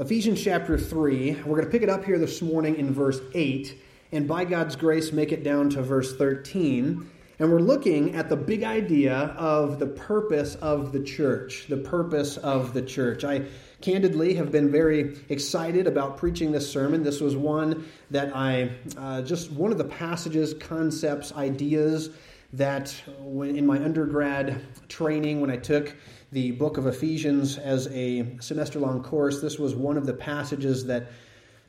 Ephesians 0.00 0.42
chapter 0.42 0.78
3. 0.78 1.42
We're 1.44 1.56
going 1.56 1.66
to 1.66 1.70
pick 1.70 1.82
it 1.82 1.90
up 1.90 2.06
here 2.06 2.18
this 2.18 2.40
morning 2.40 2.76
in 2.76 2.90
verse 2.90 3.20
8, 3.34 3.76
and 4.12 4.26
by 4.26 4.46
God's 4.46 4.74
grace, 4.74 5.12
make 5.12 5.30
it 5.30 5.44
down 5.44 5.68
to 5.70 5.82
verse 5.82 6.16
13. 6.16 7.10
And 7.38 7.52
we're 7.52 7.60
looking 7.60 8.14
at 8.14 8.30
the 8.30 8.36
big 8.36 8.64
idea 8.64 9.14
of 9.14 9.78
the 9.78 9.86
purpose 9.86 10.54
of 10.54 10.92
the 10.92 11.02
church. 11.02 11.66
The 11.68 11.76
purpose 11.76 12.38
of 12.38 12.72
the 12.72 12.80
church. 12.80 13.24
I 13.24 13.42
candidly 13.82 14.36
have 14.36 14.50
been 14.50 14.72
very 14.72 15.18
excited 15.28 15.86
about 15.86 16.16
preaching 16.16 16.50
this 16.50 16.72
sermon. 16.72 17.02
This 17.02 17.20
was 17.20 17.36
one 17.36 17.86
that 18.10 18.34
I, 18.34 18.70
uh, 18.96 19.20
just 19.20 19.52
one 19.52 19.70
of 19.70 19.76
the 19.76 19.84
passages, 19.84 20.54
concepts, 20.54 21.30
ideas 21.34 22.08
that 22.52 22.94
when, 23.18 23.56
in 23.56 23.66
my 23.66 23.82
undergrad 23.82 24.60
training, 24.88 25.40
when 25.40 25.50
I 25.50 25.56
took 25.56 25.96
the 26.32 26.52
book 26.52 26.78
of 26.78 26.86
Ephesians 26.86 27.58
as 27.58 27.86
a 27.88 28.36
semester 28.40 28.78
long 28.78 29.02
course, 29.02 29.40
this 29.40 29.58
was 29.58 29.74
one 29.74 29.96
of 29.96 30.06
the 30.06 30.14
passages 30.14 30.84
that 30.86 31.08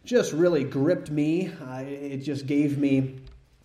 just 0.04 0.34
really 0.34 0.63
gripped 0.63 1.12
me. 1.12 1.52
Uh, 1.70 1.84
it 1.85 2.17
just 2.17 2.48
gave 2.48 2.77
me 2.77 3.20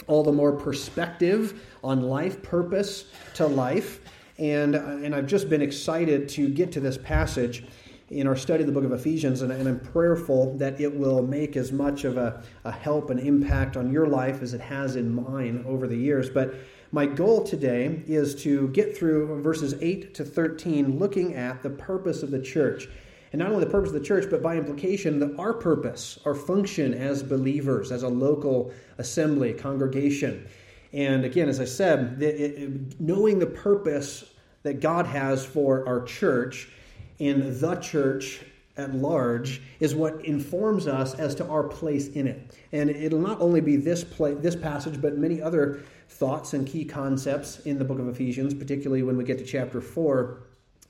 all 0.07 0.23
the 0.23 0.33
more 0.33 0.53
perspective 0.53 1.63
on 1.83 2.03
life, 2.03 2.43
purpose 2.43 3.07
to 3.35 3.47
life. 3.47 4.01
And, 4.39 4.75
and 4.75 5.15
I've 5.15 5.27
just 5.27 5.49
been 5.49 5.63
excited 5.63 6.29
to 6.31 6.49
get 6.49 6.71
to 6.73 6.81
this 6.81 6.99
passage 6.99 7.65
in 8.11 8.27
our 8.27 8.37
study 8.37 8.63
of 8.63 8.67
the 8.67 8.73
book 8.73 8.85
of 8.85 8.93
Ephesians, 8.93 9.43
and, 9.43 9.51
and 9.51 9.69
I'm 9.69 9.81
prayerful 9.81 10.57
that 10.59 10.81
it 10.81 10.95
will 10.95 11.23
make 11.23 11.57
as 11.57 11.73
much 11.73 12.05
of 12.05 12.17
a, 12.17 12.43
a 12.65 12.71
help 12.71 13.11
and 13.11 13.19
impact 13.19 13.77
on 13.77 13.91
your 13.91 14.07
life 14.07 14.43
as 14.43 14.55
it 14.55 14.61
has 14.61 14.95
in 14.95 15.13
mine 15.13 15.65
over 15.67 15.89
the 15.89 15.97
years. 15.97 16.31
But 16.31 16.55
my 16.93 17.07
goal 17.07 17.43
today 17.43 18.03
is 18.07 18.35
to 18.43 18.69
get 18.69 18.97
through 18.97 19.43
verses 19.43 19.75
8 19.81 20.15
to 20.15 20.25
13, 20.25 20.99
looking 20.99 21.35
at 21.35 21.63
the 21.63 21.71
purpose 21.71 22.23
of 22.23 22.31
the 22.31 22.41
church. 22.41 22.89
And 23.33 23.41
not 23.41 23.51
only 23.51 23.65
the 23.65 23.71
purpose 23.71 23.89
of 23.89 23.95
the 23.95 24.07
church, 24.07 24.27
but 24.31 24.43
by 24.43 24.57
implication, 24.57 25.19
the, 25.19 25.35
our 25.37 25.53
purpose, 25.53 26.19
our 26.25 26.35
function 26.35 26.95
as 26.95 27.23
believers, 27.23 27.91
as 27.91 28.03
a 28.03 28.09
local 28.09 28.73
assembly, 28.99 29.53
congregation. 29.53 30.47
And 30.93 31.25
again, 31.25 31.49
as 31.49 31.61
I 31.61 31.65
said, 31.65 32.23
it, 32.23 33.01
knowing 33.01 33.39
the 33.39 33.47
purpose 33.47 34.33
that 34.63 34.81
God 34.81 35.07
has 35.07 35.45
for 35.45 35.87
our 35.87 36.03
church 36.05 36.69
and 37.19 37.61
the 37.61 37.77
church 37.77 38.43
at 38.77 38.95
large 38.95 39.63
is 39.81 39.95
what 39.95 40.25
informs 40.25 40.87
us 40.87 41.15
as 41.15 41.35
to 41.35 41.47
our 41.47 41.63
place 41.63 42.09
in 42.09 42.27
it. 42.27 42.55
And 42.73 42.91
it'll 42.91 43.21
not 43.21 43.41
only 43.41 43.61
be 43.61 43.77
this 43.77 44.05
play, 44.05 44.35
this 44.35 44.57
passage, 44.57 45.01
but 45.01 45.17
many 45.17 45.41
other 45.41 45.83
thoughts 46.09 46.55
and 46.55 46.67
key 46.67 46.85
concepts 46.85 47.61
in 47.61 47.79
the 47.79 47.85
book 47.85 47.99
of 47.99 48.09
Ephesians, 48.09 48.55
particularly 48.55 49.03
when 49.03 49.17
we 49.17 49.25
get 49.25 49.39
to 49.39 49.45
chapter 49.45 49.81
4, 49.81 50.39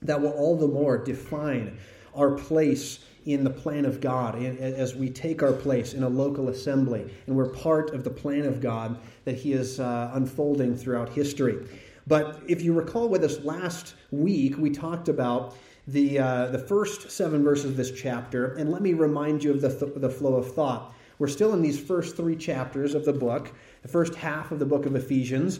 that 0.01 0.21
will 0.21 0.31
all 0.31 0.55
the 0.55 0.67
more 0.67 0.97
define 0.97 1.77
our 2.15 2.31
place 2.31 2.99
in 3.25 3.43
the 3.43 3.49
plan 3.49 3.85
of 3.85 3.99
God 3.99 4.41
as 4.41 4.95
we 4.95 5.09
take 5.09 5.43
our 5.43 5.51
place 5.51 5.93
in 5.93 6.03
a 6.03 6.09
local 6.09 6.47
assembly 6.47 7.13
and 7.25 7.35
we're 7.35 7.49
part 7.49 7.93
of 7.93 8.03
the 8.05 8.09
plan 8.09 8.45
of 8.45 8.61
God 8.61 8.97
that 9.25 9.35
He 9.35 9.51
is 9.51 9.79
uh, 9.79 10.11
unfolding 10.13 10.77
throughout 10.77 11.09
history. 11.09 11.67
But 12.07 12.41
if 12.47 12.61
you 12.61 12.73
recall 12.73 13.09
with 13.09 13.23
us 13.25 13.43
last 13.43 13.95
week, 14.11 14.57
we 14.57 14.69
talked 14.69 15.09
about 15.09 15.57
the, 15.87 16.19
uh, 16.19 16.47
the 16.47 16.59
first 16.59 17.11
seven 17.11 17.43
verses 17.43 17.65
of 17.65 17.77
this 17.77 17.91
chapter, 17.91 18.55
and 18.55 18.71
let 18.71 18.81
me 18.81 18.93
remind 18.93 19.43
you 19.43 19.51
of 19.51 19.61
the, 19.61 19.77
th- 19.77 19.93
the 19.97 20.09
flow 20.09 20.35
of 20.35 20.53
thought. 20.53 20.93
We're 21.19 21.27
still 21.27 21.53
in 21.53 21.61
these 21.61 21.79
first 21.79 22.15
three 22.15 22.35
chapters 22.35 22.93
of 22.93 23.03
the 23.03 23.13
book, 23.13 23.51
the 23.81 23.87
first 23.87 24.15
half 24.15 24.51
of 24.51 24.59
the 24.59 24.65
book 24.65 24.85
of 24.85 24.95
Ephesians. 24.95 25.59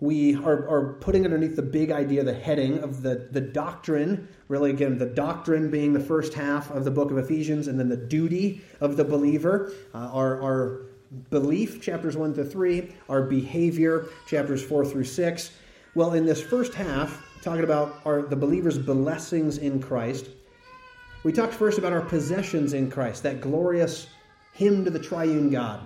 We 0.00 0.36
are, 0.36 0.68
are 0.68 0.92
putting 1.00 1.24
underneath 1.24 1.56
the 1.56 1.62
big 1.62 1.90
idea, 1.90 2.22
the 2.22 2.34
heading 2.34 2.78
of 2.78 3.02
the, 3.02 3.28
the 3.32 3.40
doctrine, 3.40 4.28
really, 4.46 4.70
again, 4.70 4.96
the 4.96 5.06
doctrine 5.06 5.70
being 5.70 5.92
the 5.92 6.00
first 6.00 6.34
half 6.34 6.70
of 6.70 6.84
the 6.84 6.90
book 6.90 7.10
of 7.10 7.18
Ephesians, 7.18 7.66
and 7.66 7.80
then 7.80 7.88
the 7.88 7.96
duty 7.96 8.62
of 8.80 8.96
the 8.96 9.04
believer, 9.04 9.72
uh, 9.94 9.98
our, 10.12 10.40
our 10.40 10.82
belief, 11.30 11.82
chapters 11.82 12.16
1 12.16 12.34
to 12.34 12.44
3, 12.44 12.94
our 13.08 13.22
behavior, 13.22 14.06
chapters 14.28 14.62
4 14.62 14.84
through 14.84 15.04
6. 15.04 15.50
Well, 15.94 16.12
in 16.12 16.26
this 16.26 16.40
first 16.40 16.74
half, 16.74 17.26
talking 17.42 17.64
about 17.64 18.00
our, 18.04 18.22
the 18.22 18.36
believer's 18.36 18.78
blessings 18.78 19.58
in 19.58 19.80
Christ, 19.82 20.28
we 21.24 21.32
talked 21.32 21.54
first 21.54 21.78
about 21.78 21.92
our 21.92 22.02
possessions 22.02 22.72
in 22.72 22.90
Christ, 22.90 23.24
that 23.24 23.40
glorious 23.40 24.06
hymn 24.52 24.84
to 24.84 24.90
the 24.90 24.98
triune 24.98 25.50
God. 25.50 25.80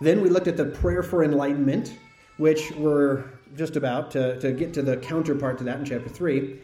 Then 0.00 0.20
we 0.20 0.28
looked 0.28 0.48
at 0.48 0.56
the 0.56 0.66
prayer 0.66 1.02
for 1.02 1.24
enlightenment, 1.24 1.96
which 2.36 2.72
we're 2.72 3.24
just 3.56 3.76
about 3.76 4.10
to, 4.12 4.38
to 4.40 4.52
get 4.52 4.74
to 4.74 4.82
the 4.82 4.96
counterpart 4.96 5.58
to 5.58 5.64
that 5.64 5.78
in 5.78 5.84
chapter 5.84 6.08
3. 6.08 6.58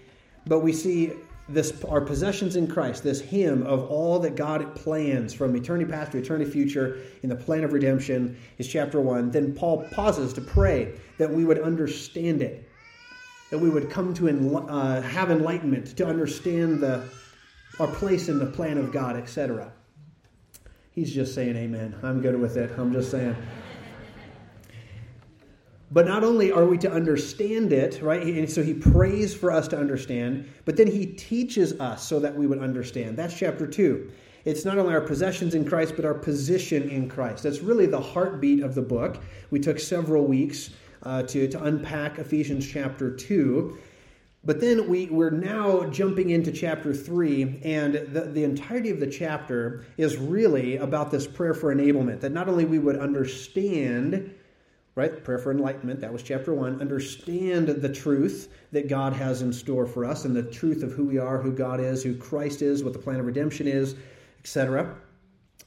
But 0.47 0.61
we 0.61 0.73
see 0.73 1.13
this 1.49 1.83
our 1.85 2.01
possessions 2.01 2.57
in 2.57 2.67
Christ, 2.67 3.03
this 3.03 3.21
hymn 3.21 3.67
of 3.67 3.91
all 3.91 4.19
that 4.21 4.37
God 4.37 4.75
plans 4.75 5.35
from 5.35 5.55
eternity 5.57 5.91
past 5.91 6.13
to 6.13 6.19
eternity 6.19 6.51
future 6.51 7.01
in 7.23 7.29
the 7.29 7.37
plan 7.37 7.65
of 7.65 7.73
redemption 7.73 8.37
is 8.59 8.69
chapter 8.69 9.01
1. 9.01 9.31
Then 9.31 9.55
Paul 9.55 9.85
pauses 9.91 10.33
to 10.35 10.41
pray 10.41 10.95
that 11.19 11.31
we 11.31 11.45
would 11.45 11.61
understand 11.61 12.41
it, 12.41 12.69
that 13.51 13.59
we 13.59 13.69
would 13.69 13.91
come 13.91 14.15
to 14.15 14.59
uh, 14.69 15.03
have 15.03 15.31
enlightenment, 15.31 15.97
to 15.97 16.07
understand 16.07 16.81
the, 16.81 17.09
our 17.79 17.89
place 17.89 18.29
in 18.29 18.39
the 18.39 18.47
plan 18.47 18.79
of 18.79 18.93
God, 18.93 19.17
etc. 19.17 19.73
He's 21.01 21.15
just 21.15 21.35
saying 21.35 21.57
amen. 21.57 21.95
I'm 22.03 22.21
good 22.21 22.39
with 22.39 22.59
it. 22.59 22.71
I'm 22.77 22.93
just 22.93 23.11
saying. 23.11 23.35
But 25.91 26.07
not 26.07 26.23
only 26.23 26.53
are 26.53 26.67
we 26.67 26.77
to 26.77 26.93
understand 26.93 27.73
it, 27.73 28.03
right? 28.03 28.23
And 28.23 28.51
so 28.51 28.63
he 28.63 28.75
prays 28.75 29.35
for 29.35 29.51
us 29.51 29.67
to 29.69 29.79
understand, 29.79 30.47
but 30.67 30.77
then 30.77 30.87
he 30.89 31.07
teaches 31.07 31.73
us 31.81 32.07
so 32.07 32.21
that 32.21 32.37
we 32.37 32.47
would 32.47 32.59
understand. 32.59 33.17
That's 33.17 33.35
chapter 33.35 33.67
2. 33.67 34.13
It's 34.45 34.67
not 34.67 34.77
only 34.77 34.93
our 34.93 35.01
possessions 35.01 35.55
in 35.55 35.65
Christ, 35.65 35.95
but 35.97 36.05
our 36.05 36.13
position 36.13 36.91
in 36.91 37.09
Christ. 37.09 37.45
That's 37.45 37.61
really 37.61 37.87
the 37.87 37.99
heartbeat 37.99 38.63
of 38.63 38.75
the 38.75 38.83
book. 38.83 39.23
We 39.51 39.59
took 39.59 39.79
several 39.79 40.27
weeks 40.27 40.69
uh, 41.03 41.23
to, 41.23 41.49
to 41.49 41.65
unpack 41.65 42.19
Ephesians 42.19 42.71
chapter 42.71 43.11
2. 43.11 43.79
But 44.43 44.61
then 44.61 44.89
we, 44.89 45.07
we're 45.07 45.31
now 45.31 45.85
jumping 45.91 46.31
into 46.31 46.51
chapter 46.51 46.95
3, 46.95 47.61
and 47.63 47.95
the, 47.95 48.23
the 48.23 48.43
entirety 48.43 48.91
of 48.91 48.99
the 48.99 49.07
chapter 49.07 49.85
is 49.99 50.17
really 50.17 50.79
about 50.79 51.11
this 51.11 51.27
prayer 51.27 51.53
for 51.53 51.75
enablement, 51.75 52.21
that 52.21 52.33
not 52.33 52.49
only 52.49 52.65
we 52.65 52.79
would 52.79 52.97
understand, 52.97 54.35
right, 54.95 55.23
prayer 55.23 55.39
for 55.39 55.51
enlightenment, 55.51 56.01
that 56.01 56.11
was 56.11 56.23
chapter 56.23 56.55
1, 56.55 56.81
understand 56.81 57.69
the 57.69 57.93
truth 57.93 58.51
that 58.73 58.89
God 58.89 59.13
has 59.13 59.43
in 59.43 59.53
store 59.53 59.87
for 59.87 60.07
us, 60.07 60.25
and 60.25 60.35
the 60.35 60.45
truth 60.45 60.83
of 60.83 60.93
who 60.93 61.05
we 61.05 61.19
are, 61.19 61.39
who 61.39 61.53
God 61.53 61.79
is, 61.79 62.03
who 62.03 62.17
Christ 62.17 62.63
is, 62.63 62.83
what 62.83 62.95
the 62.95 62.99
plan 62.99 63.21
of 63.21 63.27
redemption 63.27 63.67
is, 63.67 63.95
etc 64.39 64.97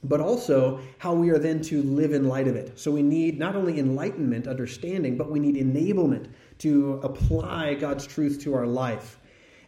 but 0.04 0.20
also 0.20 0.80
how 0.98 1.14
we 1.14 1.30
are 1.30 1.38
then 1.38 1.62
to 1.62 1.82
live 1.82 2.12
in 2.12 2.28
light 2.28 2.46
of 2.46 2.56
it. 2.56 2.78
So 2.78 2.90
we 2.90 3.02
need 3.02 3.38
not 3.38 3.56
only 3.56 3.78
enlightenment, 3.78 4.46
understanding, 4.46 5.16
but 5.16 5.30
we 5.30 5.40
need 5.40 5.56
enablement 5.56 6.28
to 6.64 6.98
apply 7.02 7.74
God's 7.74 8.06
truth 8.06 8.42
to 8.42 8.54
our 8.54 8.66
life. 8.66 9.18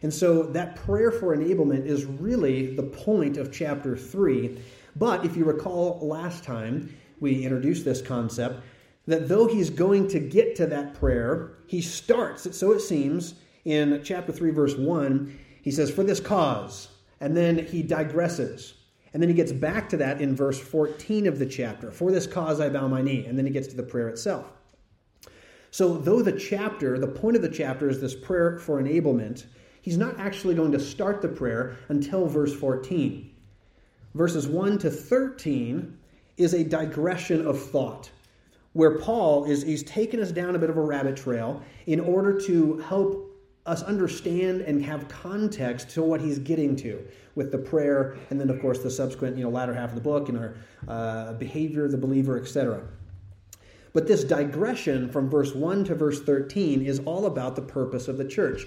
And 0.01 0.11
so 0.11 0.41
that 0.43 0.75
prayer 0.75 1.11
for 1.11 1.37
enablement 1.37 1.85
is 1.85 2.05
really 2.05 2.75
the 2.75 2.81
point 2.81 3.37
of 3.37 3.53
chapter 3.53 3.95
3. 3.95 4.59
But 4.95 5.23
if 5.23 5.37
you 5.37 5.45
recall 5.45 5.99
last 6.01 6.43
time 6.43 6.95
we 7.19 7.43
introduced 7.43 7.85
this 7.85 8.01
concept, 8.01 8.63
that 9.05 9.27
though 9.27 9.47
he's 9.47 9.69
going 9.69 10.07
to 10.07 10.19
get 10.19 10.55
to 10.55 10.65
that 10.65 10.95
prayer, 10.95 11.53
he 11.67 11.81
starts, 11.81 12.57
so 12.57 12.71
it 12.71 12.79
seems, 12.79 13.35
in 13.63 14.01
chapter 14.03 14.31
3, 14.31 14.49
verse 14.49 14.75
1, 14.75 15.39
he 15.61 15.69
says, 15.69 15.91
For 15.91 16.03
this 16.03 16.19
cause. 16.19 16.87
And 17.19 17.37
then 17.37 17.63
he 17.63 17.83
digresses. 17.83 18.73
And 19.13 19.21
then 19.21 19.29
he 19.29 19.35
gets 19.35 19.51
back 19.51 19.87
to 19.89 19.97
that 19.97 20.19
in 20.19 20.35
verse 20.35 20.59
14 20.59 21.27
of 21.27 21.37
the 21.37 21.45
chapter. 21.45 21.91
For 21.91 22.11
this 22.11 22.25
cause 22.25 22.59
I 22.59 22.69
bow 22.69 22.87
my 22.87 23.03
knee. 23.03 23.25
And 23.25 23.37
then 23.37 23.45
he 23.45 23.51
gets 23.51 23.67
to 23.67 23.75
the 23.75 23.83
prayer 23.83 24.09
itself. 24.09 24.56
So, 25.77 25.95
though 25.95 26.23
the 26.23 26.31
chapter, 26.31 26.97
the 26.97 27.05
point 27.05 27.35
of 27.35 27.43
the 27.43 27.49
chapter 27.49 27.87
is 27.87 28.01
this 28.01 28.15
prayer 28.15 28.57
for 28.57 28.81
enablement, 28.81 29.45
he's 29.79 29.95
not 29.95 30.19
actually 30.19 30.55
going 30.55 30.71
to 30.71 30.79
start 30.79 31.21
the 31.21 31.27
prayer 31.27 31.77
until 31.89 32.25
verse 32.25 32.51
14. 32.51 33.29
Verses 34.15 34.47
1 34.47 34.79
to 34.79 34.89
13 34.89 35.95
is 36.37 36.55
a 36.55 36.63
digression 36.63 37.45
of 37.45 37.61
thought 37.61 38.09
where 38.73 38.97
Paul 38.97 39.45
is 39.45 39.61
he's 39.61 39.83
taken 39.83 40.19
us 40.19 40.31
down 40.31 40.55
a 40.55 40.57
bit 40.57 40.71
of 40.71 40.77
a 40.77 40.81
rabbit 40.81 41.15
trail 41.15 41.61
in 41.85 41.99
order 41.99 42.41
to 42.47 42.79
help 42.79 43.29
us 43.67 43.83
understand 43.83 44.61
and 44.61 44.83
have 44.83 45.07
context 45.07 45.91
to 45.91 46.01
what 46.01 46.19
he's 46.19 46.39
getting 46.39 46.75
to 46.77 47.05
with 47.35 47.51
the 47.51 47.57
prayer 47.59 48.17
and 48.31 48.39
then 48.39 48.49
of 48.49 48.59
course 48.61 48.79
the 48.79 48.89
subsequent 48.89 49.37
you 49.37 49.43
know 49.43 49.49
latter 49.51 49.75
half 49.75 49.89
of 49.89 49.95
the 49.95 50.01
book 50.01 50.29
and 50.29 50.39
our 50.39 50.55
uh, 50.87 51.33
behavior 51.33 51.85
of 51.85 51.91
the 51.91 51.97
believer 51.97 52.39
etc 52.39 52.81
but 53.93 54.07
this 54.07 54.23
digression 54.23 55.09
from 55.09 55.29
verse 55.29 55.53
1 55.53 55.85
to 55.85 55.95
verse 55.95 56.21
13 56.21 56.85
is 56.85 56.99
all 56.99 57.25
about 57.25 57.55
the 57.55 57.61
purpose 57.61 58.07
of 58.07 58.17
the 58.17 58.27
church. 58.27 58.63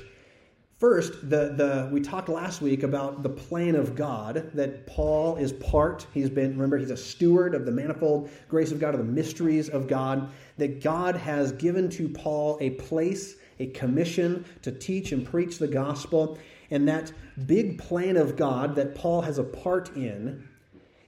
First, 0.80 1.28
the, 1.28 1.52
the, 1.56 1.90
we 1.92 2.00
talked 2.00 2.30
last 2.30 2.62
week 2.62 2.84
about 2.84 3.22
the 3.22 3.28
plan 3.28 3.74
of 3.74 3.94
God, 3.94 4.50
that 4.54 4.86
Paul 4.86 5.36
is 5.36 5.52
part, 5.52 6.06
he's 6.14 6.30
been, 6.30 6.52
remember, 6.52 6.78
he's 6.78 6.90
a 6.90 6.96
steward 6.96 7.54
of 7.54 7.66
the 7.66 7.70
manifold 7.70 8.30
grace 8.48 8.72
of 8.72 8.80
God, 8.80 8.94
of 8.94 9.00
the 9.00 9.12
mysteries 9.12 9.68
of 9.68 9.86
God, 9.86 10.30
that 10.56 10.82
God 10.82 11.16
has 11.16 11.52
given 11.52 11.90
to 11.90 12.08
Paul 12.08 12.56
a 12.62 12.70
place, 12.70 13.34
a 13.58 13.66
commission 13.66 14.46
to 14.62 14.72
teach 14.72 15.12
and 15.12 15.26
preach 15.26 15.58
the 15.58 15.68
gospel. 15.68 16.38
And 16.70 16.88
that 16.88 17.12
big 17.44 17.78
plan 17.78 18.16
of 18.16 18.36
God 18.36 18.74
that 18.76 18.94
Paul 18.94 19.20
has 19.20 19.36
a 19.36 19.44
part 19.44 19.94
in 19.96 20.48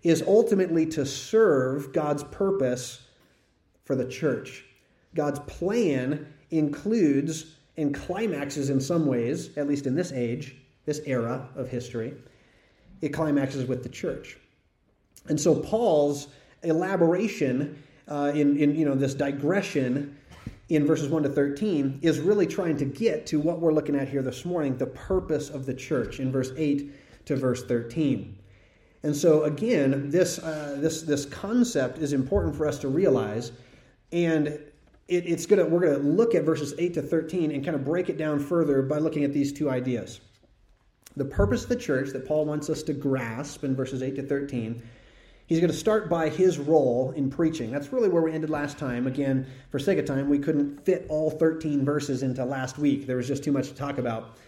is 0.03 0.23
ultimately 0.27 0.85
to 0.85 1.07
serve 1.07 1.95
God's 1.95 2.25
purpose 2.25 3.07
for 3.85 3.97
the 3.97 4.07
church. 4.07 4.65
God's 5.15 5.41
plan 5.41 6.33
includes 6.51 7.57
and 7.77 7.95
climaxes 7.95 8.71
in 8.71 8.81
some 8.81 9.07
ways, 9.07 9.57
at 9.57 9.67
least 9.67 9.87
in 9.87 9.95
this 9.95 10.13
age, 10.13 10.57
this 10.85 11.01
era 11.07 11.49
of 11.57 11.69
history, 11.69 12.15
it 13.01 13.11
climaxes 13.11 13.67
with 13.67 13.83
the 13.83 13.89
church. 13.89 14.37
And 15.29 15.41
so 15.41 15.55
Paul's 15.55 16.29
elaboration 16.63 17.83
uh, 18.09 18.33
in, 18.35 18.57
in 18.59 18.75
you 18.75 18.85
know 18.85 18.95
this 18.95 19.15
digression 19.15 20.17
in 20.69 20.87
verses 20.87 21.09
1 21.09 21.23
to 21.25 21.29
13 21.29 21.99
is 22.03 22.19
really 22.19 22.47
trying 22.47 22.77
to 22.77 22.85
get 22.85 23.27
to 23.27 23.39
what 23.39 23.61
we're 23.61 23.73
looking 23.73 23.95
at 23.95 24.09
here 24.09 24.23
this 24.23 24.45
morning, 24.45 24.77
the 24.77 24.87
purpose 24.87 25.51
of 25.51 25.67
the 25.67 25.75
church 25.75 26.19
in 26.19 26.33
verse 26.33 26.51
8 26.57 27.27
to 27.27 27.37
verse 27.37 27.65
13. 27.65 28.39
And 29.03 29.15
so 29.15 29.45
again, 29.45 30.11
this 30.11 30.39
uh, 30.39 30.77
this 30.81 31.03
this 31.03 31.27
concept 31.27 31.99
is 31.99 32.13
important 32.13 32.57
for 32.57 32.67
us 32.67 32.79
to 32.79 32.89
realize, 32.89 33.53
and 34.13 34.47
it, 34.47 35.27
it's 35.27 35.47
gonna 35.47 35.65
we're 35.65 35.81
gonna 35.81 35.99
look 35.99 36.35
at 36.35 36.45
verses 36.45 36.75
eight 36.79 36.95
to 36.95 37.03
thirteen 37.03 37.51
and 37.51 37.65
kind 37.65 37.75
of 37.75 37.85
break 37.85 38.09
it 38.09 38.17
down 38.17 38.39
further 38.39 38.83
by 38.83 38.99
looking 38.99 39.25
at 39.25 39.33
these 39.33 39.53
two 39.53 39.71
ideas. 39.71 40.21
The 41.17 41.25
purpose 41.25 41.65
of 41.65 41.69
the 41.69 41.77
church 41.77 42.11
that 42.11 42.27
Paul 42.27 42.47
wants 42.47 42.71
us 42.71 42.83
to 42.85 42.93
grasp 42.93 43.65
in 43.65 43.75
verses 43.75 44.03
eight 44.03 44.17
to 44.17 44.23
thirteen. 44.23 44.83
He's 45.47 45.61
going 45.61 45.73
to 45.73 45.77
start 45.77 46.09
by 46.09 46.31
his 46.31 46.59
role 46.59 47.11
in 47.11 47.29
preaching. 47.29 47.71
That's 47.71 47.93
really 47.93 48.09
where 48.09 48.23
we 48.23 48.33
ended 48.33 48.49
last 48.49 48.79
time. 48.79 49.07
Again, 49.07 49.47
for 49.71 49.79
sake 49.79 49.99
of 49.99 50.07
time, 50.07 50.31
we 50.31 50.39
couldn't 50.39 50.83
fit 50.87 51.05
all 51.11 51.31
13 51.31 51.85
verses 51.85 52.23
into 52.23 52.43
last 52.43 52.79
week. 52.79 53.07
There 53.07 53.19
was 53.19 53.29
just 53.29 53.45
too 53.45 53.53
much 53.53 53.69
to 53.69 53.75
talk 53.75 53.99
about 53.99 54.39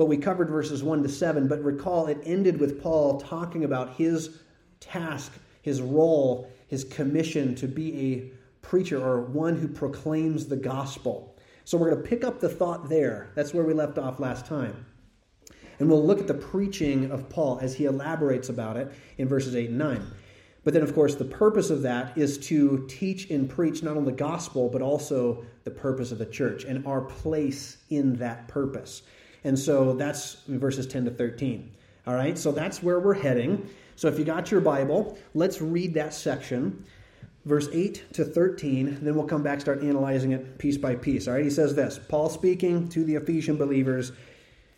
but 0.00 0.06
we 0.06 0.16
covered 0.16 0.48
verses 0.48 0.82
1 0.82 1.02
to 1.02 1.10
7. 1.10 1.46
But 1.46 1.62
recall, 1.62 2.06
it 2.06 2.18
ended 2.24 2.58
with 2.58 2.82
Paul 2.82 3.20
talking 3.20 3.64
about 3.64 3.96
his 3.96 4.38
task, 4.80 5.30
his 5.60 5.82
role, 5.82 6.50
his 6.68 6.84
commission 6.84 7.54
to 7.56 7.68
be 7.68 8.14
a 8.14 8.30
preacher 8.62 9.02
or 9.02 9.22
one 9.22 9.56
who 9.56 9.68
proclaims 9.68 10.46
the 10.46 10.56
gospel. 10.56 11.36
So 11.64 11.78
we're 11.78 11.90
going 11.90 12.02
to 12.02 12.08
pick 12.08 12.24
up 12.24 12.40
the 12.40 12.48
thought 12.48 12.88
there. 12.88 13.30
That's 13.34 13.54
where 13.54 13.64
we 13.64 13.74
left 13.74 13.98
off 13.98 14.20
last 14.20 14.46
time. 14.46 14.86
And 15.78 15.88
we'll 15.88 16.04
look 16.04 16.20
at 16.20 16.26
the 16.26 16.34
preaching 16.34 17.10
of 17.10 17.28
Paul 17.28 17.58
as 17.62 17.74
he 17.74 17.86
elaborates 17.86 18.48
about 18.48 18.76
it 18.76 18.92
in 19.18 19.28
verses 19.28 19.56
8 19.56 19.70
and 19.70 19.78
9. 19.78 20.06
But 20.62 20.74
then, 20.74 20.82
of 20.82 20.94
course, 20.94 21.14
the 21.14 21.24
purpose 21.24 21.70
of 21.70 21.82
that 21.82 22.18
is 22.18 22.36
to 22.48 22.86
teach 22.86 23.30
and 23.30 23.48
preach 23.48 23.82
not 23.82 23.96
only 23.96 24.12
the 24.12 24.18
gospel, 24.18 24.68
but 24.68 24.82
also 24.82 25.44
the 25.64 25.70
purpose 25.70 26.12
of 26.12 26.18
the 26.18 26.26
church 26.26 26.64
and 26.64 26.86
our 26.86 27.00
place 27.00 27.78
in 27.88 28.16
that 28.16 28.46
purpose. 28.46 29.02
And 29.42 29.58
so 29.58 29.94
that's 29.94 30.34
verses 30.46 30.86
10 30.86 31.06
to 31.06 31.10
13. 31.10 31.72
All 32.06 32.14
right, 32.14 32.36
so 32.36 32.52
that's 32.52 32.82
where 32.82 33.00
we're 33.00 33.14
heading. 33.14 33.68
So 33.96 34.08
if 34.08 34.18
you 34.18 34.24
got 34.24 34.50
your 34.50 34.60
Bible, 34.60 35.18
let's 35.34 35.62
read 35.62 35.94
that 35.94 36.12
section, 36.12 36.84
verse 37.50 37.68
8 37.72 38.14
to 38.14 38.24
13. 38.24 39.00
Then 39.02 39.14
we'll 39.14 39.26
come 39.26 39.42
back, 39.42 39.60
start 39.60 39.82
analyzing 39.82 40.32
it 40.32 40.56
piece 40.56 40.78
by 40.78 40.94
piece. 40.94 41.28
All 41.28 41.34
right, 41.34 41.44
he 41.44 41.50
says 41.50 41.74
this 41.74 41.98
Paul 42.08 42.30
speaking 42.30 42.88
to 42.90 43.04
the 43.04 43.16
Ephesian 43.16 43.56
believers. 43.56 44.12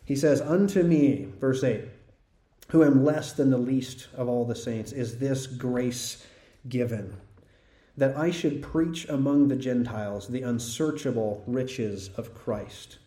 He 0.03 0.17
says, 0.17 0.41
Unto 0.41 0.83
me, 0.83 1.29
verse 1.39 1.63
8, 1.63 1.85
who 2.69 2.83
am 2.83 3.05
less 3.05 3.31
than 3.31 3.51
the 3.51 3.57
least 3.57 4.09
of 4.17 4.27
all 4.27 4.43
the 4.43 4.55
saints, 4.55 4.91
is 4.91 5.17
this 5.19 5.47
grace 5.47 6.25
given, 6.67 7.15
that 7.95 8.17
I 8.17 8.31
should 8.31 8.61
preach 8.61 9.07
among 9.07 9.47
the 9.47 9.55
Gentiles 9.55 10.27
the 10.27 10.41
unsearchable 10.41 11.41
riches 11.47 12.09
of 12.17 12.35
Christ 12.35 12.97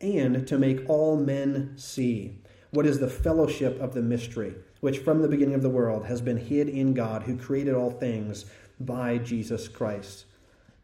and 0.00 0.46
to 0.46 0.58
make 0.58 0.88
all 0.88 1.16
men 1.16 1.72
see 1.76 2.36
what 2.70 2.86
is 2.86 2.98
the 2.98 3.08
fellowship 3.08 3.80
of 3.80 3.94
the 3.94 4.02
mystery, 4.02 4.54
which 4.80 4.98
from 4.98 5.22
the 5.22 5.28
beginning 5.28 5.54
of 5.54 5.62
the 5.62 5.70
world 5.70 6.04
has 6.04 6.20
been 6.20 6.36
hid 6.36 6.68
in 6.68 6.94
God, 6.94 7.22
who 7.22 7.36
created 7.36 7.74
all 7.74 7.90
things 7.90 8.44
by 8.80 9.18
Jesus 9.18 9.68
Christ. 9.68 10.24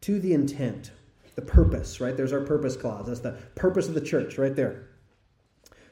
To 0.01 0.19
the 0.19 0.33
intent, 0.33 0.91
the 1.35 1.41
purpose, 1.41 1.99
right? 1.99 2.15
There's 2.15 2.33
our 2.33 2.41
purpose 2.41 2.75
clause. 2.75 3.07
That's 3.07 3.19
the 3.19 3.37
purpose 3.55 3.87
of 3.87 3.93
the 3.93 4.01
church 4.01 4.37
right 4.37 4.55
there. 4.55 4.87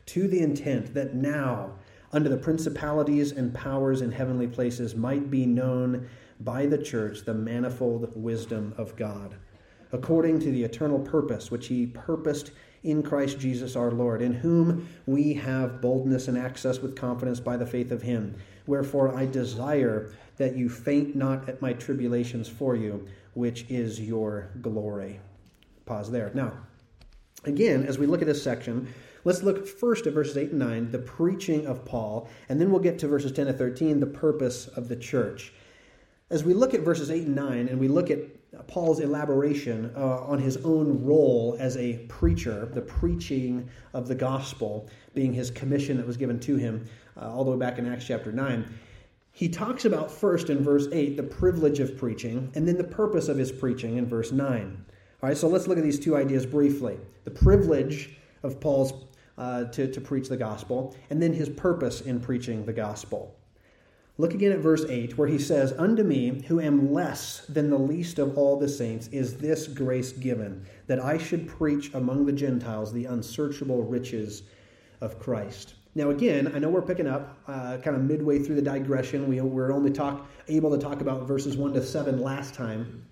To 0.07 0.27
the 0.27 0.41
intent 0.41 0.93
that 0.93 1.15
now, 1.15 1.75
under 2.11 2.29
the 2.29 2.37
principalities 2.37 3.31
and 3.31 3.53
powers 3.53 4.01
in 4.01 4.11
heavenly 4.11 4.47
places, 4.47 4.95
might 4.95 5.29
be 5.29 5.45
known 5.45 6.07
by 6.39 6.65
the 6.65 6.77
church 6.77 7.25
the 7.25 7.33
manifold 7.33 8.11
wisdom 8.15 8.73
of 8.77 8.95
God, 8.95 9.35
according 9.91 10.39
to 10.39 10.51
the 10.51 10.63
eternal 10.63 10.99
purpose 10.99 11.49
which 11.49 11.67
he 11.67 11.87
purposed 11.87 12.51
in 12.83 13.01
Christ 13.01 13.39
Jesus 13.39 13.75
our 13.75 13.91
Lord, 13.91 14.21
in 14.21 14.33
whom 14.33 14.87
we 15.05 15.33
have 15.33 15.81
boldness 15.81 16.27
and 16.27 16.37
access 16.37 16.79
with 16.79 16.95
confidence 16.95 17.39
by 17.39 17.57
the 17.57 17.65
faith 17.65 17.91
of 17.91 18.01
him. 18.01 18.35
Wherefore 18.67 19.15
I 19.15 19.25
desire 19.25 20.11
that 20.37 20.55
you 20.55 20.69
faint 20.69 21.15
not 21.15 21.47
at 21.47 21.61
my 21.61 21.73
tribulations 21.73 22.47
for 22.47 22.75
you, 22.75 23.07
which 23.33 23.65
is 23.69 23.99
your 23.99 24.49
glory. 24.61 25.19
Pause 25.85 26.11
there. 26.11 26.31
Now, 26.33 26.53
again, 27.45 27.85
as 27.85 27.97
we 27.97 28.05
look 28.05 28.21
at 28.21 28.27
this 28.27 28.43
section, 28.43 28.93
let's 29.23 29.43
look 29.43 29.67
first 29.67 30.07
at 30.07 30.13
verses 30.13 30.37
8 30.37 30.51
and 30.51 30.59
9, 30.59 30.91
the 30.91 30.99
preaching 30.99 31.65
of 31.65 31.85
Paul, 31.85 32.29
and 32.49 32.59
then 32.59 32.71
we'll 32.71 32.81
get 32.81 32.99
to 32.99 33.07
verses 33.07 33.31
10 33.31 33.47
to 33.47 33.53
13, 33.53 33.99
the 33.99 34.05
purpose 34.05 34.67
of 34.67 34.87
the 34.87 34.95
church. 34.95 35.53
As 36.29 36.43
we 36.43 36.53
look 36.53 36.73
at 36.73 36.81
verses 36.81 37.11
8 37.11 37.27
and 37.27 37.35
9, 37.35 37.67
and 37.67 37.79
we 37.79 37.87
look 37.87 38.09
at 38.09 38.19
Paul's 38.67 38.99
elaboration 38.99 39.91
uh, 39.95 40.19
on 40.19 40.39
his 40.39 40.57
own 40.57 41.03
role 41.03 41.57
as 41.59 41.75
a 41.77 41.97
preacher, 42.07 42.69
the 42.73 42.81
preaching 42.81 43.67
of 43.93 44.07
the 44.07 44.15
gospel 44.15 44.89
being 45.13 45.33
his 45.33 45.49
commission 45.49 45.97
that 45.97 46.05
was 46.05 46.17
given 46.17 46.39
to 46.41 46.55
him 46.55 46.85
uh, 47.17 47.31
all 47.33 47.43
the 47.43 47.51
way 47.51 47.57
back 47.57 47.79
in 47.79 47.91
Acts 47.91 48.05
chapter 48.05 48.31
9. 48.31 48.71
He 49.31 49.49
talks 49.49 49.85
about 49.85 50.11
first 50.11 50.51
in 50.51 50.63
verse 50.63 50.87
8 50.91 51.17
the 51.17 51.23
privilege 51.23 51.79
of 51.79 51.97
preaching, 51.97 52.51
and 52.53 52.67
then 52.67 52.77
the 52.77 52.83
purpose 52.83 53.27
of 53.27 53.37
his 53.37 53.51
preaching 53.51 53.97
in 53.97 54.05
verse 54.05 54.31
9. 54.31 54.85
All 55.21 55.29
right, 55.29 55.37
so 55.37 55.47
let's 55.47 55.67
look 55.67 55.77
at 55.77 55.83
these 55.83 55.99
two 55.99 56.15
ideas 56.15 56.45
briefly. 56.45 56.99
The 57.23 57.31
privilege 57.31 58.17
of 58.43 58.59
Paul's 58.59 58.93
uh, 59.37 59.65
to, 59.65 59.91
to 59.91 59.99
preach 59.99 60.29
the 60.29 60.37
gospel, 60.37 60.95
and 61.09 61.21
then 61.21 61.33
his 61.33 61.49
purpose 61.49 62.01
in 62.01 62.19
preaching 62.19 62.65
the 62.65 62.73
gospel. 62.73 63.35
Look 64.19 64.35
again 64.35 64.51
at 64.51 64.59
verse 64.59 64.85
8, 64.87 65.17
where 65.17 65.27
he 65.27 65.39
says, 65.39 65.73
Unto 65.73 66.03
me, 66.03 66.43
who 66.47 66.59
am 66.59 66.93
less 66.93 67.47
than 67.49 67.71
the 67.71 67.79
least 67.79 68.19
of 68.19 68.37
all 68.37 68.59
the 68.59 68.69
saints, 68.69 69.07
is 69.07 69.37
this 69.37 69.67
grace 69.67 70.11
given, 70.11 70.67
that 70.85 70.99
I 70.99 71.17
should 71.17 71.47
preach 71.47 71.91
among 71.95 72.27
the 72.27 72.31
Gentiles 72.31 72.93
the 72.93 73.05
unsearchable 73.05 73.81
riches 73.81 74.43
of 75.01 75.17
Christ. 75.17 75.73
Now, 75.95 76.11
again, 76.11 76.51
I 76.53 76.59
know 76.59 76.69
we're 76.69 76.83
picking 76.83 77.07
up 77.07 77.39
uh, 77.47 77.77
kind 77.77 77.95
of 77.95 78.03
midway 78.03 78.37
through 78.37 78.55
the 78.55 78.61
digression. 78.61 79.27
We 79.27 79.41
were 79.41 79.71
only 79.71 79.91
talk, 79.91 80.27
able 80.47 80.69
to 80.69 80.77
talk 80.77 81.01
about 81.01 81.27
verses 81.27 81.57
1 81.57 81.73
to 81.73 81.83
7 81.83 82.21
last 82.21 82.53
time. 82.53 83.02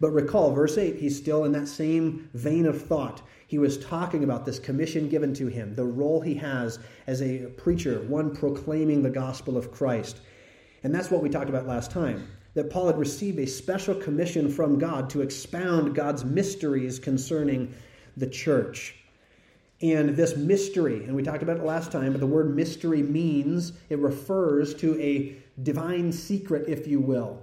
But 0.00 0.10
recall, 0.10 0.52
verse 0.52 0.78
8, 0.78 0.96
he's 0.96 1.16
still 1.16 1.44
in 1.44 1.52
that 1.52 1.68
same 1.68 2.30
vein 2.34 2.66
of 2.66 2.80
thought 2.80 3.22
he 3.48 3.58
was 3.58 3.78
talking 3.78 4.24
about 4.24 4.44
this 4.44 4.58
commission 4.58 5.08
given 5.08 5.32
to 5.34 5.46
him, 5.46 5.74
the 5.74 5.84
role 5.84 6.20
he 6.20 6.34
has 6.34 6.78
as 7.06 7.22
a 7.22 7.46
preacher, 7.56 8.02
one 8.02 8.36
proclaiming 8.36 9.02
the 9.02 9.10
gospel 9.10 9.56
of 9.56 9.72
Christ. 9.72 10.20
And 10.84 10.94
that's 10.94 11.10
what 11.10 11.22
we 11.22 11.30
talked 11.30 11.48
about 11.48 11.66
last 11.66 11.90
time 11.90 12.28
that 12.54 12.70
Paul 12.70 12.88
had 12.88 12.98
received 12.98 13.38
a 13.38 13.46
special 13.46 13.94
commission 13.94 14.50
from 14.50 14.78
God 14.78 15.08
to 15.10 15.22
expound 15.22 15.94
God's 15.94 16.24
mysteries 16.24 16.98
concerning 16.98 17.72
the 18.16 18.26
church. 18.26 18.96
And 19.80 20.10
this 20.10 20.36
mystery, 20.36 21.04
and 21.04 21.14
we 21.14 21.22
talked 21.22 21.42
about 21.42 21.58
it 21.58 21.64
last 21.64 21.92
time, 21.92 22.12
but 22.12 22.20
the 22.20 22.26
word 22.26 22.54
mystery 22.54 23.02
means 23.02 23.74
it 23.90 23.98
refers 24.00 24.74
to 24.76 25.00
a 25.00 25.36
divine 25.62 26.10
secret, 26.10 26.68
if 26.68 26.86
you 26.86 27.00
will 27.00 27.40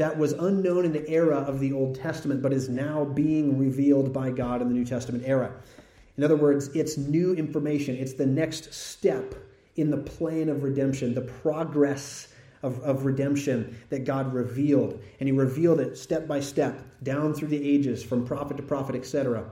that 0.00 0.16
was 0.16 0.32
unknown 0.32 0.86
in 0.86 0.94
the 0.94 1.06
era 1.10 1.36
of 1.36 1.60
the 1.60 1.74
Old 1.74 1.94
Testament, 1.94 2.40
but 2.40 2.54
is 2.54 2.70
now 2.70 3.04
being 3.04 3.58
revealed 3.58 4.14
by 4.14 4.30
God 4.30 4.62
in 4.62 4.68
the 4.68 4.72
New 4.72 4.86
Testament 4.86 5.24
era. 5.26 5.52
In 6.16 6.24
other 6.24 6.36
words, 6.36 6.68
it's 6.68 6.96
new 6.96 7.34
information, 7.34 7.96
it's 7.96 8.14
the 8.14 8.24
next 8.24 8.72
step 8.72 9.34
in 9.76 9.90
the 9.90 9.98
plan 9.98 10.48
of 10.48 10.62
redemption, 10.62 11.12
the 11.12 11.20
progress 11.20 12.28
of, 12.62 12.80
of 12.80 13.04
redemption 13.04 13.78
that 13.90 14.04
God 14.04 14.32
revealed. 14.32 14.98
And 15.20 15.28
He 15.28 15.32
revealed 15.32 15.80
it 15.80 15.98
step 15.98 16.26
by 16.26 16.40
step, 16.40 16.82
down 17.02 17.34
through 17.34 17.48
the 17.48 17.62
ages, 17.62 18.02
from 18.02 18.26
prophet 18.26 18.56
to 18.56 18.62
prophet, 18.62 18.96
etc. 18.96 19.50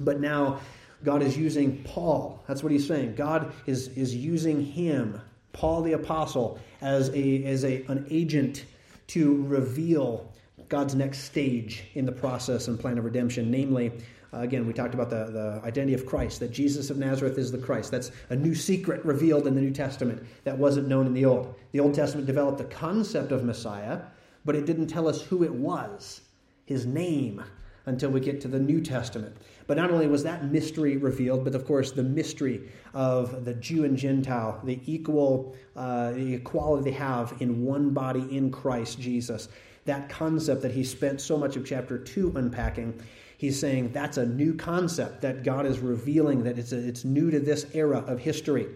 But 0.00 0.20
now, 0.20 0.60
God 1.02 1.22
is 1.22 1.34
using 1.38 1.82
Paul. 1.84 2.44
That's 2.46 2.62
what 2.62 2.72
he's 2.72 2.86
saying. 2.86 3.14
God 3.14 3.54
is, 3.64 3.88
is 3.88 4.14
using 4.14 4.62
him, 4.62 5.18
Paul 5.54 5.80
the 5.80 5.94
apostle, 5.94 6.58
as, 6.82 7.08
a, 7.14 7.44
as 7.44 7.64
a, 7.64 7.84
an 7.84 8.06
agent 8.10 8.66
to 9.08 9.42
reveal 9.44 10.32
God's 10.68 10.94
next 10.94 11.20
stage 11.20 11.84
in 11.94 12.06
the 12.06 12.12
process 12.12 12.68
and 12.68 12.78
plan 12.78 12.98
of 12.98 13.04
redemption. 13.04 13.50
Namely, 13.50 13.92
uh, 14.32 14.40
again, 14.40 14.66
we 14.66 14.72
talked 14.72 14.94
about 14.94 15.10
the, 15.10 15.26
the 15.26 15.60
identity 15.64 15.94
of 15.94 16.06
Christ, 16.06 16.40
that 16.40 16.50
Jesus 16.50 16.90
of 16.90 16.98
Nazareth 16.98 17.38
is 17.38 17.50
the 17.50 17.58
Christ. 17.58 17.90
That's 17.90 18.10
a 18.30 18.36
new 18.36 18.54
secret 18.54 19.04
revealed 19.04 19.46
in 19.46 19.54
the 19.54 19.60
New 19.60 19.72
Testament 19.72 20.22
that 20.44 20.56
wasn't 20.56 20.88
known 20.88 21.06
in 21.06 21.14
the 21.14 21.24
Old. 21.24 21.54
The 21.72 21.80
Old 21.80 21.94
Testament 21.94 22.26
developed 22.26 22.58
the 22.58 22.64
concept 22.64 23.32
of 23.32 23.44
Messiah, 23.44 24.02
but 24.44 24.54
it 24.54 24.66
didn't 24.66 24.88
tell 24.88 25.08
us 25.08 25.22
who 25.22 25.42
it 25.42 25.52
was, 25.52 26.20
his 26.66 26.86
name. 26.86 27.42
until 27.88 28.10
we 28.10 28.20
get 28.20 28.40
to 28.42 28.48
the 28.48 28.58
New 28.58 28.80
Testament. 28.80 29.36
But 29.68 29.76
not 29.76 29.90
only 29.90 30.08
was 30.08 30.22
that 30.22 30.46
mystery 30.46 30.96
revealed, 30.96 31.44
but 31.44 31.54
of 31.54 31.66
course 31.66 31.92
the 31.92 32.02
mystery 32.02 32.70
of 32.94 33.44
the 33.44 33.52
Jew 33.52 33.84
and 33.84 33.98
Gentile, 33.98 34.58
the 34.64 34.80
equal, 34.86 35.54
uh, 35.76 36.12
the 36.12 36.34
equality 36.34 36.90
they 36.90 36.96
have 36.96 37.34
in 37.40 37.64
one 37.64 37.90
body 37.90 38.26
in 38.34 38.50
Christ 38.50 38.98
Jesus. 38.98 39.50
That 39.84 40.08
concept 40.08 40.62
that 40.62 40.72
he 40.72 40.82
spent 40.84 41.20
so 41.20 41.36
much 41.36 41.56
of 41.56 41.66
chapter 41.66 41.98
two 41.98 42.32
unpacking, 42.34 42.98
he's 43.36 43.60
saying 43.60 43.92
that's 43.92 44.16
a 44.16 44.24
new 44.24 44.54
concept 44.54 45.20
that 45.20 45.44
God 45.44 45.66
is 45.66 45.80
revealing, 45.80 46.44
that 46.44 46.58
it's, 46.58 46.72
a, 46.72 46.78
it's 46.78 47.04
new 47.04 47.30
to 47.30 47.38
this 47.38 47.66
era 47.74 47.98
of 48.06 48.18
history. 48.18 48.68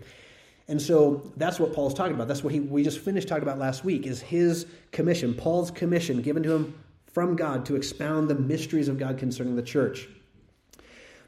And 0.68 0.80
so 0.80 1.32
that's 1.38 1.58
what 1.58 1.72
Paul's 1.72 1.94
talking 1.94 2.14
about. 2.14 2.28
That's 2.28 2.44
what 2.44 2.52
he, 2.52 2.60
we 2.60 2.84
just 2.84 2.98
finished 2.98 3.28
talking 3.28 3.44
about 3.44 3.58
last 3.58 3.82
week 3.82 4.06
is 4.06 4.20
his 4.20 4.66
commission, 4.90 5.32
Paul's 5.32 5.70
commission 5.70 6.20
given 6.20 6.42
to 6.42 6.52
him 6.52 6.78
from 7.06 7.34
God 7.34 7.64
to 7.66 7.76
expound 7.76 8.28
the 8.28 8.34
mysteries 8.34 8.88
of 8.88 8.98
God 8.98 9.16
concerning 9.16 9.56
the 9.56 9.62
church. 9.62 10.06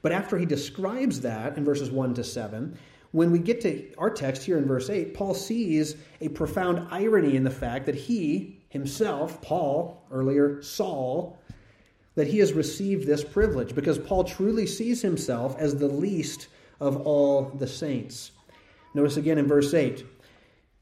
But 0.04 0.12
after 0.12 0.36
he 0.36 0.44
describes 0.44 1.22
that 1.22 1.56
in 1.56 1.64
verses 1.64 1.90
1 1.90 2.12
to 2.16 2.24
7, 2.24 2.78
when 3.12 3.30
we 3.30 3.38
get 3.38 3.62
to 3.62 3.90
our 3.96 4.10
text 4.10 4.42
here 4.42 4.58
in 4.58 4.66
verse 4.66 4.90
8, 4.90 5.14
Paul 5.14 5.32
sees 5.32 5.96
a 6.20 6.28
profound 6.28 6.86
irony 6.90 7.36
in 7.36 7.42
the 7.42 7.50
fact 7.50 7.86
that 7.86 7.94
he 7.94 8.60
himself, 8.68 9.40
Paul, 9.40 10.04
earlier 10.10 10.60
Saul, 10.60 11.38
that 12.16 12.26
he 12.26 12.38
has 12.40 12.52
received 12.52 13.06
this 13.06 13.24
privilege 13.24 13.74
because 13.74 13.96
Paul 13.96 14.24
truly 14.24 14.66
sees 14.66 15.00
himself 15.00 15.56
as 15.58 15.74
the 15.74 15.88
least 15.88 16.48
of 16.80 17.06
all 17.06 17.44
the 17.44 17.66
saints. 17.66 18.32
Notice 18.92 19.16
again 19.16 19.38
in 19.38 19.48
verse 19.48 19.72
8, 19.72 20.04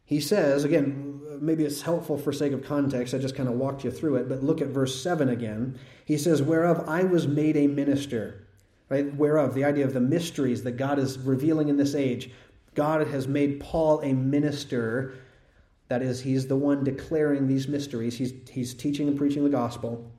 he 0.05 0.19
says, 0.19 0.65
again, 0.65 1.21
maybe 1.41 1.65
it's 1.65 1.83
helpful 1.83 2.19
for 2.19 2.33
sake 2.33 2.53
of 2.53 2.65
context, 2.65 3.15
I 3.15 3.19
just 3.19 3.37
kind 3.37 3.49
of 3.49 3.55
walked 3.55 3.85
you 3.85 3.93
through 3.93 4.17
it, 4.17 4.29
but 4.29 4.43
look 4.43 4.61
at 4.61 4.67
verse 4.67 5.01
7 5.01 5.29
again. 5.29 5.79
He 6.05 6.19
says, 6.19 6.43
Whereof 6.43 6.89
I 6.89 7.05
was 7.05 7.29
made 7.29 7.57
a 7.57 7.69
minister 7.69 8.49
right? 8.93 9.17
Whereof, 9.17 9.55
the 9.55 9.65
idea 9.65 9.87
of 9.87 9.95
the 9.95 10.01
mysteries 10.01 10.65
that 10.65 10.73
God 10.73 10.99
is 10.99 11.19
revealing 11.19 11.71
in 11.71 11.79
this 11.79 11.95
age. 11.95 12.31
God 12.75 13.07
has 13.07 13.27
made 13.27 13.59
Paul 13.59 14.01
a 14.01 14.13
minister. 14.13 15.15
That 15.89 16.03
is, 16.03 16.21
he's 16.21 16.47
the 16.47 16.57
one 16.57 16.85
declaring 16.85 17.47
these 17.49 17.69
mysteries. 17.69 18.19
He's, 18.19 18.35
he's 18.51 18.75
teaching 18.75 19.09
and 19.09 19.17
preaching 19.17 19.45
the 19.45 19.51
gospel. 19.51 20.13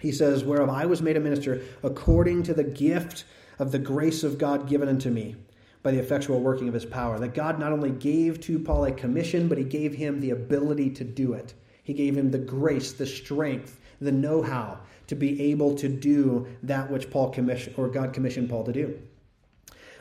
He 0.00 0.12
says, 0.12 0.44
Whereof 0.44 0.68
I 0.70 0.86
was 0.86 1.02
made 1.02 1.16
a 1.16 1.20
minister 1.20 1.62
according 1.82 2.44
to 2.44 2.54
the 2.54 2.62
gift 2.62 3.24
of 3.58 3.72
the 3.72 3.78
grace 3.80 4.22
of 4.22 4.38
God 4.38 4.68
given 4.68 4.88
unto 4.88 5.10
me 5.10 5.34
by 5.82 5.90
the 5.90 5.98
effectual 5.98 6.40
working 6.40 6.68
of 6.68 6.74
his 6.74 6.84
power. 6.84 7.18
That 7.18 7.34
God 7.34 7.58
not 7.58 7.72
only 7.72 7.90
gave 7.90 8.40
to 8.42 8.60
Paul 8.60 8.84
a 8.84 8.92
commission, 8.92 9.48
but 9.48 9.58
he 9.58 9.64
gave 9.64 9.94
him 9.94 10.20
the 10.20 10.30
ability 10.30 10.90
to 10.90 11.02
do 11.02 11.32
it. 11.32 11.54
He 11.82 11.92
gave 11.92 12.16
him 12.16 12.30
the 12.30 12.38
grace, 12.38 12.92
the 12.92 13.06
strength, 13.06 13.80
the 14.00 14.12
know 14.12 14.42
how 14.42 14.78
to 15.06 15.14
be 15.14 15.50
able 15.50 15.74
to 15.76 15.88
do 15.88 16.46
that 16.62 16.90
which 16.90 17.10
Paul 17.10 17.30
commissioned 17.30 17.78
or 17.78 17.88
God 17.88 18.12
commissioned 18.12 18.50
Paul 18.50 18.64
to 18.64 18.72
do. 18.72 19.00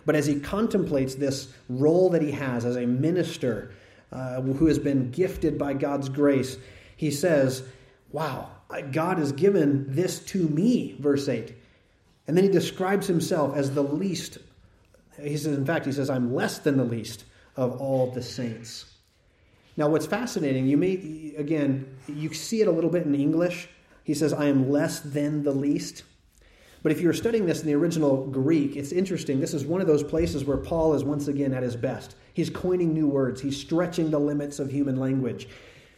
But 0.05 0.15
as 0.15 0.25
he 0.25 0.39
contemplates 0.39 1.15
this 1.15 1.51
role 1.67 2.09
that 2.11 2.21
he 2.21 2.31
has 2.31 2.63
as 2.63 2.75
a 2.75 2.85
minister 2.85 3.71
uh, 4.11 4.41
who 4.41 4.67
has 4.67 4.79
been 4.79 5.11
gifted 5.11 5.57
by 5.57 5.73
God's 5.73 6.09
grace, 6.09 6.57
he 6.95 7.11
says, 7.11 7.63
Wow, 8.11 8.49
God 8.91 9.17
has 9.17 9.31
given 9.31 9.85
this 9.93 10.19
to 10.25 10.47
me, 10.47 10.95
verse 10.99 11.27
8. 11.27 11.53
And 12.27 12.37
then 12.37 12.43
he 12.43 12.49
describes 12.49 13.07
himself 13.07 13.55
as 13.55 13.73
the 13.73 13.83
least. 13.83 14.37
He 15.21 15.37
says, 15.37 15.57
in 15.57 15.65
fact, 15.65 15.85
he 15.85 15.91
says, 15.91 16.09
I'm 16.09 16.33
less 16.33 16.59
than 16.59 16.77
the 16.77 16.83
least 16.83 17.25
of 17.55 17.79
all 17.81 18.11
the 18.11 18.23
saints. 18.23 18.85
Now, 19.77 19.89
what's 19.89 20.05
fascinating, 20.05 20.67
you 20.67 20.77
may, 20.77 21.33
again, 21.37 21.97
you 22.07 22.33
see 22.33 22.61
it 22.61 22.67
a 22.67 22.71
little 22.71 22.89
bit 22.89 23.05
in 23.05 23.13
English. 23.13 23.67
He 24.05 24.13
says, 24.13 24.31
I 24.31 24.45
am 24.45 24.69
less 24.69 24.99
than 24.99 25.43
the 25.43 25.51
least. 25.51 26.03
But 26.83 26.91
if 26.91 27.01
you're 27.01 27.13
studying 27.13 27.47
this 27.47 27.61
in 27.61 27.67
the 27.67 27.73
original 27.73 28.27
Greek, 28.27 28.75
it's 28.75 28.91
interesting. 28.91 29.39
This 29.39 29.55
is 29.55 29.65
one 29.65 29.81
of 29.81 29.87
those 29.87 30.03
places 30.03 30.45
where 30.45 30.57
Paul 30.57 30.93
is 30.93 31.03
once 31.03 31.27
again 31.27 31.51
at 31.51 31.63
his 31.63 31.75
best. 31.75 32.15
He's 32.35 32.51
coining 32.51 32.93
new 32.93 33.07
words, 33.07 33.41
he's 33.41 33.59
stretching 33.59 34.11
the 34.11 34.19
limits 34.19 34.59
of 34.59 34.69
human 34.69 34.97
language. 34.97 35.49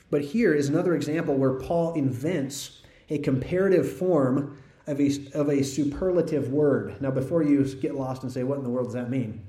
But 0.10 0.22
here 0.22 0.54
is 0.54 0.70
another 0.70 0.96
example 0.96 1.36
where 1.36 1.56
Paul 1.56 1.96
invents 1.96 2.82
a 3.10 3.18
comparative 3.18 3.92
form 3.92 4.58
of 4.88 5.02
a, 5.02 5.12
of 5.34 5.50
a 5.50 5.62
superlative 5.62 6.50
word. 6.50 7.02
Now, 7.02 7.12
before 7.12 7.44
you 7.44 7.66
get 7.76 7.94
lost 7.94 8.24
and 8.24 8.32
say, 8.32 8.44
what 8.44 8.58
in 8.58 8.64
the 8.64 8.70
world 8.70 8.88
does 8.88 8.94
that 8.94 9.10
mean? 9.10 9.46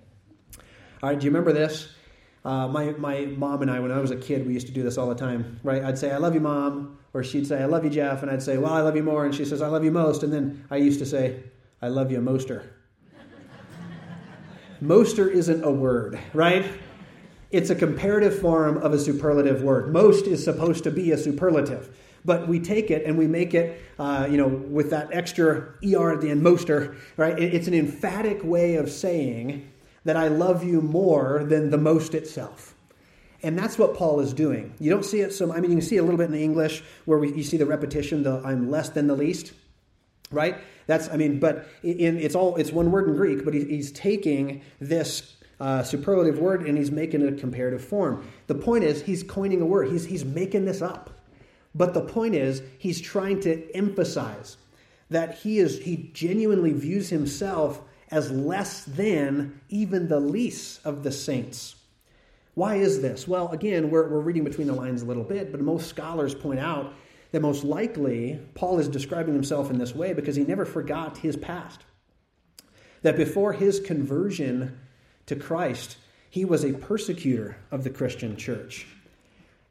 All 1.01 1.11
right, 1.11 1.19
do 1.21 1.25
you 1.25 1.31
remember 1.31 1.53
this? 1.53 1.93
Uh, 2.45 2.67
my, 2.67 2.91
my 2.93 3.27
mom 3.27 3.63
and 3.63 3.71
I, 3.71 3.79
when 3.79 3.93
I 3.93 4.01
was 4.01 4.11
a 4.11 4.17
kid, 4.17 4.45
we 4.45 4.55
used 4.55 4.67
to 4.67 4.73
do 4.73 4.83
this 4.83 4.99
all 4.99 5.09
the 5.09 5.15
time, 5.15 5.61
right? 5.63 5.85
I'd 5.85 5.99
say, 5.99 6.11
I 6.11 6.17
love 6.17 6.35
you, 6.35 6.41
mom. 6.41 6.98
Or 7.15 7.25
she'd 7.25 7.47
say, 7.47 7.63
I 7.63 7.67
love 7.67 7.85
you, 7.85 7.91
Jeff. 7.91 8.23
And 8.23 8.31
I'd 8.31 8.43
say, 8.43 8.59
Well, 8.59 8.73
I 8.73 8.81
love 8.81 8.97
you 8.97 9.03
more. 9.03 9.25
And 9.25 9.35
she 9.35 9.45
says, 9.45 9.63
I 9.63 9.69
love 9.69 9.85
you 9.85 9.91
most. 9.91 10.23
And 10.23 10.33
then 10.33 10.65
I 10.71 10.77
used 10.77 10.99
to 10.99 11.07
say, 11.07 11.43
I 11.81 11.89
love 11.89 12.11
you, 12.11 12.21
moster. 12.21 12.75
moster 14.81 15.29
isn't 15.29 15.65
a 15.65 15.71
word, 15.71 16.19
right? 16.35 16.67
It's 17.51 17.71
a 17.71 17.75
comparative 17.75 18.39
form 18.39 18.77
of 18.79 18.93
a 18.93 18.99
superlative 18.99 19.63
word. 19.63 19.93
Most 19.93 20.27
is 20.27 20.45
supposed 20.45 20.85
to 20.85 20.91
be 20.91 21.13
a 21.13 21.19
superlative. 21.19 21.97
But 22.25 22.47
we 22.47 22.61
take 22.61 22.91
it 22.91 23.07
and 23.07 23.17
we 23.17 23.27
make 23.27 23.55
it, 23.55 23.81
uh, 23.99 24.27
you 24.31 24.37
know, 24.37 24.49
with 24.49 24.91
that 24.91 25.09
extra 25.13 25.75
er 25.83 26.13
at 26.13 26.21
the 26.21 26.31
end, 26.31 26.43
moster, 26.43 26.97
right? 27.17 27.39
It's 27.39 27.69
an 27.69 27.75
emphatic 27.75 28.43
way 28.45 28.75
of 28.75 28.91
saying 28.91 29.71
that 30.05 30.17
I 30.17 30.29
love 30.29 30.65
you 30.65 30.81
more 30.81 31.45
than 31.45 31.71
the 31.71 31.79
most 31.79 32.15
itself. 32.15 32.75
And 33.43 33.57
that's 33.57 33.79
what 33.79 33.95
Paul 33.95 34.21
is 34.21 34.33
doing. 34.33 34.75
You 34.81 34.91
don't 34.91 35.05
see 35.05 35.21
it 35.21 35.33
so, 35.33 35.53
I 35.53 35.61
mean, 35.61 35.71
you 35.71 35.77
can 35.79 35.87
see 35.87 35.99
a 35.99 36.03
little 36.03 36.19
bit 36.19 36.25
in 36.27 36.33
the 36.33 36.43
English 36.43 36.83
where 37.05 37.19
we, 37.19 37.33
you 37.33 37.45
see 37.45 37.57
the 37.57 37.67
repetition, 37.67 38.23
the 38.23 38.43
I'm 38.45 38.71
less 38.71 38.89
than 38.89 39.07
the 39.07 39.15
least, 39.15 39.53
right? 40.31 40.57
That's, 40.87 41.09
I 41.09 41.17
mean, 41.17 41.39
but 41.39 41.69
in, 41.83 42.19
it's 42.19 42.35
all, 42.35 42.57
it's 42.57 42.73
one 42.73 42.91
word 42.91 43.09
in 43.09 43.15
Greek, 43.15 43.45
but 43.45 43.55
he, 43.55 43.65
he's 43.65 43.93
taking 43.93 44.63
this 44.81 45.37
uh, 45.61 45.83
superlative 45.83 46.39
word 46.39 46.67
and 46.67 46.77
he's 46.77 46.91
making 46.91 47.23
it 47.23 47.33
a 47.33 47.37
comparative 47.37 47.85
form. 47.85 48.29
The 48.49 48.55
point 48.55 48.85
is, 48.85 49.03
he's 49.03 49.23
coining 49.23 49.61
a 49.61 49.67
word, 49.67 49.89
he's, 49.89 50.05
he's 50.05 50.25
making 50.25 50.65
this 50.65 50.83
up. 50.83 51.11
But 51.75 51.95
the 51.95 52.01
point 52.01 52.35
is, 52.35 52.63
he's 52.79 53.01
trying 53.01 53.41
to 53.41 53.71
emphasize 53.75 54.57
that 55.11 55.37
he 55.37 55.59
is, 55.59 55.79
he 55.79 56.11
genuinely 56.13 56.73
views 56.73 57.09
himself 57.09 57.81
as 58.11 58.31
less 58.31 58.85
than 58.85 59.61
even 59.69 60.09
the 60.09 60.21
least 60.21 60.85
of 60.85 61.03
the 61.03 61.13
saints. 61.13 61.77
Why 62.59 62.75
is 62.75 63.01
this? 63.01 63.29
Well, 63.29 63.53
again, 63.53 63.89
we're, 63.89 64.09
we're 64.09 64.19
reading 64.19 64.43
between 64.43 64.67
the 64.67 64.73
lines 64.73 65.03
a 65.03 65.05
little 65.05 65.23
bit, 65.23 65.53
but 65.53 65.61
most 65.61 65.87
scholars 65.87 66.35
point 66.35 66.59
out 66.59 66.93
that 67.31 67.41
most 67.41 67.63
likely 67.63 68.41
Paul 68.57 68.81
is 68.81 68.89
describing 68.89 69.33
himself 69.33 69.71
in 69.71 69.79
this 69.79 69.95
way 69.95 70.13
because 70.13 70.35
he 70.35 70.43
never 70.43 70.65
forgot 70.65 71.19
his 71.19 71.37
past. 71.37 71.83
That 73.03 73.17
before 73.17 73.53
his 73.53 73.79
conversion 73.79 74.77
to 75.27 75.37
Christ, 75.37 75.99
he 76.31 76.45
was 76.45 76.65
a 76.65 76.73
persecutor 76.73 77.59
of 77.71 77.85
the 77.85 77.91
Christian 77.91 78.37
church. 78.37 78.89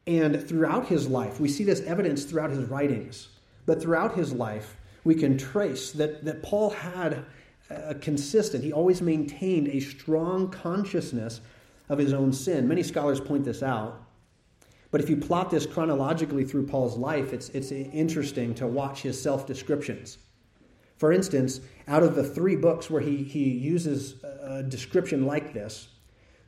And 0.06 0.42
throughout 0.48 0.88
his 0.88 1.08
life, 1.08 1.38
we 1.38 1.48
see 1.50 1.64
this 1.64 1.82
evidence 1.82 2.24
throughout 2.24 2.52
his 2.52 2.64
writings, 2.70 3.28
but 3.66 3.82
throughout 3.82 4.14
his 4.14 4.32
life, 4.32 4.78
we 5.04 5.14
can 5.14 5.36
trace 5.36 5.92
that, 5.92 6.24
that 6.24 6.42
Paul 6.42 6.70
had 6.70 7.26
a 7.68 7.94
consistent, 7.94 8.64
he 8.64 8.72
always 8.72 9.02
maintained 9.02 9.68
a 9.68 9.80
strong 9.80 10.50
consciousness 10.50 11.42
of 11.88 11.98
his 11.98 12.12
own 12.12 12.32
sin. 12.32 12.68
Many 12.68 12.82
scholars 12.82 13.20
point 13.20 13.44
this 13.44 13.62
out. 13.62 14.02
But 14.90 15.00
if 15.00 15.10
you 15.10 15.16
plot 15.16 15.50
this 15.50 15.66
chronologically 15.66 16.44
through 16.44 16.66
Paul's 16.66 16.96
life, 16.96 17.32
it's, 17.32 17.50
it's 17.50 17.72
interesting 17.72 18.54
to 18.54 18.66
watch 18.66 19.02
his 19.02 19.20
self 19.20 19.46
descriptions. 19.46 20.18
For 20.96 21.12
instance, 21.12 21.60
out 21.86 22.02
of 22.02 22.14
the 22.14 22.24
three 22.24 22.56
books 22.56 22.90
where 22.90 23.00
he, 23.00 23.22
he 23.22 23.50
uses 23.50 24.22
a 24.24 24.62
description 24.62 25.26
like 25.26 25.52
this, 25.52 25.88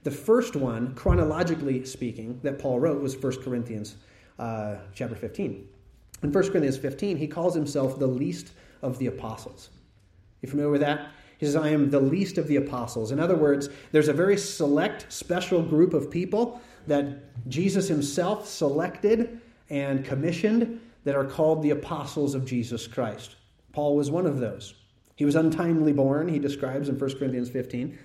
the 0.03 0.11
first 0.11 0.57
one, 0.57 0.95
chronologically 0.95 1.85
speaking, 1.85 2.41
that 2.43 2.59
Paul 2.59 2.81
wrote 2.81 3.03
was 3.03 3.17
1 3.17 3.43
Corinthians 3.43 3.97
uh, 4.39 4.77
chapter 4.95 5.15
15. 5.15 5.69
In 6.23 6.33
1 6.33 6.43
Corinthians 6.49 6.79
15, 6.79 7.17
he 7.17 7.27
calls 7.27 7.55
himself 7.55 7.99
the 7.99 8.07
least 8.07 8.53
of 8.83 8.99
the 8.99 9.07
apostles. 9.07 9.69
You 10.41 10.49
familiar 10.49 10.71
with 10.71 10.81
that? 10.81 11.11
He 11.41 11.47
says, 11.47 11.57
I 11.57 11.71
am 11.71 11.89
the 11.89 12.01
least 12.01 12.37
of 12.37 12.49
the 12.49 12.57
apostles. 12.57 13.13
In 13.13 13.19
other 13.19 13.35
words, 13.35 13.71
there's 13.93 14.09
a 14.09 14.13
very 14.13 14.37
select, 14.37 15.11
special 15.11 15.63
group 15.63 15.95
of 15.95 16.11
people 16.11 16.61
that 16.87 17.49
Jesus 17.49 17.89
himself 17.89 18.47
selected 18.47 19.41
and 19.71 20.05
commissioned 20.05 20.83
that 21.05 21.17
are 21.17 21.25
called 21.25 21.63
the 21.63 21.71
apostles 21.71 22.35
of 22.35 22.45
Jesus 22.45 22.87
Christ. 22.87 23.37
Paul 23.73 23.97
was 23.97 24.11
one 24.11 24.27
of 24.27 24.39
those. 24.39 24.75
He 25.17 25.25
was 25.25 25.35
untimely 25.35 25.95
born, 25.95 26.29
he 26.29 26.39
describes 26.39 26.91
in 26.91 26.99
1 26.99 27.19
Corinthians 27.19 27.49
15, 27.49 27.99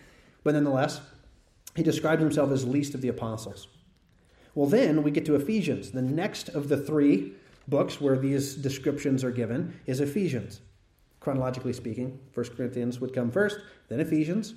but 0.45 0.53
nonetheless, 0.53 1.01
he 1.75 1.83
describes 1.83 2.21
himself 2.21 2.51
as 2.51 2.65
least 2.65 2.93
of 2.93 3.01
the 3.01 3.09
apostles. 3.09 3.67
Well, 4.53 4.67
then 4.67 5.03
we 5.03 5.11
get 5.11 5.25
to 5.25 5.35
Ephesians. 5.35 5.91
The 5.91 6.01
next 6.01 6.47
of 6.47 6.69
the 6.69 6.77
three 6.77 7.33
books 7.67 7.99
where 7.99 8.17
these 8.17 8.55
descriptions 8.55 9.25
are 9.25 9.31
given 9.31 9.77
is 9.85 9.99
Ephesians 9.99 10.61
chronologically 11.25 11.73
speaking. 11.73 12.19
First 12.33 12.55
Corinthians 12.55 13.01
would 13.01 13.11
come 13.11 13.31
first, 13.31 13.57
then 13.89 13.99
Ephesians. 13.99 14.53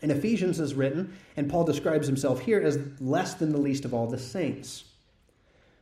And 0.00 0.12
Ephesians 0.12 0.60
is 0.60 0.74
written, 0.74 1.16
and 1.36 1.50
Paul 1.50 1.64
describes 1.64 2.06
himself 2.06 2.40
here 2.40 2.60
as 2.60 2.78
less 3.00 3.34
than 3.34 3.50
the 3.50 3.58
least 3.58 3.84
of 3.84 3.92
all 3.92 4.06
the 4.06 4.20
saints. 4.20 4.84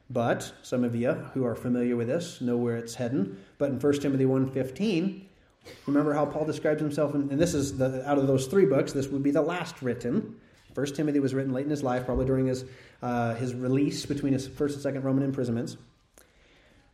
But 0.08 0.50
some 0.62 0.82
of 0.82 0.96
you 0.96 1.12
who 1.12 1.44
are 1.44 1.54
familiar 1.54 1.94
with 1.94 2.08
this 2.08 2.40
know 2.40 2.56
where 2.56 2.76
it's 2.78 2.94
heading. 2.94 3.36
But 3.58 3.68
in 3.68 3.78
1 3.78 4.00
Timothy 4.00 4.24
1.15, 4.24 5.24
remember 5.86 6.14
how 6.14 6.24
Paul 6.24 6.46
describes 6.46 6.80
himself, 6.80 7.14
in, 7.14 7.30
and 7.30 7.38
this 7.38 7.52
is 7.52 7.76
the, 7.76 8.02
out 8.08 8.16
of 8.16 8.26
those 8.26 8.46
three 8.46 8.64
books, 8.64 8.94
this 8.94 9.08
would 9.08 9.22
be 9.22 9.30
the 9.30 9.42
last 9.42 9.82
written. 9.82 10.36
First 10.74 10.96
Timothy 10.96 11.20
was 11.20 11.34
written 11.34 11.52
late 11.52 11.66
in 11.66 11.70
his 11.70 11.82
life, 11.82 12.06
probably 12.06 12.24
during 12.24 12.46
his, 12.46 12.64
uh, 13.02 13.34
his 13.34 13.54
release 13.54 14.06
between 14.06 14.32
his 14.32 14.48
first 14.48 14.74
and 14.74 14.82
second 14.82 15.02
Roman 15.02 15.22
imprisonments. 15.22 15.76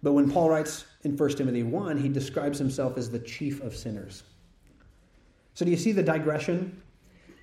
But 0.02 0.12
when 0.12 0.30
Paul 0.30 0.50
writes 0.50 0.85
in 1.07 1.17
1 1.17 1.31
Timothy 1.31 1.63
1, 1.63 1.99
he 1.99 2.09
describes 2.09 2.59
himself 2.59 2.99
as 2.99 3.09
the 3.09 3.21
chief 3.21 3.63
of 3.63 3.77
sinners. 3.77 4.25
So 5.55 5.65
do 5.65 5.71
you 5.71 5.77
see 5.77 5.93
the 5.93 6.03
digression? 6.03 6.83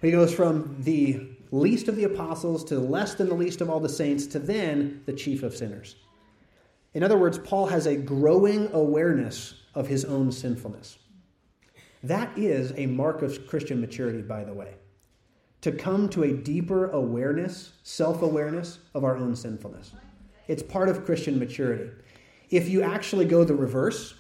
He 0.02 0.12
goes 0.12 0.34
from 0.34 0.76
the 0.82 1.30
least 1.52 1.88
of 1.88 1.96
the 1.96 2.04
apostles 2.04 2.66
to 2.66 2.78
less 2.78 3.16
than 3.16 3.30
the 3.30 3.36
least 3.36 3.62
of 3.62 3.70
all 3.70 3.80
the 3.80 3.88
saints 3.88 4.28
to 4.28 4.40
then 4.40 5.02
the 5.06 5.14
chief 5.14 5.44
of 5.44 5.56
sinners. 5.56 5.96
In 6.94 7.04
other 7.04 7.18
words, 7.18 7.38
Paul 7.38 7.68
has 7.68 7.88
a 7.88 7.96
growing 7.96 8.70
awareness 8.74 9.54
of 9.74 9.88
his 9.88 10.04
own 10.04 10.32
sinfulness. 10.32 10.98
That 12.04 12.38
is 12.38 12.74
a 12.76 12.88
mark 12.88 13.22
of 13.22 13.48
Christian 13.48 13.80
maturity, 13.80 14.22
by 14.22 14.44
the 14.44 14.54
way. 14.54 14.74
To 15.62 15.72
come 15.72 16.10
to 16.10 16.24
a 16.24 16.34
deeper 16.34 16.92
awareness, 16.92 17.72
self 17.84 18.24
awareness 18.24 18.80
of 18.94 19.06
our 19.06 19.16
own 19.16 19.38
sinfulness. 19.38 19.94
It's 20.50 20.62
part 20.62 20.90
of 20.90 21.06
Christian 21.06 21.40
maturity. 21.40 21.90
If 22.54 22.70
you 22.70 22.84
actually 22.84 23.26
go 23.26 23.44
the 23.44 23.56
reverse, 23.56 24.14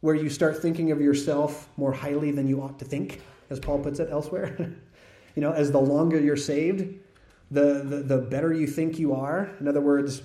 where 0.00 0.14
you 0.14 0.30
start 0.30 0.62
thinking 0.62 0.92
of 0.92 1.00
yourself 1.02 1.68
more 1.76 1.92
highly 1.92 2.30
than 2.30 2.48
you 2.48 2.62
ought 2.62 2.78
to 2.78 2.86
think, 2.86 3.20
as 3.50 3.60
Paul 3.60 3.80
puts 3.80 4.00
it 4.00 4.08
elsewhere, 4.10 4.56
you 5.36 5.42
know, 5.42 5.52
as 5.52 5.70
the 5.70 5.78
longer 5.78 6.18
you're 6.18 6.38
saved, 6.38 6.98
the, 7.50 7.82
the, 7.84 7.96
the 7.96 8.16
better 8.16 8.50
you 8.50 8.66
think 8.66 8.98
you 8.98 9.12
are. 9.12 9.50
In 9.60 9.68
other 9.68 9.82
words, 9.82 10.22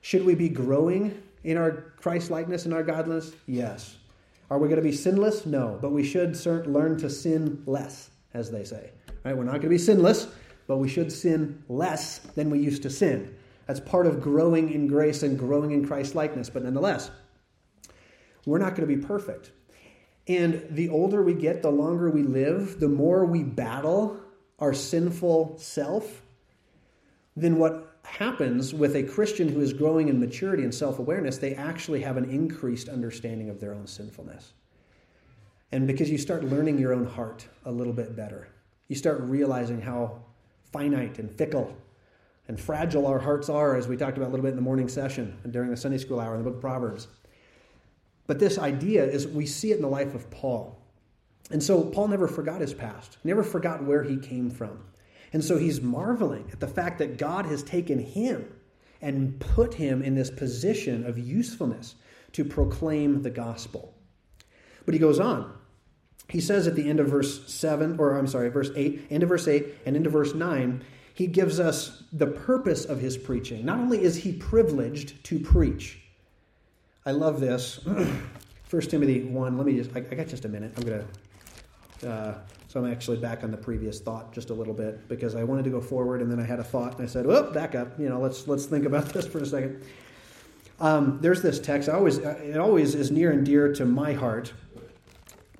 should 0.00 0.24
we 0.24 0.36
be 0.36 0.48
growing 0.48 1.20
in 1.42 1.56
our 1.56 1.72
Christ 1.98 2.30
likeness 2.30 2.66
and 2.66 2.72
our 2.72 2.84
godliness? 2.84 3.32
Yes. 3.48 3.96
Are 4.48 4.58
we 4.58 4.68
going 4.68 4.80
to 4.80 4.88
be 4.88 4.94
sinless? 4.94 5.44
No, 5.44 5.80
but 5.82 5.90
we 5.90 6.04
should 6.04 6.36
learn 6.46 6.98
to 6.98 7.10
sin 7.10 7.64
less, 7.66 8.10
as 8.32 8.52
they 8.52 8.62
say. 8.62 8.90
Right? 9.24 9.36
We're 9.36 9.42
not 9.42 9.54
going 9.54 9.62
to 9.62 9.68
be 9.70 9.78
sinless, 9.78 10.28
but 10.68 10.76
we 10.76 10.88
should 10.88 11.10
sin 11.10 11.64
less 11.68 12.18
than 12.36 12.48
we 12.48 12.60
used 12.60 12.84
to 12.84 12.90
sin. 12.90 13.35
That's 13.66 13.80
part 13.80 14.06
of 14.06 14.20
growing 14.20 14.72
in 14.72 14.86
grace 14.86 15.22
and 15.22 15.38
growing 15.38 15.72
in 15.72 15.86
Christ 15.86 16.14
likeness. 16.14 16.48
But 16.48 16.64
nonetheless, 16.64 17.10
we're 18.44 18.58
not 18.58 18.76
going 18.76 18.88
to 18.88 18.96
be 18.96 19.02
perfect. 19.02 19.50
And 20.28 20.64
the 20.70 20.88
older 20.88 21.22
we 21.22 21.34
get, 21.34 21.62
the 21.62 21.70
longer 21.70 22.10
we 22.10 22.22
live, 22.22 22.80
the 22.80 22.88
more 22.88 23.24
we 23.24 23.42
battle 23.42 24.18
our 24.58 24.72
sinful 24.72 25.58
self, 25.58 26.22
then 27.36 27.58
what 27.58 27.98
happens 28.04 28.72
with 28.72 28.96
a 28.96 29.02
Christian 29.02 29.48
who 29.48 29.60
is 29.60 29.72
growing 29.72 30.08
in 30.08 30.18
maturity 30.18 30.62
and 30.62 30.74
self 30.74 30.98
awareness, 30.98 31.38
they 31.38 31.54
actually 31.54 32.00
have 32.02 32.16
an 32.16 32.24
increased 32.30 32.88
understanding 32.88 33.50
of 33.50 33.60
their 33.60 33.74
own 33.74 33.86
sinfulness. 33.86 34.52
And 35.72 35.86
because 35.86 36.08
you 36.08 36.18
start 36.18 36.44
learning 36.44 36.78
your 36.78 36.94
own 36.94 37.06
heart 37.06 37.46
a 37.64 37.70
little 37.70 37.92
bit 37.92 38.16
better, 38.16 38.48
you 38.88 38.96
start 38.96 39.20
realizing 39.22 39.80
how 39.80 40.22
finite 40.72 41.18
and 41.18 41.30
fickle 41.30 41.76
and 42.48 42.60
fragile 42.60 43.06
our 43.06 43.18
hearts 43.18 43.48
are, 43.48 43.76
as 43.76 43.88
we 43.88 43.96
talked 43.96 44.16
about 44.16 44.28
a 44.28 44.32
little 44.32 44.44
bit 44.44 44.50
in 44.50 44.56
the 44.56 44.62
morning 44.62 44.88
session 44.88 45.38
and 45.44 45.52
during 45.52 45.70
the 45.70 45.76
Sunday 45.76 45.98
school 45.98 46.20
hour 46.20 46.34
in 46.34 46.38
the 46.42 46.44
book 46.44 46.56
of 46.56 46.60
Proverbs. 46.60 47.08
But 48.26 48.38
this 48.38 48.58
idea 48.58 49.04
is 49.04 49.26
we 49.26 49.46
see 49.46 49.72
it 49.72 49.76
in 49.76 49.82
the 49.82 49.88
life 49.88 50.14
of 50.14 50.30
Paul. 50.30 50.80
And 51.50 51.62
so 51.62 51.82
Paul 51.82 52.08
never 52.08 52.26
forgot 52.26 52.60
his 52.60 52.74
past, 52.74 53.18
never 53.22 53.42
forgot 53.42 53.84
where 53.84 54.02
he 54.02 54.16
came 54.16 54.50
from. 54.50 54.84
And 55.32 55.44
so 55.44 55.58
he's 55.58 55.80
marveling 55.80 56.48
at 56.52 56.60
the 56.60 56.66
fact 56.66 56.98
that 56.98 57.18
God 57.18 57.46
has 57.46 57.62
taken 57.62 57.98
him 57.98 58.52
and 59.00 59.38
put 59.38 59.74
him 59.74 60.02
in 60.02 60.14
this 60.14 60.30
position 60.30 61.04
of 61.06 61.18
usefulness 61.18 61.94
to 62.32 62.44
proclaim 62.44 63.22
the 63.22 63.30
gospel. 63.30 63.94
But 64.84 64.94
he 64.94 65.00
goes 65.00 65.20
on. 65.20 65.52
He 66.28 66.40
says 66.40 66.66
at 66.66 66.74
the 66.74 66.88
end 66.88 66.98
of 66.98 67.08
verse 67.08 67.52
7, 67.52 67.96
or 67.98 68.18
I'm 68.18 68.26
sorry, 68.26 68.48
verse 68.48 68.70
8, 68.74 69.06
end 69.10 69.22
of 69.22 69.28
verse 69.28 69.46
8, 69.46 69.66
and 69.84 69.96
into 69.96 70.10
verse 70.10 70.34
9, 70.34 70.82
he 71.16 71.26
gives 71.26 71.58
us 71.58 72.04
the 72.12 72.26
purpose 72.26 72.84
of 72.84 73.00
his 73.00 73.16
preaching. 73.16 73.64
Not 73.64 73.78
only 73.78 74.02
is 74.02 74.16
he 74.16 74.32
privileged 74.32 75.24
to 75.24 75.40
preach, 75.40 75.98
I 77.06 77.12
love 77.12 77.40
this. 77.40 77.80
1 78.70 78.82
Timothy 78.82 79.22
1, 79.22 79.56
let 79.56 79.66
me 79.66 79.76
just, 79.76 79.90
I, 79.96 80.00
I 80.00 80.14
got 80.14 80.26
just 80.28 80.44
a 80.44 80.48
minute. 80.48 80.72
I'm 80.76 80.82
going 80.82 81.00
to 81.00 81.06
uh, 82.04 82.34
so 82.68 82.84
I'm 82.84 82.92
actually 82.92 83.16
back 83.16 83.42
on 83.42 83.50
the 83.50 83.56
previous 83.56 84.00
thought 84.00 84.32
just 84.32 84.50
a 84.50 84.54
little 84.54 84.74
bit 84.74 85.08
because 85.08 85.34
I 85.34 85.44
wanted 85.44 85.64
to 85.64 85.70
go 85.70 85.80
forward 85.80 86.20
and 86.20 86.30
then 86.30 86.38
I 86.38 86.44
had 86.44 86.60
a 86.60 86.64
thought 86.64 86.98
and 86.98 87.02
I 87.02 87.10
said, 87.10 87.26
"Well, 87.26 87.50
back 87.50 87.74
up. 87.74 87.98
You 87.98 88.10
know, 88.10 88.20
let's 88.20 88.46
let's 88.46 88.66
think 88.66 88.84
about 88.84 89.06
this 89.14 89.26
for 89.26 89.38
a 89.38 89.46
second. 89.46 89.82
Um, 90.78 91.18
there's 91.22 91.40
this 91.40 91.58
text. 91.58 91.88
I 91.88 91.92
always 91.92 92.18
it 92.18 92.58
always 92.58 92.94
is 92.94 93.10
near 93.10 93.30
and 93.30 93.46
dear 93.46 93.72
to 93.72 93.86
my 93.86 94.12
heart, 94.12 94.52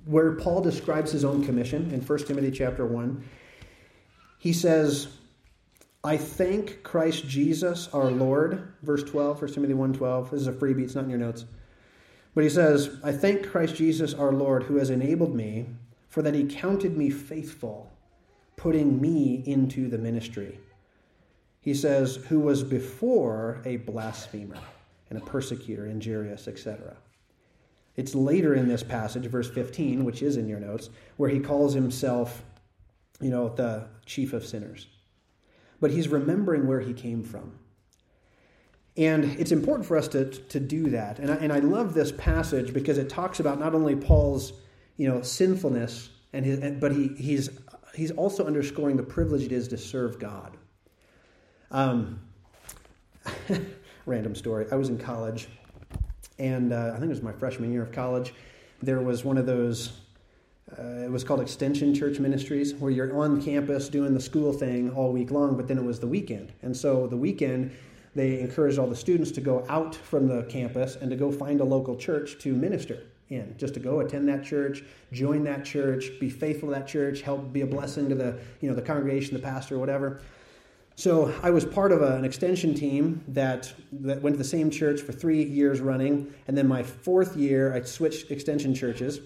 where 0.05 0.33
Paul 0.33 0.61
describes 0.61 1.11
his 1.11 1.25
own 1.25 1.43
commission 1.43 1.91
in 1.91 2.01
1 2.01 2.19
Timothy 2.19 2.51
chapter 2.51 2.85
one. 2.85 3.23
He 4.37 4.53
says, 4.53 5.07
"I 6.03 6.17
thank 6.17 6.83
Christ 6.83 7.27
Jesus 7.27 7.87
our 7.93 8.09
Lord." 8.11 8.67
Verse 8.81 9.03
12, 9.03 9.39
1 9.39 9.53
Timothy 9.53 9.73
1:12. 9.73 10.31
This 10.31 10.41
is 10.41 10.47
a 10.47 10.53
freebie. 10.53 10.83
It's 10.83 10.95
not 10.95 11.05
in 11.05 11.09
your 11.09 11.19
notes. 11.19 11.45
But 12.35 12.43
he 12.43 12.49
says, 12.51 12.91
I 13.03 13.13
thank 13.13 13.49
Christ 13.49 13.75
Jesus 13.75 14.13
our 14.13 14.31
Lord, 14.31 14.63
who 14.63 14.77
has 14.77 14.91
enabled 14.91 15.35
me 15.35 15.65
for 16.07 16.21
that 16.21 16.35
he 16.35 16.45
counted 16.45 16.95
me 16.95 17.09
faithful, 17.09 17.91
putting 18.55 19.01
me 19.01 19.43
into 19.45 19.89
the 19.89 19.97
ministry. 19.97 20.59
He 21.59 21.73
says, 21.73 22.17
who 22.29 22.39
was 22.39 22.63
before 22.63 23.61
a 23.65 23.77
blasphemer 23.77 24.59
and 25.09 25.17
a 25.17 25.25
persecutor, 25.25 25.85
injurious, 25.85 26.47
etc. 26.47 26.95
It's 27.95 28.13
later 28.13 28.53
in 28.53 28.67
this 28.67 28.83
passage, 28.83 29.25
verse 29.25 29.49
15, 29.49 30.05
which 30.05 30.21
is 30.21 30.37
in 30.37 30.47
your 30.47 30.59
notes, 30.59 30.91
where 31.17 31.29
he 31.29 31.39
calls 31.39 31.73
himself, 31.73 32.43
you 33.19 33.31
know, 33.31 33.49
the 33.49 33.87
chief 34.05 34.33
of 34.33 34.45
sinners. 34.45 34.87
But 35.79 35.91
he's 35.91 36.07
remembering 36.07 36.67
where 36.67 36.79
he 36.79 36.93
came 36.93 37.23
from. 37.23 37.59
And 38.95 39.25
it's 39.39 39.51
important 39.51 39.85
for 39.85 39.95
us 39.95 40.07
to, 40.09 40.25
to 40.25 40.59
do 40.59 40.89
that. 40.89 41.19
And 41.19 41.31
I, 41.31 41.35
and 41.35 41.53
I 41.53 41.59
love 41.59 41.93
this 41.93 42.11
passage 42.11 42.73
because 42.73 42.97
it 42.97 43.09
talks 43.09 43.39
about 43.39 43.59
not 43.59 43.75
only 43.75 43.95
Paul's 43.95 44.53
you 44.97 45.07
know, 45.07 45.21
sinfulness, 45.21 46.09
and 46.33 46.45
his, 46.45 46.59
but 46.79 46.91
he, 46.91 47.09
he's, 47.09 47.49
he's 47.95 48.11
also 48.11 48.45
underscoring 48.45 48.97
the 48.97 49.03
privilege 49.03 49.43
it 49.43 49.51
is 49.51 49.67
to 49.69 49.77
serve 49.77 50.19
God. 50.19 50.57
Um, 51.71 52.19
random 54.05 54.35
story. 54.35 54.65
I 54.71 54.75
was 54.75 54.89
in 54.89 54.97
college, 54.97 55.47
and 56.39 56.73
uh, 56.73 56.93
I 56.95 56.99
think 56.99 57.05
it 57.05 57.09
was 57.09 57.21
my 57.21 57.31
freshman 57.31 57.71
year 57.71 57.83
of 57.83 57.91
college. 57.91 58.33
There 58.81 59.01
was 59.01 59.23
one 59.23 59.37
of 59.37 59.45
those, 59.45 59.91
uh, 60.77 61.05
it 61.05 61.11
was 61.11 61.23
called 61.23 61.39
Extension 61.39 61.93
Church 61.93 62.19
Ministries, 62.19 62.75
where 62.75 62.91
you're 62.91 63.17
on 63.17 63.41
campus 63.41 63.87
doing 63.87 64.13
the 64.13 64.19
school 64.19 64.51
thing 64.51 64.89
all 64.91 65.13
week 65.13 65.31
long, 65.31 65.55
but 65.55 65.67
then 65.67 65.77
it 65.77 65.83
was 65.83 65.99
the 65.99 66.07
weekend. 66.07 66.51
And 66.61 66.75
so 66.75 67.07
the 67.07 67.15
weekend, 67.15 67.71
they 68.15 68.41
encouraged 68.41 68.77
all 68.77 68.87
the 68.87 68.95
students 68.95 69.31
to 69.31 69.41
go 69.41 69.65
out 69.69 69.95
from 69.95 70.27
the 70.27 70.43
campus 70.43 70.97
and 70.97 71.09
to 71.09 71.15
go 71.15 71.31
find 71.31 71.61
a 71.61 71.63
local 71.63 71.95
church 71.95 72.37
to 72.39 72.53
minister 72.53 73.03
in, 73.29 73.55
just 73.57 73.73
to 73.75 73.79
go 73.79 74.01
attend 74.01 74.27
that 74.27 74.43
church, 74.43 74.83
join 75.13 75.43
that 75.45 75.63
church, 75.63 76.11
be 76.19 76.29
faithful 76.29 76.69
to 76.69 76.75
that 76.75 76.87
church, 76.87 77.21
help 77.21 77.51
be 77.53 77.61
a 77.61 77.67
blessing 77.67 78.09
to 78.09 78.15
the, 78.15 78.37
you 78.61 78.69
know, 78.69 78.75
the 78.75 78.81
congregation, 78.81 79.33
the 79.33 79.41
pastor, 79.41 79.79
whatever. 79.79 80.21
So 80.95 81.33
I 81.43 81.51
was 81.51 81.63
part 81.63 81.91
of 81.91 82.01
a, 82.01 82.15
an 82.15 82.25
extension 82.25 82.73
team 82.73 83.23
that, 83.29 83.71
that 83.91 84.21
went 84.21 84.33
to 84.33 84.37
the 84.37 84.43
same 84.43 84.69
church 84.69 85.01
for 85.01 85.11
three 85.11 85.43
years 85.43 85.79
running. 85.79 86.33
And 86.47 86.57
then 86.57 86.67
my 86.67 86.83
fourth 86.83 87.37
year, 87.37 87.73
I 87.73 87.81
switched 87.83 88.31
extension 88.31 88.73
churches 88.73 89.19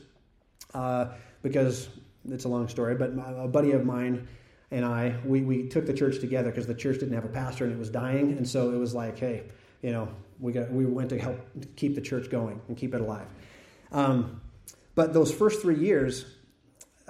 uh, 0.73 1.13
because 1.41 1.89
it's 2.29 2.45
a 2.45 2.47
long 2.47 2.67
story. 2.67 2.95
But 2.95 3.15
my, 3.15 3.43
a 3.43 3.47
buddy 3.47 3.71
of 3.71 3.85
mine 3.85 4.27
and 4.71 4.85
I, 4.85 5.15
we, 5.25 5.41
we 5.41 5.67
took 5.67 5.85
the 5.85 5.93
church 5.93 6.19
together 6.19 6.49
because 6.49 6.65
the 6.65 6.75
church 6.75 6.99
didn't 6.99 7.13
have 7.13 7.25
a 7.25 7.29
pastor 7.29 7.65
and 7.65 7.73
it 7.73 7.79
was 7.79 7.89
dying. 7.89 8.37
And 8.37 8.47
so 8.47 8.71
it 8.71 8.77
was 8.77 8.93
like, 8.93 9.19
hey, 9.19 9.43
you 9.81 9.91
know, 9.91 10.07
we, 10.39 10.53
got, 10.53 10.71
we 10.71 10.85
went 10.85 11.09
to 11.09 11.19
help 11.19 11.39
keep 11.75 11.95
the 11.95 12.01
church 12.01 12.29
going 12.29 12.61
and 12.67 12.77
keep 12.77 12.95
it 12.95 13.01
alive. 13.01 13.27
Um, 13.91 14.41
but 14.95 15.13
those 15.13 15.33
first 15.33 15.61
three 15.61 15.77
years, 15.77 16.25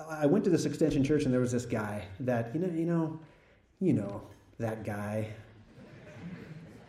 I 0.10 0.26
went 0.26 0.44
to 0.46 0.50
this 0.50 0.66
extension 0.66 1.04
church 1.04 1.26
and 1.26 1.34
there 1.34 1.42
was 1.42 1.52
this 1.52 1.66
guy 1.66 2.06
that, 2.22 2.54
you 2.56 2.62
know, 2.62 2.74
you 2.74 2.86
know, 2.86 3.20
you 3.80 3.94
know, 3.94 4.22
that 4.60 4.84
guy. 4.84 5.28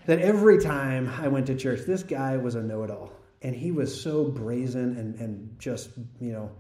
That 0.07 0.19
every 0.19 0.59
time 0.59 1.09
I 1.21 1.29
went 1.29 1.47
to 1.47 1.55
church, 1.55 1.81
this 1.87 2.03
guy 2.03 2.37
was 2.37 2.55
a 2.55 2.63
know 2.63 2.83
it 2.83 2.91
all. 2.91 3.13
And 3.43 3.55
he 3.55 3.71
was 3.71 4.01
so 4.01 4.25
brazen 4.25 4.97
and, 4.97 5.15
and 5.17 5.55
just, 5.59 5.91
you 6.21 6.33
know, 6.33 6.51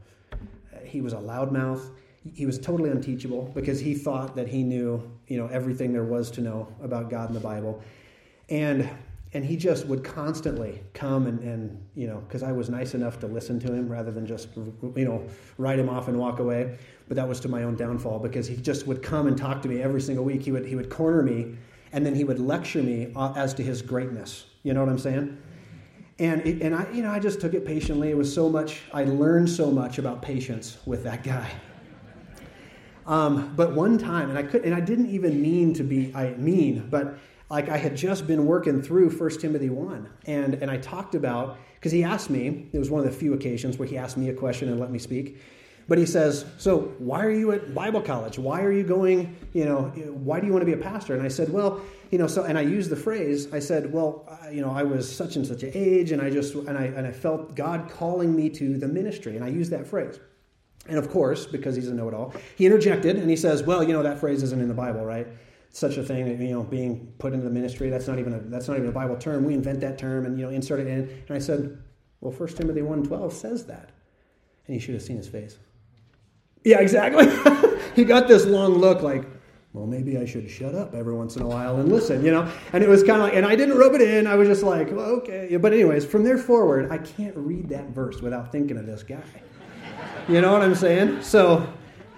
he 0.86 1.00
was 1.00 1.12
a 1.12 1.16
loudmouth. 1.16 1.90
He 2.32 2.46
was 2.46 2.58
totally 2.58 2.90
unteachable 2.90 3.50
because 3.54 3.80
he 3.80 3.94
thought 3.94 4.36
that 4.36 4.48
he 4.48 4.62
knew, 4.62 5.10
you 5.26 5.36
know, 5.38 5.48
everything 5.48 5.92
there 5.92 6.04
was 6.04 6.30
to 6.32 6.40
know 6.40 6.68
about 6.82 7.10
God 7.10 7.28
and 7.28 7.36
the 7.36 7.40
Bible. 7.40 7.82
And 8.48 8.88
and 9.34 9.44
he 9.44 9.56
just 9.56 9.86
would 9.86 10.04
constantly 10.04 10.82
come 10.92 11.26
and, 11.26 11.40
and 11.40 11.86
you 11.94 12.06
know 12.06 12.18
because 12.28 12.42
i 12.42 12.52
was 12.52 12.68
nice 12.68 12.94
enough 12.94 13.18
to 13.18 13.26
listen 13.26 13.58
to 13.58 13.72
him 13.72 13.88
rather 13.88 14.10
than 14.10 14.26
just 14.26 14.48
you 14.56 15.04
know 15.04 15.26
write 15.58 15.78
him 15.78 15.88
off 15.88 16.08
and 16.08 16.18
walk 16.18 16.38
away 16.38 16.76
but 17.08 17.16
that 17.16 17.26
was 17.26 17.40
to 17.40 17.48
my 17.48 17.62
own 17.62 17.74
downfall 17.74 18.18
because 18.18 18.46
he 18.46 18.56
just 18.56 18.86
would 18.86 19.02
come 19.02 19.26
and 19.26 19.36
talk 19.38 19.62
to 19.62 19.68
me 19.68 19.80
every 19.80 20.00
single 20.00 20.24
week 20.24 20.42
he 20.42 20.52
would 20.52 20.66
he 20.66 20.76
would 20.76 20.90
corner 20.90 21.22
me 21.22 21.56
and 21.92 22.04
then 22.04 22.14
he 22.14 22.24
would 22.24 22.38
lecture 22.38 22.82
me 22.82 23.12
uh, 23.16 23.32
as 23.36 23.54
to 23.54 23.62
his 23.62 23.82
greatness 23.82 24.46
You 24.62 24.74
know 24.74 24.80
what 24.80 24.88
I'm 24.88 24.98
saying? 24.98 25.38
And, 26.18 26.46
it, 26.46 26.62
and 26.62 26.74
I, 26.74 26.90
you 26.92 27.02
know, 27.02 27.10
I 27.10 27.18
just 27.18 27.40
took 27.40 27.54
it 27.54 27.64
patiently. 27.64 28.10
It 28.10 28.16
was 28.16 28.32
so 28.32 28.48
much, 28.48 28.82
I 28.92 29.04
learned 29.04 29.48
so 29.48 29.70
much 29.70 29.98
about 29.98 30.22
patience 30.22 30.78
with 30.86 31.04
that 31.04 31.24
guy. 31.24 31.50
Um, 33.06 33.54
but 33.56 33.74
one 33.74 33.98
time, 33.98 34.30
and 34.30 34.38
I 34.38 34.42
could, 34.42 34.64
and 34.64 34.74
I 34.74 34.80
didn't 34.80 35.10
even 35.10 35.42
mean 35.42 35.74
to 35.74 35.82
be 35.82 36.14
I 36.14 36.34
mean, 36.34 36.86
but 36.88 37.18
like 37.50 37.68
I 37.68 37.76
had 37.76 37.96
just 37.96 38.26
been 38.26 38.46
working 38.46 38.80
through 38.80 39.10
1 39.10 39.30
Timothy 39.40 39.70
1, 39.70 40.08
and, 40.26 40.54
and 40.54 40.70
I 40.70 40.76
talked 40.78 41.14
about, 41.14 41.58
because 41.74 41.92
he 41.92 42.04
asked 42.04 42.30
me, 42.30 42.68
it 42.72 42.78
was 42.78 42.90
one 42.90 43.04
of 43.04 43.10
the 43.10 43.16
few 43.16 43.34
occasions 43.34 43.76
where 43.78 43.88
he 43.88 43.98
asked 43.98 44.16
me 44.16 44.28
a 44.28 44.34
question 44.34 44.68
and 44.68 44.78
let 44.78 44.90
me 44.90 44.98
speak. 44.98 45.38
But 45.92 45.98
he 45.98 46.06
says, 46.06 46.46
So 46.56 46.94
why 47.00 47.22
are 47.22 47.30
you 47.30 47.52
at 47.52 47.74
Bible 47.74 48.00
college? 48.00 48.38
Why 48.38 48.62
are 48.62 48.72
you 48.72 48.82
going, 48.82 49.36
you 49.52 49.66
know, 49.66 49.88
why 50.24 50.40
do 50.40 50.46
you 50.46 50.52
want 50.54 50.62
to 50.62 50.66
be 50.66 50.72
a 50.72 50.82
pastor? 50.82 51.12
And 51.12 51.22
I 51.22 51.28
said, 51.28 51.52
Well, 51.52 51.82
you 52.10 52.16
know, 52.16 52.26
so, 52.26 52.44
and 52.44 52.56
I 52.56 52.62
used 52.62 52.88
the 52.88 52.96
phrase, 52.96 53.52
I 53.52 53.58
said, 53.58 53.92
Well, 53.92 54.26
you 54.50 54.62
know, 54.62 54.70
I 54.70 54.84
was 54.84 55.14
such 55.14 55.36
and 55.36 55.46
such 55.46 55.64
an 55.64 55.72
age, 55.74 56.12
and 56.12 56.22
I 56.22 56.30
just, 56.30 56.54
and 56.54 56.78
I, 56.78 56.84
and 56.84 57.06
I 57.06 57.12
felt 57.12 57.54
God 57.54 57.90
calling 57.90 58.34
me 58.34 58.48
to 58.48 58.78
the 58.78 58.88
ministry. 58.88 59.36
And 59.36 59.44
I 59.44 59.48
used 59.48 59.70
that 59.72 59.86
phrase. 59.86 60.18
And 60.88 60.96
of 60.96 61.10
course, 61.10 61.44
because 61.44 61.76
he's 61.76 61.88
a 61.88 61.92
know 61.92 62.08
it 62.08 62.14
all, 62.14 62.32
he 62.56 62.64
interjected 62.64 63.16
and 63.16 63.28
he 63.28 63.36
says, 63.36 63.62
Well, 63.62 63.84
you 63.84 63.92
know, 63.92 64.02
that 64.02 64.18
phrase 64.18 64.42
isn't 64.42 64.62
in 64.62 64.68
the 64.68 64.74
Bible, 64.74 65.04
right? 65.04 65.26
Such 65.72 65.98
a 65.98 66.02
thing, 66.02 66.26
you 66.40 66.54
know, 66.54 66.62
being 66.62 67.12
put 67.18 67.34
into 67.34 67.44
the 67.44 67.52
ministry, 67.52 67.90
that's 67.90 68.08
not 68.08 68.18
even 68.18 68.32
a, 68.32 68.38
that's 68.38 68.66
not 68.66 68.78
even 68.78 68.88
a 68.88 68.92
Bible 68.92 69.16
term. 69.16 69.44
We 69.44 69.52
invent 69.52 69.80
that 69.80 69.98
term 69.98 70.24
and, 70.24 70.38
you 70.38 70.46
know, 70.46 70.52
insert 70.52 70.80
it 70.80 70.86
in. 70.86 71.22
And 71.28 71.36
I 71.36 71.38
said, 71.38 71.76
Well, 72.22 72.32
1 72.32 72.48
Timothy 72.48 72.80
1.12 72.80 73.30
says 73.30 73.66
that. 73.66 73.90
And 74.66 74.74
you 74.74 74.80
should 74.80 74.94
have 74.94 75.02
seen 75.02 75.18
his 75.18 75.28
face. 75.28 75.58
Yeah, 76.64 76.80
exactly. 76.80 77.26
he 77.96 78.04
got 78.04 78.28
this 78.28 78.46
long 78.46 78.74
look 78.74 79.02
like, 79.02 79.24
well, 79.72 79.86
maybe 79.86 80.18
I 80.18 80.26
should 80.26 80.50
shut 80.50 80.74
up 80.74 80.94
every 80.94 81.14
once 81.14 81.36
in 81.36 81.42
a 81.42 81.46
while 81.46 81.76
and 81.76 81.90
listen, 81.90 82.24
you 82.24 82.30
know? 82.30 82.50
And 82.72 82.84
it 82.84 82.88
was 82.90 83.02
kind 83.02 83.22
of 83.22 83.28
like, 83.28 83.34
and 83.34 83.46
I 83.46 83.56
didn't 83.56 83.78
rub 83.78 83.94
it 83.94 84.02
in. 84.02 84.26
I 84.26 84.34
was 84.34 84.46
just 84.46 84.62
like, 84.62 84.92
well, 84.92 85.06
okay. 85.16 85.56
But, 85.56 85.72
anyways, 85.72 86.04
from 86.04 86.24
there 86.24 86.36
forward, 86.36 86.92
I 86.92 86.98
can't 86.98 87.36
read 87.36 87.70
that 87.70 87.88
verse 87.88 88.20
without 88.20 88.52
thinking 88.52 88.76
of 88.76 88.86
this 88.86 89.02
guy. 89.02 89.22
You 90.28 90.40
know 90.40 90.52
what 90.52 90.62
I'm 90.62 90.74
saying? 90.74 91.22
So 91.22 91.66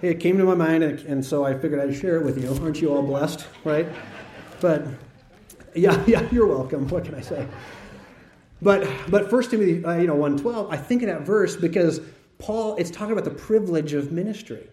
it 0.01 0.19
came 0.19 0.37
to 0.37 0.43
my 0.43 0.53
mind, 0.53 0.83
and, 0.83 1.25
so 1.25 1.45
I 1.45 1.57
figured 1.57 1.79
I'd 1.79 1.95
share 1.95 2.17
it 2.17 2.25
with 2.25 2.41
you. 2.41 2.53
Aren't 2.61 2.81
you 2.81 2.93
all 2.93 3.01
blessed, 3.01 3.47
right? 3.63 3.87
But 4.59 4.85
yeah, 5.73 6.03
yeah, 6.07 6.27
you're 6.31 6.47
welcome. 6.47 6.87
What 6.89 7.05
can 7.05 7.15
I 7.15 7.21
say? 7.21 7.47
But 8.61 8.87
but 9.09 9.29
First 9.29 9.51
Timothy, 9.51 9.83
uh, 9.83 9.97
you 9.97 10.07
know, 10.07 10.15
one 10.15 10.37
twelve. 10.37 10.71
I 10.71 10.77
think 10.77 11.03
of 11.03 11.09
that 11.09 11.21
verse 11.21 11.55
because 11.55 11.99
Paul, 12.37 12.75
it's 12.75 12.91
talking 12.91 13.13
about 13.13 13.23
the 13.23 13.31
privilege 13.31 13.93
of 13.93 14.11
ministry, 14.11 14.67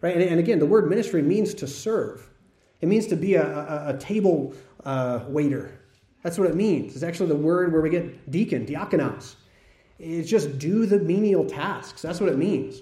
right? 0.00 0.14
And, 0.14 0.22
and 0.22 0.38
again, 0.38 0.58
the 0.58 0.66
word 0.66 0.88
ministry 0.88 1.22
means 1.22 1.54
to 1.54 1.66
serve. 1.66 2.28
It 2.80 2.88
means 2.88 3.06
to 3.08 3.16
be 3.16 3.34
a, 3.34 3.46
a, 3.46 3.94
a 3.94 3.98
table 3.98 4.54
uh, 4.84 5.20
waiter. 5.28 5.80
That's 6.22 6.38
what 6.38 6.48
it 6.48 6.54
means. 6.54 6.94
It's 6.94 7.02
actually 7.02 7.28
the 7.28 7.36
word 7.36 7.72
where 7.72 7.80
we 7.80 7.90
get 7.90 8.30
deacon, 8.30 8.66
diakonos. 8.66 9.36
It's 9.98 10.30
just 10.30 10.58
do 10.58 10.86
the 10.86 10.98
menial 10.98 11.44
tasks. 11.44 12.02
That's 12.02 12.20
what 12.20 12.28
it 12.28 12.38
means. 12.38 12.80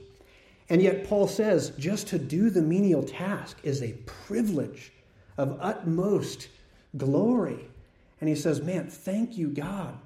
And 0.69 0.83
yet, 0.83 1.07
Paul 1.07 1.29
says 1.29 1.71
just 1.79 2.09
to 2.09 2.19
do 2.19 2.51
the 2.51 2.63
menial 2.63 3.03
task 3.03 3.59
is 3.63 3.83
a 3.83 3.93
privilege 4.05 4.93
of 5.39 5.57
utmost 5.61 6.49
glory. 6.97 7.69
And 8.21 8.29
he 8.29 8.35
says, 8.35 8.63
Man, 8.63 8.89
thank 8.89 9.37
you, 9.37 9.49
God. 9.49 9.99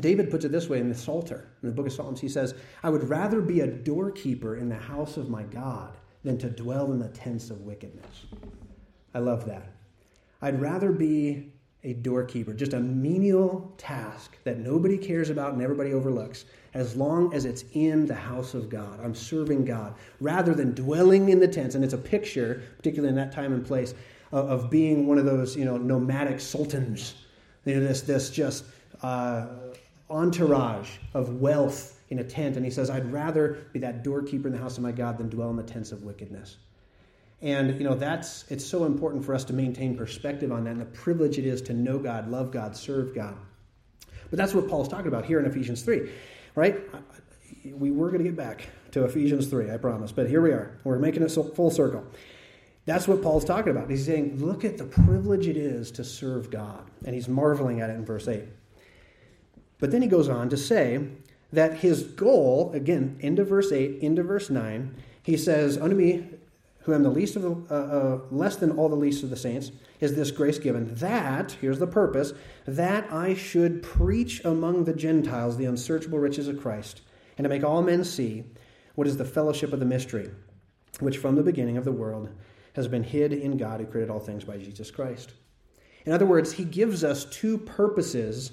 David 0.00 0.30
puts 0.30 0.44
it 0.44 0.52
this 0.52 0.68
way 0.68 0.78
in 0.78 0.88
the 0.88 0.94
Psalter, 0.94 1.48
in 1.62 1.68
the 1.68 1.74
book 1.74 1.86
of 1.86 1.92
Psalms. 1.92 2.20
He 2.20 2.28
says, 2.28 2.54
I 2.82 2.90
would 2.90 3.08
rather 3.08 3.40
be 3.40 3.60
a 3.60 3.66
doorkeeper 3.66 4.56
in 4.56 4.68
the 4.68 4.76
house 4.76 5.16
of 5.16 5.30
my 5.30 5.44
God 5.44 5.96
than 6.24 6.38
to 6.38 6.50
dwell 6.50 6.92
in 6.92 6.98
the 6.98 7.08
tents 7.08 7.50
of 7.50 7.62
wickedness. 7.62 8.26
I 9.14 9.20
love 9.20 9.46
that. 9.46 9.72
I'd 10.42 10.60
rather 10.60 10.92
be 10.92 11.52
a 11.84 11.92
doorkeeper, 11.92 12.52
just 12.52 12.72
a 12.72 12.80
menial 12.80 13.72
task 13.78 14.36
that 14.44 14.58
nobody 14.58 14.98
cares 14.98 15.30
about 15.30 15.52
and 15.52 15.62
everybody 15.62 15.92
overlooks, 15.92 16.44
as 16.74 16.96
long 16.96 17.32
as 17.32 17.44
it's 17.44 17.64
in 17.74 18.06
the 18.06 18.14
house 18.14 18.54
of 18.54 18.68
God. 18.68 18.98
I'm 19.02 19.14
serving 19.14 19.64
God 19.64 19.94
rather 20.20 20.52
than 20.52 20.74
dwelling 20.74 21.28
in 21.28 21.38
the 21.38 21.48
tents. 21.48 21.74
And 21.76 21.84
it's 21.84 21.94
a 21.94 21.98
picture, 21.98 22.62
particularly 22.76 23.10
in 23.10 23.14
that 23.14 23.32
time 23.32 23.52
and 23.52 23.64
place, 23.64 23.94
of, 24.32 24.68
being 24.68 25.06
one 25.06 25.18
of 25.18 25.24
those 25.24 25.56
you 25.56 25.64
know 25.64 25.78
nomadic 25.78 26.40
sultans. 26.40 27.14
You 27.64 27.76
know, 27.76 27.80
this 27.86 28.02
this 28.02 28.30
just 28.30 28.64
uh, 29.02 29.46
entourage 30.10 30.90
of 31.14 31.40
wealth 31.40 32.00
in 32.08 32.18
a 32.18 32.24
tent. 32.24 32.56
And 32.56 32.64
he 32.64 32.70
says, 32.70 32.90
I'd 32.90 33.12
rather 33.12 33.66
be 33.72 33.80
that 33.80 34.04
doorkeeper 34.04 34.48
in 34.48 34.54
the 34.54 34.60
house 34.60 34.76
of 34.76 34.82
my 34.82 34.92
God 34.92 35.18
than 35.18 35.28
dwell 35.28 35.50
in 35.50 35.56
the 35.56 35.62
tents 35.62 35.92
of 35.92 36.02
wickedness. 36.02 36.56
And 37.42 37.78
you 37.78 37.84
know 37.84 37.94
that's 37.94 38.50
it's 38.50 38.64
so 38.64 38.84
important 38.84 39.24
for 39.24 39.34
us 39.34 39.44
to 39.44 39.52
maintain 39.52 39.96
perspective 39.96 40.50
on 40.50 40.64
that 40.64 40.70
and 40.70 40.80
the 40.80 40.86
privilege 40.86 41.38
it 41.38 41.44
is 41.44 41.60
to 41.62 41.74
know 41.74 41.98
God, 41.98 42.30
love 42.30 42.50
God, 42.50 42.74
serve 42.74 43.14
God. 43.14 43.36
But 44.30 44.38
that's 44.38 44.54
what 44.54 44.68
Paul's 44.68 44.88
talking 44.88 45.08
about 45.08 45.24
here 45.24 45.38
in 45.38 45.46
Ephesians 45.46 45.82
3, 45.82 46.10
right? 46.54 46.80
We 47.64 47.90
were 47.90 48.08
going 48.08 48.24
to 48.24 48.24
get 48.24 48.36
back 48.36 48.68
to 48.92 49.04
Ephesians 49.04 49.48
3, 49.48 49.70
I 49.70 49.76
promise. 49.76 50.12
But 50.12 50.28
here 50.28 50.40
we 50.40 50.50
are. 50.50 50.78
We're 50.82 50.98
making 50.98 51.22
it 51.22 51.28
full 51.28 51.70
circle. 51.70 52.04
That's 52.86 53.06
what 53.06 53.22
Paul's 53.22 53.44
talking 53.44 53.70
about. 53.70 53.90
He's 53.90 54.06
saying, 54.06 54.44
look 54.44 54.64
at 54.64 54.78
the 54.78 54.84
privilege 54.84 55.46
it 55.48 55.56
is 55.56 55.90
to 55.92 56.04
serve 56.04 56.50
God. 56.50 56.88
And 57.04 57.14
he's 57.14 57.28
marveling 57.28 57.80
at 57.80 57.90
it 57.90 57.94
in 57.94 58.04
verse 58.04 58.26
8. 58.26 58.44
But 59.78 59.90
then 59.90 60.02
he 60.02 60.08
goes 60.08 60.28
on 60.28 60.48
to 60.50 60.56
say 60.56 61.08
that 61.52 61.78
his 61.78 62.02
goal, 62.02 62.72
again, 62.72 63.16
into 63.20 63.44
verse 63.44 63.72
8, 63.72 64.00
into 64.00 64.22
verse 64.22 64.50
9, 64.50 64.94
he 65.22 65.36
says, 65.36 65.76
Unto 65.76 65.94
me, 65.94 66.28
who 66.80 66.94
am 66.94 67.02
the 67.02 67.10
least 67.10 67.36
of 67.36 67.42
the, 67.42 67.50
uh, 67.68 67.74
uh, 67.74 68.20
less 68.30 68.56
than 68.56 68.70
all 68.70 68.88
the 68.88 68.94
least 68.94 69.24
of 69.24 69.30
the 69.30 69.36
saints, 69.36 69.72
is 70.00 70.14
this 70.14 70.30
grace 70.30 70.58
given, 70.58 70.94
that, 70.94 71.52
here's 71.60 71.78
the 71.78 71.86
purpose, 71.86 72.32
that 72.66 73.12
I 73.12 73.34
should 73.34 73.82
preach 73.82 74.44
among 74.44 74.84
the 74.84 74.94
Gentiles 74.94 75.56
the 75.56 75.64
unsearchable 75.64 76.18
riches 76.18 76.46
of 76.46 76.60
Christ, 76.60 77.00
and 77.36 77.44
to 77.44 77.48
make 77.48 77.64
all 77.64 77.82
men 77.82 78.04
see 78.04 78.44
what 78.94 79.06
is 79.06 79.16
the 79.16 79.24
fellowship 79.24 79.72
of 79.72 79.80
the 79.80 79.84
mystery, 79.84 80.30
which 81.00 81.18
from 81.18 81.34
the 81.34 81.42
beginning 81.42 81.76
of 81.76 81.84
the 81.84 81.92
world 81.92 82.28
has 82.74 82.86
been 82.86 83.02
hid 83.02 83.32
in 83.32 83.56
God 83.56 83.80
who 83.80 83.86
created 83.86 84.10
all 84.10 84.20
things 84.20 84.44
by 84.44 84.56
Jesus 84.56 84.90
Christ. 84.90 85.32
In 86.04 86.12
other 86.12 86.26
words, 86.26 86.52
he 86.52 86.64
gives 86.64 87.02
us 87.02 87.24
two 87.24 87.58
purposes 87.58 88.52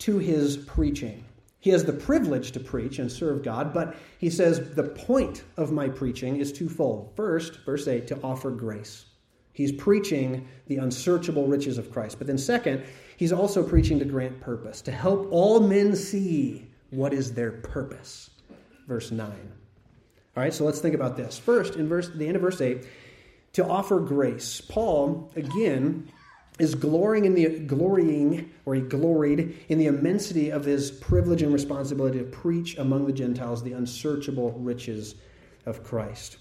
to 0.00 0.18
his 0.18 0.56
preaching. 0.56 1.24
He 1.60 1.70
has 1.70 1.84
the 1.84 1.92
privilege 1.92 2.52
to 2.52 2.60
preach 2.60 2.98
and 2.98 3.12
serve 3.12 3.42
God, 3.42 3.74
but 3.74 3.94
he 4.18 4.30
says 4.30 4.74
the 4.74 4.82
point 4.82 5.44
of 5.56 5.72
my 5.72 5.88
preaching 5.88 6.36
is 6.36 6.52
twofold. 6.52 7.12
First, 7.16 7.60
verse 7.66 7.86
8, 7.86 8.06
to 8.08 8.20
offer 8.22 8.50
grace. 8.50 9.04
He's 9.52 9.72
preaching 9.72 10.48
the 10.68 10.76
unsearchable 10.78 11.46
riches 11.46 11.76
of 11.76 11.92
Christ. 11.92 12.16
But 12.18 12.26
then, 12.26 12.38
second, 12.38 12.84
he's 13.18 13.32
also 13.32 13.62
preaching 13.62 13.98
to 13.98 14.06
grant 14.06 14.40
purpose, 14.40 14.80
to 14.82 14.92
help 14.92 15.28
all 15.30 15.60
men 15.60 15.94
see 15.94 16.66
what 16.88 17.12
is 17.12 17.34
their 17.34 17.52
purpose. 17.52 18.30
Verse 18.88 19.10
9. 19.10 19.28
All 19.30 20.42
right, 20.42 20.54
so 20.54 20.64
let's 20.64 20.80
think 20.80 20.94
about 20.94 21.16
this. 21.16 21.36
First, 21.36 21.76
in 21.76 21.88
verse 21.88 22.08
the 22.08 22.26
end 22.26 22.36
of 22.36 22.42
verse 22.42 22.60
8, 22.60 22.86
to 23.54 23.66
offer 23.66 24.00
grace. 24.00 24.62
Paul, 24.62 25.30
again, 25.36 26.10
is 26.60 26.74
glorying 26.74 27.24
in 27.24 27.34
the 27.34 27.60
glorying 27.60 28.50
or 28.66 28.74
he 28.74 28.80
gloried 28.80 29.64
in 29.68 29.78
the 29.78 29.86
immensity 29.86 30.50
of 30.50 30.64
his 30.64 30.90
privilege 30.90 31.42
and 31.42 31.52
responsibility 31.52 32.18
to 32.18 32.24
preach 32.24 32.78
among 32.78 33.06
the 33.06 33.12
Gentiles 33.12 33.62
the 33.62 33.72
unsearchable 33.72 34.52
riches 34.52 35.16
of 35.66 35.82
Christ. 35.82 36.38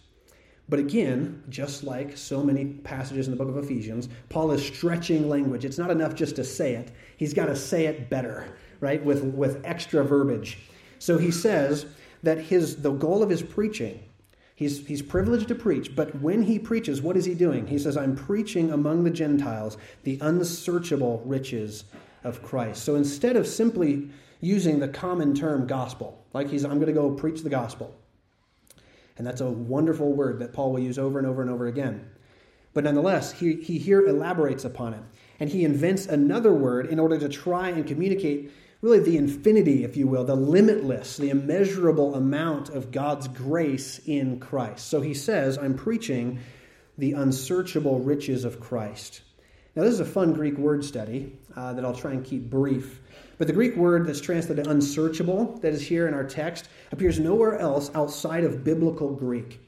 But 0.69 0.79
again, 0.79 1.43
just 1.49 1.83
like 1.83 2.15
so 2.15 2.43
many 2.43 2.65
passages 2.65 3.27
in 3.27 3.31
the 3.35 3.43
book 3.43 3.49
of 3.49 3.57
Ephesians, 3.63 4.07
Paul 4.29 4.51
is 4.51 4.63
stretching 4.63 5.27
language. 5.27 5.65
It's 5.65 5.79
not 5.79 5.89
enough 5.89 6.13
just 6.13 6.35
to 6.35 6.43
say 6.43 6.75
it. 6.75 6.91
He's 7.17 7.33
got 7.33 7.47
to 7.47 7.55
say 7.55 7.87
it 7.87 8.09
better, 8.09 8.55
right? 8.79 9.03
With 9.03 9.23
with 9.23 9.61
extra 9.65 10.03
verbiage. 10.03 10.59
So 10.99 11.17
he 11.17 11.31
says 11.31 11.87
that 12.21 12.37
his 12.37 12.75
the 12.75 12.91
goal 12.91 13.23
of 13.23 13.29
his 13.29 13.41
preaching 13.41 13.99
He's, 14.59 14.85
he's 14.85 15.01
privileged 15.01 15.47
to 15.47 15.55
preach, 15.55 15.95
but 15.95 16.13
when 16.21 16.43
he 16.43 16.59
preaches, 16.59 17.01
what 17.01 17.15
is 17.15 17.23
he 17.23 17.33
doing? 17.33 17.65
He 17.65 17.79
says, 17.79 17.95
I'm 17.95 18.13
preaching 18.13 18.73
among 18.73 19.05
the 19.05 19.09
Gentiles 19.09 19.77
the 20.03 20.19
unsearchable 20.19 21.23
riches 21.25 21.85
of 22.25 22.43
Christ. 22.43 22.83
So 22.83 22.95
instead 22.95 23.37
of 23.37 23.47
simply 23.47 24.09
using 24.41 24.79
the 24.79 24.89
common 24.89 25.33
term 25.33 25.65
gospel, 25.65 26.25
like 26.33 26.49
he's, 26.49 26.65
I'm 26.65 26.73
going 26.73 26.87
to 26.87 26.91
go 26.91 27.09
preach 27.09 27.41
the 27.41 27.49
gospel. 27.49 27.95
And 29.17 29.25
that's 29.25 29.39
a 29.39 29.49
wonderful 29.49 30.11
word 30.11 30.39
that 30.39 30.51
Paul 30.51 30.73
will 30.73 30.81
use 30.81 30.99
over 30.99 31.19
and 31.19 31.25
over 31.25 31.41
and 31.41 31.49
over 31.49 31.67
again. 31.67 32.09
But 32.73 32.83
nonetheless, 32.83 33.31
he, 33.31 33.53
he 33.53 33.77
here 33.77 34.05
elaborates 34.05 34.65
upon 34.65 34.93
it. 34.93 35.03
And 35.39 35.49
he 35.49 35.63
invents 35.63 36.05
another 36.05 36.51
word 36.51 36.87
in 36.87 36.99
order 36.99 37.17
to 37.17 37.29
try 37.29 37.69
and 37.69 37.87
communicate 37.87 38.51
really 38.81 38.99
the 38.99 39.17
infinity, 39.17 39.83
if 39.83 39.97
you 39.97 40.07
will, 40.07 40.23
the 40.23 40.35
limitless, 40.35 41.17
the 41.17 41.29
immeasurable 41.29 42.15
amount 42.15 42.69
of 42.69 42.91
God's 42.91 43.27
grace 43.27 43.99
in 44.05 44.39
Christ. 44.39 44.87
So 44.87 45.01
he 45.01 45.13
says, 45.13 45.57
I'm 45.57 45.75
preaching 45.75 46.39
the 46.97 47.13
unsearchable 47.13 47.99
riches 47.99 48.45
of 48.45 48.59
Christ. 48.59 49.21
Now, 49.75 49.83
this 49.83 49.93
is 49.93 49.99
a 49.99 50.05
fun 50.05 50.33
Greek 50.33 50.57
word 50.57 50.83
study 50.83 51.37
uh, 51.55 51.73
that 51.73 51.85
I'll 51.85 51.95
try 51.95 52.11
and 52.11 52.25
keep 52.25 52.49
brief. 52.49 53.01
But 53.37 53.47
the 53.47 53.53
Greek 53.53 53.75
word 53.75 54.07
that's 54.07 54.19
translated 54.19 54.67
unsearchable, 54.67 55.57
that 55.59 55.73
is 55.73 55.85
here 55.85 56.07
in 56.07 56.13
our 56.13 56.25
text, 56.25 56.67
appears 56.91 57.19
nowhere 57.19 57.57
else 57.59 57.91
outside 57.95 58.43
of 58.43 58.63
biblical 58.63 59.13
Greek. 59.13 59.65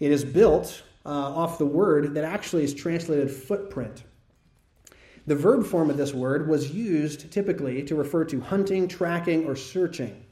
It 0.00 0.10
is 0.10 0.24
built 0.24 0.82
uh, 1.04 1.10
off 1.10 1.58
the 1.58 1.66
word 1.66 2.14
that 2.14 2.24
actually 2.24 2.64
is 2.64 2.74
translated 2.74 3.30
footprint. 3.30 4.02
The 5.26 5.34
verb 5.34 5.66
form 5.66 5.90
of 5.90 5.96
this 5.96 6.14
word 6.14 6.48
was 6.48 6.72
used 6.72 7.32
typically 7.32 7.82
to 7.84 7.94
refer 7.94 8.24
to 8.26 8.40
hunting, 8.40 8.86
tracking, 8.86 9.46
or 9.46 9.56
searching. 9.56 10.22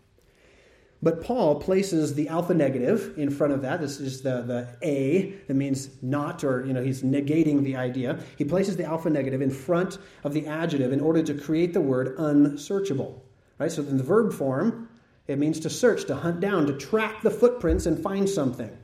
But 1.02 1.22
Paul 1.22 1.56
places 1.56 2.14
the 2.14 2.28
alpha 2.28 2.54
negative 2.54 3.18
in 3.18 3.28
front 3.28 3.52
of 3.52 3.60
that. 3.62 3.80
This 3.80 4.00
is 4.00 4.22
the, 4.22 4.40
the 4.40 4.68
A 4.80 5.34
that 5.48 5.54
means 5.54 5.90
not, 6.00 6.42
or 6.44 6.64
you 6.64 6.72
know, 6.72 6.82
he's 6.82 7.02
negating 7.02 7.62
the 7.62 7.76
idea. 7.76 8.20
He 8.38 8.44
places 8.44 8.78
the 8.78 8.84
alpha 8.84 9.10
negative 9.10 9.42
in 9.42 9.50
front 9.50 9.98
of 10.22 10.32
the 10.32 10.46
adjective 10.46 10.92
in 10.92 11.00
order 11.00 11.22
to 11.22 11.34
create 11.34 11.74
the 11.74 11.80
word 11.82 12.14
unsearchable. 12.18 13.22
Right? 13.58 13.70
So 13.70 13.82
in 13.82 13.98
the 13.98 14.02
verb 14.02 14.32
form, 14.32 14.88
it 15.26 15.38
means 15.38 15.60
to 15.60 15.70
search, 15.70 16.06
to 16.06 16.16
hunt 16.16 16.40
down, 16.40 16.66
to 16.68 16.72
track 16.72 17.20
the 17.22 17.30
footprints 17.30 17.84
and 17.84 18.02
find 18.02 18.28
something. 18.28 18.74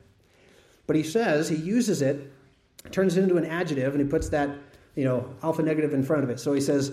But 0.87 0.97
he 0.97 1.03
says 1.03 1.49
he 1.49 1.57
uses 1.57 2.03
it, 2.03 2.33
turns 2.91 3.17
it 3.17 3.23
into 3.23 3.37
an 3.37 3.47
adjective, 3.47 3.95
and 3.95 4.03
he 4.03 4.09
puts 4.09 4.29
that, 4.31 4.51
you 4.95 5.05
know, 5.05 5.29
alpha 5.43 5.63
negative 5.63 5.95
in 5.95 6.03
front 6.03 6.25
of 6.25 6.31
it. 6.31 6.41
So 6.41 6.53
he 6.53 6.61
says, 6.61 6.93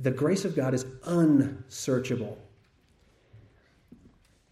the 0.00 0.10
grace 0.10 0.44
of 0.44 0.54
God 0.54 0.74
is 0.74 0.86
unsearchable. 1.04 2.38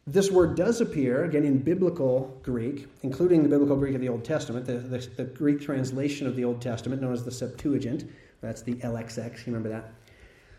This 0.09 0.31
word 0.31 0.55
does 0.55 0.81
appear, 0.81 1.25
again, 1.25 1.45
in 1.45 1.59
biblical 1.59 2.39
Greek, 2.43 2.87
including 3.03 3.43
the 3.43 3.49
biblical 3.49 3.77
Greek 3.77 3.95
of 3.95 4.01
the 4.01 4.09
Old 4.09 4.25
Testament, 4.25 4.65
the, 4.65 4.75
the, 4.75 4.99
the 5.17 5.25
Greek 5.25 5.61
translation 5.61 6.29
of 6.29 6.37
the 6.37 6.45
Old 6.45 6.63
Testament, 6.63 7.03
known 7.03 7.13
as 7.13 7.25
the 7.25 7.31
Septuagint. 7.31 8.05
That's 8.41 8.63
the 8.63 8.75
LXX, 8.75 9.39
you 9.39 9.53
remember 9.53 9.69
that? 9.71 9.93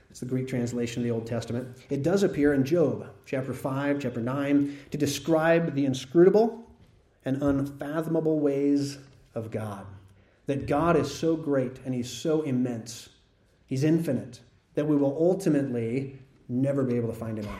It's 0.09 0.19
the 0.19 0.25
Greek 0.25 0.47
translation 0.47 1.01
of 1.01 1.05
the 1.05 1.11
Old 1.11 1.27
Testament. 1.27 1.77
It 1.89 2.03
does 2.03 2.23
appear 2.23 2.53
in 2.53 2.65
Job, 2.65 3.07
chapter 3.25 3.53
5, 3.53 3.99
chapter 3.99 4.19
9, 4.19 4.77
to 4.91 4.97
describe 4.97 5.73
the 5.75 5.85
inscrutable 5.85 6.65
and 7.23 7.41
unfathomable 7.41 8.39
ways 8.39 8.97
of 9.33 9.49
God. 9.51 9.85
That 10.47 10.65
God 10.65 10.97
is 10.97 11.13
so 11.13 11.35
great 11.35 11.77
and 11.85 11.93
He's 11.93 12.09
so 12.09 12.41
immense, 12.41 13.09
He's 13.67 13.83
infinite, 13.83 14.39
that 14.73 14.87
we 14.87 14.95
will 14.95 15.15
ultimately 15.19 16.19
never 16.49 16.83
be 16.83 16.95
able 16.95 17.09
to 17.09 17.15
find 17.15 17.37
Him 17.37 17.47
out. 17.47 17.59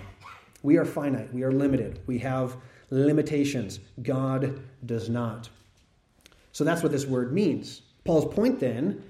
We 0.63 0.77
are 0.77 0.85
finite, 0.85 1.33
we 1.33 1.43
are 1.43 1.51
limited, 1.51 1.99
we 2.07 2.17
have 2.19 2.57
limitations. 2.89 3.79
God 4.01 4.59
does 4.85 5.09
not. 5.09 5.49
So 6.51 6.63
that's 6.63 6.81
what 6.81 6.91
this 6.91 7.05
word 7.05 7.33
means. 7.33 7.81
Paul's 8.03 8.33
point 8.33 8.59
then, 8.59 9.03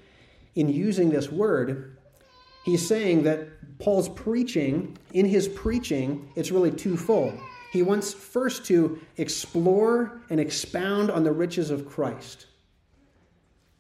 in 0.55 0.69
using 0.69 1.09
this 1.09 1.31
word, 1.31 1.95
he's 2.65 2.85
saying 2.85 3.23
that 3.23 3.47
Paul's 3.79 4.09
preaching, 4.09 4.97
in 5.13 5.25
his 5.25 5.47
preaching, 5.47 6.29
it's 6.35 6.51
really 6.51 6.71
twofold. 6.71 7.39
He 7.71 7.83
wants 7.83 8.13
first 8.13 8.65
to 8.65 8.99
explore 9.17 10.21
and 10.29 10.39
expound 10.39 11.11
on 11.11 11.23
the 11.23 11.31
riches 11.31 11.69
of 11.69 11.87
Christ 11.87 12.47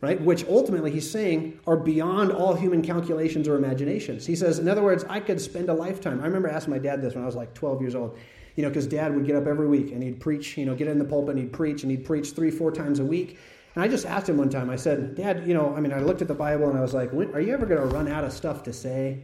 right? 0.01 0.21
Which 0.21 0.45
ultimately 0.45 0.91
he's 0.91 1.09
saying 1.09 1.59
are 1.65 1.77
beyond 1.77 2.31
all 2.31 2.53
human 2.53 2.81
calculations 2.81 3.47
or 3.47 3.55
imaginations. 3.55 4.25
He 4.25 4.35
says, 4.35 4.59
in 4.59 4.67
other 4.67 4.83
words, 4.83 5.03
I 5.09 5.19
could 5.19 5.41
spend 5.41 5.69
a 5.69 5.73
lifetime. 5.73 6.21
I 6.21 6.25
remember 6.25 6.49
asking 6.49 6.71
my 6.71 6.79
dad 6.79 7.01
this 7.01 7.15
when 7.15 7.23
I 7.23 7.25
was 7.25 7.35
like 7.35 7.53
12 7.53 7.81
years 7.81 7.95
old, 7.95 8.17
you 8.55 8.63
know, 8.63 8.69
because 8.69 8.85
dad 8.85 9.15
would 9.15 9.25
get 9.25 9.35
up 9.35 9.47
every 9.47 9.67
week 9.67 9.91
and 9.91 10.03
he'd 10.03 10.19
preach, 10.19 10.57
you 10.57 10.65
know, 10.65 10.75
get 10.75 10.87
in 10.87 10.99
the 10.99 11.05
pulpit 11.05 11.31
and 11.31 11.39
he'd 11.39 11.53
preach 11.53 11.81
and 11.81 11.91
he'd 11.91 12.05
preach 12.05 12.31
three, 12.31 12.51
four 12.51 12.71
times 12.71 12.99
a 12.99 13.05
week. 13.05 13.39
And 13.75 13.83
I 13.83 13.87
just 13.87 14.05
asked 14.05 14.29
him 14.29 14.37
one 14.37 14.49
time, 14.49 14.69
I 14.69 14.75
said, 14.75 15.13
Dad, 15.15 15.47
you 15.47 15.53
know, 15.53 15.75
I 15.75 15.81
mean, 15.81 15.93
I 15.93 15.99
looked 15.99 16.23
at 16.23 16.27
the 16.27 16.33
Bible 16.33 16.67
and 16.67 16.77
I 16.77 16.81
was 16.81 16.95
like, 16.95 17.13
are 17.13 17.39
you 17.39 17.53
ever 17.53 17.65
going 17.65 17.79
to 17.79 17.85
run 17.87 18.07
out 18.07 18.23
of 18.23 18.33
stuff 18.33 18.63
to 18.63 18.73
say? 18.73 19.21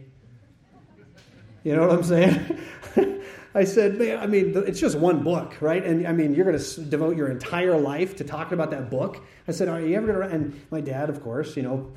You 1.64 1.74
know 1.74 1.88
what 1.88 1.98
I'm 1.98 2.04
saying? 2.04 2.58
I 3.56 3.64
said, 3.64 3.98
man, 3.98 4.18
I 4.18 4.26
mean, 4.26 4.52
it's 4.66 4.80
just 4.80 4.98
one 4.98 5.22
book, 5.22 5.56
right? 5.60 5.84
And 5.84 6.06
I 6.08 6.12
mean, 6.12 6.34
you're 6.34 6.44
going 6.44 6.58
to 6.58 6.80
devote 6.80 7.16
your 7.16 7.28
entire 7.28 7.78
life 7.78 8.16
to 8.16 8.24
talking 8.24 8.54
about 8.54 8.72
that 8.72 8.90
book. 8.90 9.24
I 9.46 9.52
said, 9.52 9.68
are 9.68 9.80
you 9.80 9.96
ever 9.96 10.08
going 10.08 10.28
to? 10.28 10.34
And 10.34 10.60
my 10.72 10.80
dad, 10.80 11.08
of 11.08 11.22
course, 11.22 11.56
you 11.56 11.62
know, 11.62 11.92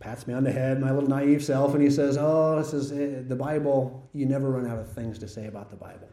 pats 0.00 0.26
me 0.26 0.34
on 0.34 0.42
the 0.42 0.50
head, 0.50 0.80
my 0.80 0.90
little 0.90 1.08
naive 1.08 1.44
self, 1.44 1.74
and 1.74 1.82
he 1.82 1.90
says, 1.90 2.16
oh, 2.18 2.56
this 2.56 2.72
is 2.72 2.90
eh, 2.90 3.22
the 3.26 3.36
Bible. 3.36 4.08
You 4.12 4.26
never 4.26 4.50
run 4.50 4.66
out 4.66 4.78
of 4.78 4.90
things 4.92 5.18
to 5.20 5.28
say 5.28 5.46
about 5.46 5.70
the 5.70 5.76
Bible. 5.76 6.08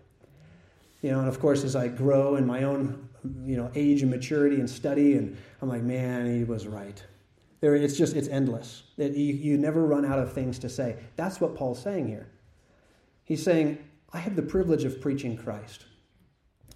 You 1.01 1.11
know, 1.11 1.19
and 1.19 1.27
of 1.27 1.39
course, 1.39 1.63
as 1.63 1.75
I 1.75 1.87
grow 1.87 2.35
in 2.35 2.45
my 2.45 2.63
own, 2.63 3.09
you 3.43 3.57
know, 3.57 3.71
age 3.75 4.03
and 4.03 4.11
maturity 4.11 4.59
and 4.59 4.69
study, 4.69 5.15
and 5.15 5.37
I'm 5.61 5.69
like, 5.69 5.83
man, 5.83 6.35
he 6.35 6.43
was 6.43 6.67
right. 6.67 7.03
There, 7.61 7.75
it's 7.75 7.97
just, 7.97 8.15
it's 8.15 8.27
endless. 8.27 8.83
It, 8.97 9.13
you, 9.13 9.33
you 9.33 9.57
never 9.57 9.83
run 9.85 10.05
out 10.05 10.19
of 10.19 10.33
things 10.33 10.59
to 10.59 10.69
say. 10.69 10.97
That's 11.15 11.41
what 11.41 11.55
Paul's 11.55 11.81
saying 11.81 12.07
here. 12.07 12.27
He's 13.23 13.43
saying, 13.43 13.79
I 14.15 14.19
have 14.19 14.37
the 14.37 14.41
privilege 14.41 14.85
of 14.85 15.01
preaching 15.01 15.35
Christ 15.35 15.87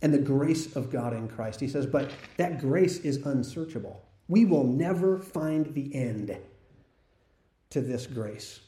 and 0.02 0.14
the 0.14 0.20
grace 0.20 0.76
of 0.76 0.92
God 0.92 1.14
in 1.14 1.30
Christ. 1.30 1.62
He 1.62 1.70
says, 1.70 1.86
but 1.86 2.12
that 2.36 2.60
grace 2.60 2.98
is 3.00 3.26
unsearchable. 3.26 4.02
We 4.28 4.44
will 4.44 4.66
never 4.66 5.18
find 5.18 5.74
the 5.74 5.96
end 5.96 6.38
to 7.70 7.80
this 7.80 8.08
grace. 8.08 8.60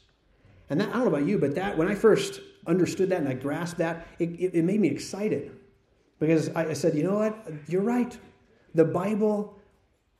And 0.70 0.80
that, 0.80 0.88
I 0.88 0.94
don't 0.94 1.02
know 1.02 1.08
about 1.08 1.28
you, 1.28 1.38
but 1.38 1.54
that 1.56 1.78
when 1.78 1.90
I 1.90 1.96
first 1.96 2.40
understood 2.66 3.10
that 3.10 3.20
and 3.20 3.28
I 3.28 3.34
grasped 3.34 3.80
that, 3.80 4.08
it, 4.20 4.30
it, 4.40 4.56
it 4.56 4.64
made 4.64 4.80
me 4.80 4.88
excited 4.88 5.52
because 6.18 6.48
I, 6.50 6.68
I, 6.68 6.74
said, 6.74 6.96
you 6.96 7.04
know 7.04 7.18
what? 7.18 7.36
You're 7.68 7.82
right. 7.82 8.18
The 8.74 8.86
Bible, 8.86 9.60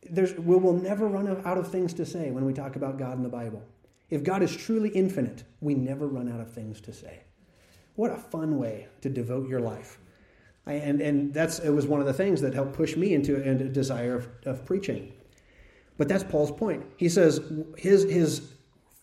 there's, 0.10 0.34
we 0.34 0.58
will 0.58 0.74
never 0.74 1.08
run 1.08 1.42
out 1.46 1.58
of 1.58 1.72
things 1.72 1.94
to 1.94 2.06
say 2.06 2.32
when 2.32 2.44
we 2.44 2.52
talk 2.52 2.76
about 2.76 3.00
God 3.00 3.16
in 3.16 3.24
the 3.24 3.30
Bible. 3.30 3.64
If 4.10 4.26
God 4.26 4.44
is 4.44 4.54
truly 4.54 4.90
infinite, 4.90 5.46
we 5.62 5.74
never 5.74 6.06
run 6.06 6.30
out 6.30 6.42
of 6.42 6.52
things 6.52 6.82
to 6.82 6.92
say. 6.92 7.22
What 7.96 8.12
a 8.12 8.18
fun 8.18 8.58
way 8.58 8.88
to 9.02 9.10
devote 9.10 9.50
your 9.50 9.60
life. 9.60 10.00
And, 10.66 11.02
and 11.02 11.34
that's, 11.34 11.60
it 11.60 11.72
was 11.72 11.88
one 11.88 12.00
of 12.02 12.06
the 12.06 12.14
things 12.14 12.42
that 12.42 12.54
helped 12.54 12.74
push 12.74 12.96
me 12.96 13.14
into, 13.14 13.42
into 13.42 13.66
a 13.66 13.70
desire 13.70 14.16
of, 14.16 14.30
of 14.46 14.66
preaching. 14.66 15.12
But 15.98 16.08
that's 16.08 16.24
Paul's 16.24 16.52
point. 16.52 16.86
He 16.98 17.10
says 17.10 17.42
his, 17.78 18.04
his 18.04 18.54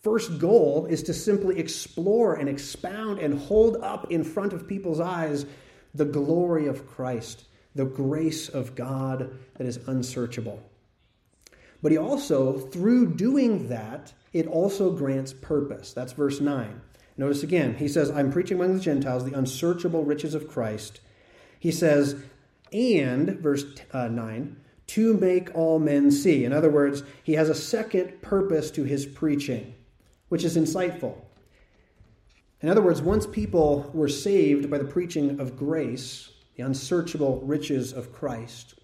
first 0.01 0.39
goal 0.39 0.85
is 0.85 1.03
to 1.03 1.13
simply 1.13 1.59
explore 1.59 2.35
and 2.35 2.49
expound 2.49 3.19
and 3.19 3.37
hold 3.37 3.77
up 3.83 4.11
in 4.11 4.23
front 4.23 4.53
of 4.53 4.67
people's 4.67 4.99
eyes 4.99 5.45
the 5.93 6.05
glory 6.05 6.67
of 6.67 6.87
Christ, 6.87 7.45
the 7.75 7.85
grace 7.85 8.47
of 8.49 8.75
God 8.75 9.37
that 9.55 9.67
is 9.67 9.77
unsearchable. 9.87 10.61
But 11.81 11.91
he 11.91 11.97
also, 11.97 12.57
through 12.57 13.15
doing 13.15 13.69
that, 13.69 14.13
it 14.33 14.47
also 14.47 14.91
grants 14.91 15.33
purpose. 15.33 15.93
That's 15.93 16.13
verse 16.13 16.39
9. 16.41 16.81
Notice 17.19 17.43
again, 17.43 17.75
he 17.75 17.89
says, 17.89 18.09
I'm 18.09 18.31
preaching 18.31 18.55
among 18.55 18.75
the 18.75 18.79
Gentiles 18.79 19.25
the 19.25 19.37
unsearchable 19.37 20.05
riches 20.05 20.33
of 20.33 20.47
Christ. 20.47 21.01
He 21.59 21.69
says, 21.69 22.15
and, 22.71 23.31
verse 23.41 23.65
uh, 23.91 24.07
9, 24.07 24.55
to 24.87 25.13
make 25.15 25.53
all 25.53 25.79
men 25.79 26.11
see. 26.11 26.45
In 26.45 26.53
other 26.53 26.69
words, 26.69 27.03
he 27.21 27.33
has 27.33 27.49
a 27.49 27.53
second 27.53 28.21
purpose 28.21 28.71
to 28.71 28.85
his 28.85 29.05
preaching, 29.05 29.75
which 30.29 30.45
is 30.45 30.55
insightful. 30.55 31.17
In 32.61 32.69
other 32.69 32.81
words, 32.81 33.01
once 33.01 33.27
people 33.27 33.91
were 33.93 34.07
saved 34.07 34.69
by 34.69 34.77
the 34.77 34.85
preaching 34.85 35.41
of 35.41 35.57
grace, 35.57 36.29
the 36.55 36.63
unsearchable 36.63 37.41
riches 37.41 37.91
of 37.91 38.13
Christ, 38.13 38.75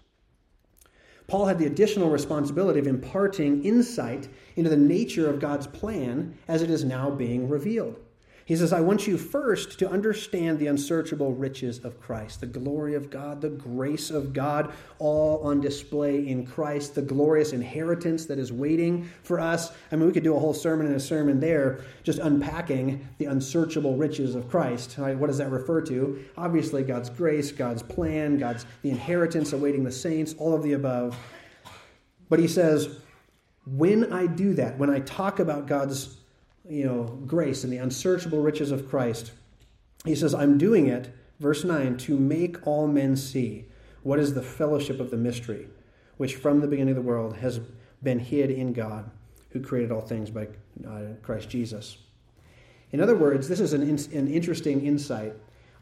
Paul 1.26 1.46
had 1.46 1.58
the 1.58 1.66
additional 1.66 2.10
responsibility 2.10 2.80
of 2.80 2.86
imparting 2.86 3.64
insight 3.64 4.28
into 4.56 4.68
the 4.68 4.76
nature 4.76 5.30
of 5.30 5.40
God's 5.40 5.66
plan 5.66 6.36
as 6.46 6.60
it 6.60 6.68
is 6.68 6.84
now 6.84 7.08
being 7.08 7.48
revealed. 7.48 7.98
He 8.46 8.54
says, 8.54 8.72
I 8.72 8.80
want 8.80 9.08
you 9.08 9.18
first 9.18 9.76
to 9.80 9.90
understand 9.90 10.60
the 10.60 10.68
unsearchable 10.68 11.32
riches 11.32 11.84
of 11.84 12.00
Christ, 12.00 12.38
the 12.38 12.46
glory 12.46 12.94
of 12.94 13.10
God, 13.10 13.40
the 13.40 13.50
grace 13.50 14.08
of 14.08 14.32
God, 14.32 14.72
all 15.00 15.40
on 15.42 15.60
display 15.60 16.28
in 16.28 16.46
Christ, 16.46 16.94
the 16.94 17.02
glorious 17.02 17.52
inheritance 17.52 18.24
that 18.26 18.38
is 18.38 18.52
waiting 18.52 19.10
for 19.24 19.40
us. 19.40 19.72
I 19.90 19.96
mean, 19.96 20.06
we 20.06 20.12
could 20.12 20.22
do 20.22 20.36
a 20.36 20.38
whole 20.38 20.54
sermon 20.54 20.86
and 20.86 20.94
a 20.94 21.00
sermon 21.00 21.40
there 21.40 21.80
just 22.04 22.20
unpacking 22.20 23.08
the 23.18 23.24
unsearchable 23.24 23.96
riches 23.96 24.36
of 24.36 24.48
Christ. 24.48 24.94
Right? 24.96 25.18
What 25.18 25.26
does 25.26 25.38
that 25.38 25.50
refer 25.50 25.82
to? 25.82 26.24
Obviously, 26.36 26.84
God's 26.84 27.10
grace, 27.10 27.50
God's 27.50 27.82
plan, 27.82 28.38
God's 28.38 28.64
the 28.82 28.90
inheritance 28.90 29.54
awaiting 29.54 29.82
the 29.82 29.90
saints, 29.90 30.36
all 30.38 30.54
of 30.54 30.62
the 30.62 30.74
above. 30.74 31.18
But 32.28 32.38
he 32.38 32.46
says, 32.46 33.00
when 33.66 34.12
I 34.12 34.28
do 34.28 34.54
that, 34.54 34.78
when 34.78 34.88
I 34.88 35.00
talk 35.00 35.40
about 35.40 35.66
God's 35.66 36.15
you 36.68 36.84
know, 36.84 37.04
grace 37.26 37.64
and 37.64 37.72
the 37.72 37.78
unsearchable 37.78 38.40
riches 38.40 38.70
of 38.70 38.88
Christ. 38.88 39.32
He 40.04 40.14
says, 40.14 40.34
I'm 40.34 40.58
doing 40.58 40.86
it, 40.86 41.12
verse 41.40 41.64
9, 41.64 41.96
to 41.98 42.18
make 42.18 42.66
all 42.66 42.86
men 42.86 43.16
see 43.16 43.66
what 44.02 44.18
is 44.18 44.34
the 44.34 44.42
fellowship 44.42 45.00
of 45.00 45.10
the 45.10 45.16
mystery, 45.16 45.68
which 46.16 46.36
from 46.36 46.60
the 46.60 46.66
beginning 46.66 46.96
of 46.96 47.02
the 47.02 47.08
world 47.08 47.36
has 47.36 47.60
been 48.02 48.18
hid 48.18 48.50
in 48.50 48.72
God, 48.72 49.10
who 49.50 49.60
created 49.60 49.90
all 49.90 50.00
things 50.00 50.30
by 50.30 50.48
uh, 50.86 51.14
Christ 51.22 51.48
Jesus. 51.48 51.98
In 52.92 53.00
other 53.00 53.16
words, 53.16 53.48
this 53.48 53.60
is 53.60 53.72
an, 53.72 53.82
in, 53.82 53.98
an 54.16 54.28
interesting 54.28 54.86
insight. 54.86 55.34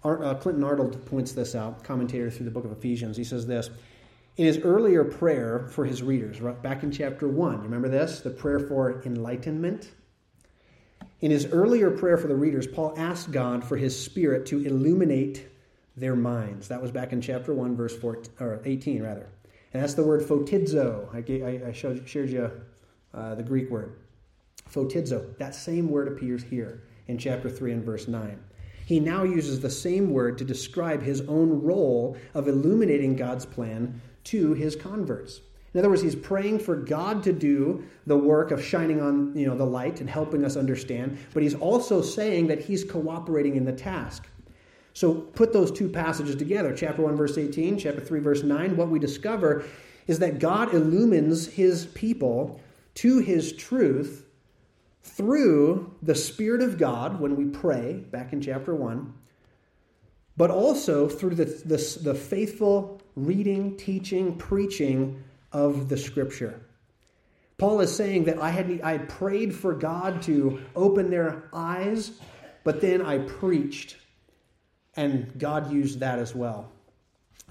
uh, 0.04 0.34
Clinton 0.34 0.64
Arnold 0.64 1.04
points 1.06 1.32
this 1.32 1.54
out, 1.54 1.84
commentator 1.84 2.30
through 2.30 2.46
the 2.46 2.50
book 2.50 2.64
of 2.64 2.72
Ephesians. 2.72 3.16
He 3.16 3.24
says 3.24 3.46
this 3.46 3.70
in 4.36 4.46
his 4.46 4.58
earlier 4.58 5.04
prayer 5.04 5.68
for 5.70 5.84
his 5.84 6.02
readers, 6.02 6.40
right 6.40 6.60
back 6.60 6.82
in 6.82 6.90
chapter 6.90 7.28
1. 7.28 7.62
Remember 7.62 7.88
this? 7.88 8.20
The 8.20 8.30
prayer 8.30 8.58
for 8.58 9.00
enlightenment. 9.04 9.90
In 11.24 11.30
his 11.30 11.46
earlier 11.46 11.90
prayer 11.90 12.18
for 12.18 12.26
the 12.26 12.36
readers, 12.36 12.66
Paul 12.66 12.92
asked 12.98 13.32
God 13.32 13.64
for 13.64 13.78
his 13.78 13.98
spirit 13.98 14.44
to 14.48 14.62
illuminate 14.62 15.48
their 15.96 16.14
minds. 16.14 16.68
That 16.68 16.82
was 16.82 16.90
back 16.90 17.14
in 17.14 17.22
chapter 17.22 17.54
1, 17.54 17.74
verse 17.74 17.96
14, 17.96 18.30
or 18.40 18.60
18, 18.62 19.02
rather. 19.02 19.26
And 19.72 19.82
that's 19.82 19.94
the 19.94 20.04
word 20.04 20.20
photizo. 20.20 21.08
I, 21.14 21.22
gave, 21.22 21.42
I, 21.66 21.72
showed, 21.72 22.06
shared 22.06 22.28
you 22.28 22.50
uh, 23.14 23.36
the 23.36 23.42
Greek 23.42 23.70
word. 23.70 23.96
Photizo, 24.70 25.34
that 25.38 25.54
same 25.54 25.88
word 25.88 26.08
appears 26.08 26.42
here 26.42 26.82
in 27.08 27.16
chapter 27.16 27.48
3 27.48 27.72
and 27.72 27.82
verse 27.82 28.06
9. 28.06 28.38
He 28.84 29.00
now 29.00 29.22
uses 29.22 29.60
the 29.60 29.70
same 29.70 30.10
word 30.10 30.36
to 30.36 30.44
describe 30.44 31.02
his 31.02 31.22
own 31.22 31.62
role 31.62 32.18
of 32.34 32.48
illuminating 32.48 33.16
God's 33.16 33.46
plan 33.46 33.98
to 34.24 34.52
his 34.52 34.76
converts. 34.76 35.40
In 35.74 35.80
other 35.80 35.90
words, 35.90 36.02
he's 36.02 36.14
praying 36.14 36.60
for 36.60 36.76
God 36.76 37.24
to 37.24 37.32
do 37.32 37.84
the 38.06 38.16
work 38.16 38.52
of 38.52 38.64
shining 38.64 39.02
on 39.02 39.36
you 39.36 39.46
know, 39.46 39.56
the 39.56 39.66
light 39.66 40.00
and 40.00 40.08
helping 40.08 40.44
us 40.44 40.56
understand, 40.56 41.18
but 41.34 41.42
he's 41.42 41.56
also 41.56 42.00
saying 42.00 42.46
that 42.46 42.60
he's 42.60 42.84
cooperating 42.84 43.56
in 43.56 43.64
the 43.64 43.72
task. 43.72 44.28
So 44.92 45.14
put 45.14 45.52
those 45.52 45.72
two 45.72 45.88
passages 45.88 46.36
together, 46.36 46.72
chapter 46.72 47.02
1, 47.02 47.16
verse 47.16 47.36
18, 47.36 47.78
chapter 47.78 48.00
3, 48.00 48.20
verse 48.20 48.44
9. 48.44 48.76
What 48.76 48.88
we 48.88 49.00
discover 49.00 49.64
is 50.06 50.20
that 50.20 50.38
God 50.38 50.72
illumines 50.72 51.48
his 51.48 51.86
people 51.86 52.60
to 52.94 53.18
his 53.18 53.52
truth 53.52 54.24
through 55.02 55.92
the 56.02 56.14
Spirit 56.14 56.62
of 56.62 56.78
God 56.78 57.18
when 57.18 57.34
we 57.34 57.46
pray, 57.46 58.04
back 58.12 58.32
in 58.32 58.40
chapter 58.40 58.72
1, 58.72 59.12
but 60.36 60.50
also 60.52 61.08
through 61.08 61.34
the, 61.34 61.44
the, 61.44 61.98
the 62.02 62.14
faithful 62.14 63.00
reading, 63.16 63.76
teaching, 63.76 64.36
preaching 64.36 65.23
of 65.54 65.88
the 65.88 65.96
Scripture. 65.96 66.60
Paul 67.56 67.80
is 67.80 67.94
saying 67.94 68.24
that 68.24 68.38
I 68.38 68.50
had, 68.50 68.80
I 68.82 68.92
had 68.92 69.08
prayed 69.08 69.54
for 69.54 69.72
God 69.72 70.20
to 70.22 70.60
open 70.74 71.08
their 71.08 71.48
eyes, 71.52 72.10
but 72.64 72.80
then 72.80 73.00
I 73.00 73.18
preached 73.18 73.96
and 74.96 75.38
God 75.38 75.72
used 75.72 76.00
that 76.00 76.18
as 76.18 76.34
well. 76.34 76.70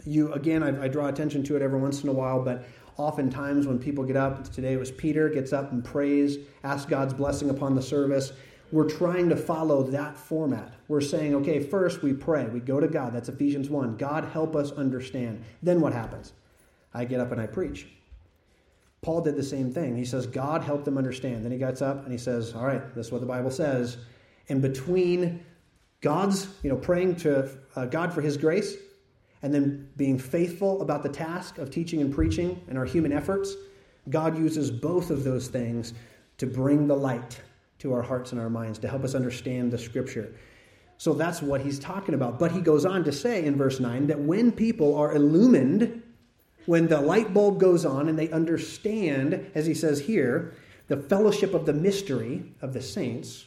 You 0.06 0.34
again, 0.34 0.64
I, 0.64 0.86
I, 0.86 0.88
draw 0.88 1.08
attention 1.08 1.44
to 1.44 1.56
it 1.56 1.62
every 1.62 1.80
once 1.80 2.04
in 2.04 2.10
a 2.10 2.14
while, 2.14 2.42
but 2.42 2.66
oftentimes 2.98 3.68
when 3.68 3.80
people 3.80 4.04
get 4.04 4.16
up, 4.16 4.52
today 4.52 4.74
it 4.74 4.80
was 4.80 4.92
Peter 4.92 5.30
gets 5.30 5.54
up 5.54 5.72
and 5.72 5.84
prays, 5.84 6.38
asks 6.64 6.90
God's 6.90 7.14
blessing 7.14 7.50
upon 7.50 7.76
the 7.76 7.82
service. 7.82 8.34
We're 8.72 8.90
trying 8.90 9.30
to 9.30 9.36
follow 9.36 9.84
that 9.84 10.18
format. 10.18 10.74
We're 10.88 11.02
saying, 11.02 11.36
okay, 11.36 11.60
first 11.60 12.02
we 12.02 12.14
pray, 12.14 12.46
we 12.48 12.60
go 12.60 12.80
to 12.80 12.88
God. 12.88 13.14
That's 13.14 13.30
Ephesians 13.30 13.70
1. 13.70 13.98
God, 13.98 14.26
help 14.26 14.56
us 14.56 14.72
understand. 14.72 15.44
Then 15.62 15.80
what 15.80 15.94
happens? 15.94 16.34
I 16.94 17.06
get 17.06 17.20
up 17.20 17.32
and 17.32 17.42
I 17.42 17.48
preach. 17.48 17.88
Paul 19.02 19.22
did 19.22 19.36
the 19.36 19.44
same 19.44 19.72
thing. 19.72 19.98
He 19.98 20.06
says, 20.06 20.26
God 20.26 20.64
help 20.64 20.86
them 20.86 20.98
understand. 20.98 21.44
Then 21.44 21.52
he 21.52 21.58
gets 21.58 21.82
up 21.82 22.04
and 22.04 22.12
he 22.12 22.18
says, 22.18 22.54
All 22.54 22.66
right, 22.66 22.96
this 22.96 23.08
is 23.08 23.12
what 23.12 23.22
the 23.22 23.28
Bible 23.28 23.52
says. 23.52 23.98
And 24.50 24.62
between 24.62 25.44
God's, 26.02 26.48
you 26.64 26.70
know, 26.70 26.76
praying 26.76 27.18
to 27.18 27.50
uh, 27.76 27.86
God 27.86 28.14
for 28.14 28.22
his 28.22 28.38
grace 28.38 28.76
and 29.42 29.54
then 29.54 29.90
being 29.98 30.18
faithful 30.18 30.82
about 30.82 31.04
the 31.04 31.10
task 31.10 31.58
of 31.58 31.70
teaching 31.70 32.02
and 32.02 32.14
preaching 32.14 32.62
and 32.68 32.78
our 32.78 32.86
human 32.86 33.12
efforts, 33.12 33.56
God 34.10 34.38
uses 34.38 34.70
both 34.70 35.10
of 35.10 35.24
those 35.24 35.48
things 35.48 35.94
to 36.38 36.46
bring 36.46 36.88
the 36.88 36.96
light 36.96 37.40
to 37.80 37.94
our 37.94 38.02
hearts 38.02 38.32
and 38.32 38.40
our 38.40 38.50
minds, 38.50 38.80
to 38.80 38.88
help 38.88 39.04
us 39.04 39.16
understand 39.16 39.72
the 39.72 39.78
scripture. 39.78 40.34
So 40.98 41.14
that's 41.14 41.42
what 41.42 41.62
he's 41.62 41.80
talking 41.80 42.16
about. 42.16 42.40
But 42.40 42.52
he 42.52 42.62
goes 42.62 42.86
on 42.86 43.04
to 43.06 43.12
say 43.12 43.46
in 43.46 43.58
verse 43.58 43.80
9 43.80 44.08
that 44.08 44.20
when 44.20 44.52
people 44.52 44.96
are 44.96 45.14
illumined, 45.14 46.03
when 46.66 46.88
the 46.88 47.02
light 47.02 47.34
bulb 47.34 47.60
goes 47.60 47.86
on 47.86 48.08
and 48.08 48.18
they 48.18 48.30
understand, 48.30 49.52
as 49.56 49.66
he 49.66 49.74
says 49.74 50.00
here, 50.00 50.54
the 50.88 50.98
fellowship 50.98 51.54
of 51.54 51.66
the 51.66 51.74
mystery 51.74 52.44
of 52.62 52.74
the 52.74 52.82
saints, 52.82 53.46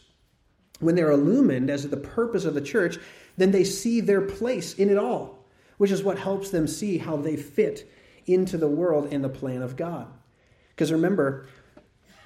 when 0.81 0.95
they're 0.95 1.11
illumined 1.11 1.71
as 1.71 1.83
to 1.83 1.89
the 1.89 1.97
purpose 1.97 2.45
of 2.45 2.55
the 2.55 2.61
church, 2.61 2.99
then 3.37 3.51
they 3.51 3.65
see 3.65 4.01
their 4.01 4.23
place 4.23 4.75
in 4.75 4.91
it 4.91 4.99
all, 4.99 5.47
which 5.79 5.91
is 5.91 6.03
what 6.03 6.19
helps 6.19 6.51
them 6.51 6.67
see 6.67 6.99
how 6.99 7.17
they 7.17 7.37
fit 7.37 7.91
into 8.27 8.59
the 8.59 8.69
world 8.69 9.13
and 9.13 9.23
the 9.23 9.29
plan 9.29 9.63
of 9.63 9.77
God. 9.77 10.07
Because 10.71 10.93
remember, 10.93 11.47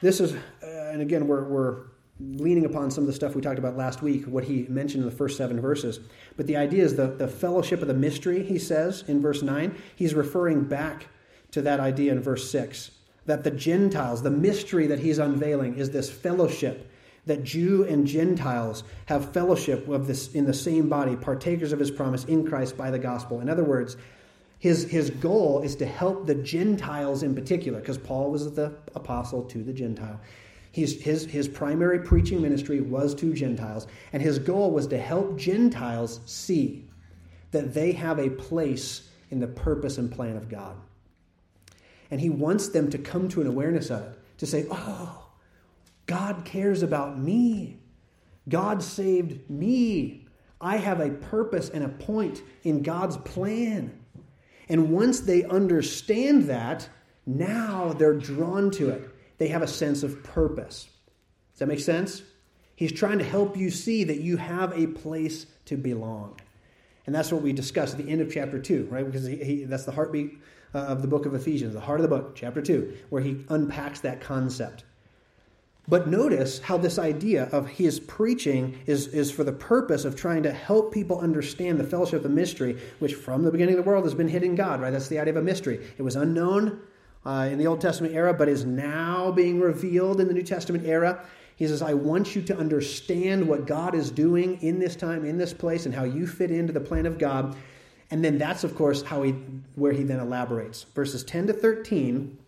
this 0.01 0.21
is, 0.21 0.35
uh, 0.35 0.67
and 0.67 1.03
again, 1.03 1.29
we're, 1.29 1.45
we're 1.45 1.77
leaning 2.21 2.65
upon 2.65 2.91
some 2.91 3.05
of 3.05 3.09
the 3.09 3.13
stuff 3.13 3.35
we 3.35 3.43
talked 3.43 3.59
about 3.59 3.77
last 3.77 4.03
week, 4.03 4.25
what 4.25 4.45
he 4.45 4.67
mentioned 4.69 5.03
in 5.03 5.09
the 5.09 5.17
first 5.17 5.37
seven 5.37 5.61
verses. 5.61 6.01
But 6.37 6.47
the 6.47 6.57
idea 6.57 6.85
is 6.85 6.97
the, 6.97 7.09
the 7.09 7.29
fellowship 7.29 7.81
of 7.83 7.89
the 7.89 7.95
mystery, 7.95 8.43
he 8.43 8.59
says 8.59 9.05
in 9.09 9.21
verse 9.21 9.43
9. 9.43 9.75
He's 9.97 10.15
referring 10.15 10.65
back 10.65 11.07
to 11.53 11.63
that 11.63 11.81
idea 11.81 12.13
in 12.13 12.21
verse 12.21 12.51
6 12.51 12.91
that 13.27 13.45
the 13.45 13.51
Gentiles, 13.51 14.23
the 14.23 14.31
mystery 14.31 14.87
that 14.87 14.99
he's 14.99 15.19
unveiling, 15.19 15.77
is 15.77 15.91
this 15.91 16.11
fellowship 16.11 16.91
that 17.27 17.45
Jew 17.45 17.85
and 17.85 18.07
Gentiles 18.07 18.83
have 19.07 19.33
fellowship 19.33 19.87
of 19.89 20.07
this 20.07 20.35
in 20.35 20.47
the 20.47 20.55
same 20.55 20.89
body, 20.89 21.17
partakers 21.17 21.73
of 21.73 21.79
his 21.79 21.91
promise 21.91 22.25
in 22.25 22.47
Christ 22.47 22.77
by 22.77 22.91
the 22.91 22.99
gospel. 22.99 23.41
In 23.41 23.49
other 23.49 23.65
words, 23.65 23.97
his, 24.59 24.91
his 24.91 25.11
goal 25.11 25.63
is 25.63 25.77
to 25.77 25.87
help 25.87 26.27
the 26.27 26.35
Gentiles 26.35 27.23
in 27.23 27.35
particular, 27.35 27.81
because 27.81 27.99
Paul 27.99 28.31
was 28.31 28.53
the 28.53 28.75
apostle 28.95 29.43
to 29.45 29.63
the 29.63 29.73
Gentile. 29.73 30.21
He's, 30.73 31.03
his, 31.03 31.25
his 31.27 31.49
primary 31.49 32.01
preaching 32.01 32.41
ministry 32.41 32.81
was 32.81 33.15
to 33.17 33.35
Gentiles, 33.35 33.87
and 34.13 34.23
his 34.23 34.39
goal 34.39 34.71
was 34.71 34.87
to 34.89 34.99
help 34.99 35.37
Gentiles 35.37 36.21
see 36.27 36.89
that 37.51 37.75
they 37.75 37.93
have 37.93 38.19
a 38.19 38.31
place 38.31 39.09
in 39.31 39.41
the 39.41 39.49
purpose 39.49 39.99
and 39.99 40.11
plan 40.11 40.37
of 40.37 40.49
God. 40.49 40.77
And 42.11 42.21
he 42.21 42.31
wants 42.31 42.69
them 42.69 42.91
to 42.91 42.99
come 42.99 43.29
to 43.31 43.41
an 43.41 43.47
awareness 43.47 43.91
of 43.91 44.03
it, 44.03 44.19
to 44.39 44.47
say, 44.47 44.67
oh, 44.71 45.27
God 46.07 46.45
cares 46.45 46.83
about 46.83 47.19
me. 47.19 47.79
God 48.49 48.83
saved 48.83 49.49
me. 49.51 50.27
I 50.61 50.77
have 50.77 51.01
a 51.01 51.11
purpose 51.11 51.71
and 51.71 51.85
a 51.85 51.89
point 51.89 52.43
in 52.65 52.83
God's 52.83 53.17
plan. 53.19 53.99
And 54.69 54.91
once 54.91 55.21
they 55.21 55.45
understand 55.45 56.45
that, 56.45 56.89
now 57.27 57.93
they're 57.93 58.15
drawn 58.15 58.71
to 58.73 58.91
it. 58.91 59.10
They 59.41 59.49
have 59.49 59.63
a 59.63 59.67
sense 59.67 60.03
of 60.03 60.23
purpose. 60.23 60.87
Does 61.53 61.61
that 61.61 61.67
make 61.67 61.81
sense? 61.81 62.23
He's 62.77 62.93
trying 62.93 63.19
to 63.21 63.25
help 63.25 63.57
you 63.57 63.71
see 63.71 64.05
that 64.05 64.21
you 64.21 64.37
have 64.37 64.79
a 64.79 64.87
place 64.87 65.47
to 65.65 65.79
belong. 65.79 66.39
And 67.07 67.15
that's 67.15 67.33
what 67.33 67.41
we 67.41 67.55
discussed 67.55 67.99
at 67.99 68.05
the 68.05 68.13
end 68.13 68.21
of 68.21 68.31
chapter 68.31 68.59
2, 68.59 68.89
right? 68.91 69.05
Because 69.05 69.25
he, 69.25 69.37
he, 69.37 69.65
that's 69.65 69.87
the 69.87 69.93
heartbeat 69.93 70.37
uh, 70.75 70.81
of 70.81 71.01
the 71.01 71.09
book 71.09 71.25
of 71.25 71.35
Ephesians, 71.35 71.73
the 71.73 71.81
heart 71.81 72.01
of 72.01 72.03
the 72.03 72.15
book, 72.15 72.37
chapter 72.37 72.61
2, 72.61 72.99
where 73.09 73.23
he 73.23 73.43
unpacks 73.49 74.01
that 74.01 74.21
concept. 74.21 74.85
But 75.89 76.07
notice 76.07 76.59
how 76.59 76.77
this 76.77 76.99
idea 76.99 77.45
of 77.45 77.67
his 77.67 77.99
preaching 77.99 78.79
is, 78.85 79.07
is 79.09 79.31
for 79.31 79.43
the 79.43 79.53
purpose 79.53 80.05
of 80.05 80.17
trying 80.17 80.43
to 80.43 80.53
help 80.53 80.93
people 80.93 81.19
understand 81.19 81.81
the 81.81 81.85
fellowship 81.85 82.19
of 82.19 82.25
the 82.25 82.29
mystery, 82.29 82.79
which 82.99 83.15
from 83.15 83.43
the 83.43 83.51
beginning 83.51 83.79
of 83.79 83.85
the 83.85 83.91
world 83.91 84.05
has 84.05 84.15
been 84.15 84.29
hidden 84.29 84.55
God, 84.55 84.83
right? 84.83 84.91
That's 84.91 85.09
the 85.09 85.19
idea 85.19 85.33
of 85.33 85.39
a 85.39 85.43
mystery. 85.43 85.81
It 85.97 86.03
was 86.03 86.15
unknown 86.15 86.83
uh, 87.25 87.49
in 87.51 87.59
the 87.59 87.67
Old 87.67 87.81
Testament 87.81 88.15
era, 88.15 88.33
but 88.33 88.49
is 88.49 88.65
now 88.65 89.31
being 89.31 89.61
revealed 89.61 90.21
in 90.21 90.29
the 90.29 90.35
New 90.35 90.43
Testament 90.43 90.87
era. 90.87 91.25
He 91.57 91.67
says, 91.67 91.83
I 91.83 91.93
want 91.93 92.35
you 92.35 92.43
to 92.43 92.57
understand 92.57 93.47
what 93.47 93.67
God 93.67 93.95
is 93.95 94.11
doing 94.11 94.61
in 94.63 94.79
this 94.79 94.97
time, 94.97 95.25
in 95.25 95.37
this 95.37 95.53
place, 95.53 95.85
and 95.85 95.95
how 95.95 96.05
you 96.05 96.27
fit 96.27 96.51
into 96.51 96.73
the 96.73 96.81
plan 96.81 97.05
of 97.05 97.19
God. 97.19 97.55
And 98.11 98.25
then 98.25 98.39
that's, 98.39 98.65
of 98.65 98.75
course, 98.75 99.03
how 99.03 99.23
he, 99.23 99.33
where 99.75 99.93
he 99.93 100.03
then 100.03 100.21
elaborates. 100.21 100.85
Verses 100.95 101.23
10 101.23 101.49
to 101.49 101.53
13, 101.53 102.39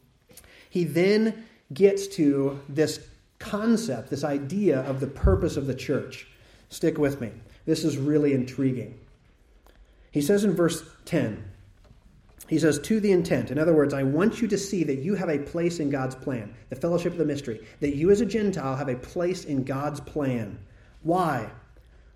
he 0.71 0.85
then 0.85 1.45
gets 1.75 2.07
to 2.09 2.59
this 2.69 3.07
concept, 3.39 4.09
this 4.09 4.25
idea 4.25 4.81
of 4.81 5.01
the 5.01 5.07
purpose 5.07 5.57
of 5.57 5.67
the 5.67 5.75
church. 5.75 6.27
Stick 6.71 6.97
with 6.97 7.21
me. 7.21 7.31
This 7.67 7.85
is 7.85 7.99
really 7.99 8.33
intriguing. 8.33 8.99
He 10.11 10.23
says 10.23 10.45
in 10.45 10.55
verse 10.55 10.83
10, 11.05 11.52
he 12.53 12.59
says, 12.59 12.79
to 12.81 13.01
the 13.01 13.13
intent. 13.13 13.51
In 13.51 13.59
other 13.59 13.73
words, 13.73 13.95
I 13.95 14.03
want 14.03 14.43
you 14.43 14.49
to 14.49 14.59
see 14.59 14.85
that 14.85 14.99
you 14.99 15.15
have 15.15 15.31
a 15.31 15.39
place 15.39 15.81
in 15.81 15.89
God's 15.89 16.15
plan, 16.15 16.55
the 16.69 16.77
fellowship 16.77 17.13
of 17.13 17.19
the 17.19 17.25
mystery, 17.25 17.67
that 17.81 17.97
you 17.97 18.11
as 18.11 18.21
a 18.21 18.27
Gentile 18.27 18.77
have 18.77 18.91
a 18.91 18.95
place 18.95 19.47
in 19.47 19.65
God's 19.65 20.01
plan. 20.01 20.59
Why? 21.03 21.51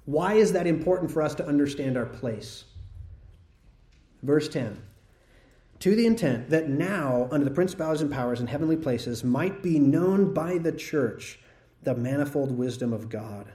Why 0.04 0.34
is 0.34 0.52
that 0.52 0.66
important 0.66 1.10
for 1.10 1.22
us 1.22 1.34
to 1.36 1.46
understand 1.46 1.96
our 1.96 2.04
place? 2.04 2.64
Verse 4.22 4.46
10 4.48 4.82
to 5.78 5.94
the 5.94 6.06
intent 6.06 6.50
that 6.50 6.68
now, 6.68 7.28
under 7.30 7.44
the 7.44 7.50
principalities 7.50 8.00
and 8.02 8.10
powers 8.10 8.40
in 8.40 8.46
heavenly 8.46 8.76
places, 8.76 9.22
might 9.22 9.62
be 9.62 9.78
known 9.78 10.32
by 10.32 10.58
the 10.58 10.72
church 10.72 11.38
the 11.82 11.94
manifold 11.94 12.50
wisdom 12.50 12.92
of 12.92 13.08
God, 13.08 13.52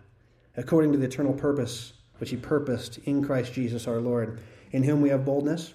according 0.56 0.92
to 0.94 0.98
the 0.98 1.06
eternal 1.06 1.34
purpose 1.34 1.94
which 2.18 2.30
He 2.30 2.38
purposed 2.38 3.00
in 3.06 3.24
Christ 3.24 3.54
Jesus 3.54 3.88
our 3.88 4.00
Lord, 4.00 4.40
in 4.72 4.84
whom 4.84 5.02
we 5.02 5.10
have 5.10 5.26
boldness 5.26 5.74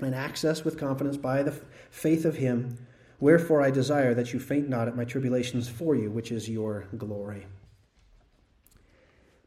and 0.00 0.14
access 0.14 0.64
with 0.64 0.78
confidence 0.78 1.16
by 1.16 1.42
the 1.42 1.58
faith 1.90 2.24
of 2.24 2.36
Him. 2.36 2.78
Wherefore 3.20 3.62
I 3.62 3.70
desire 3.70 4.14
that 4.14 4.32
you 4.32 4.38
faint 4.38 4.68
not 4.68 4.88
at 4.88 4.96
my 4.96 5.04
tribulations 5.04 5.68
for 5.68 5.94
you, 5.94 6.10
which 6.10 6.30
is 6.30 6.48
your 6.48 6.86
glory. 6.96 7.46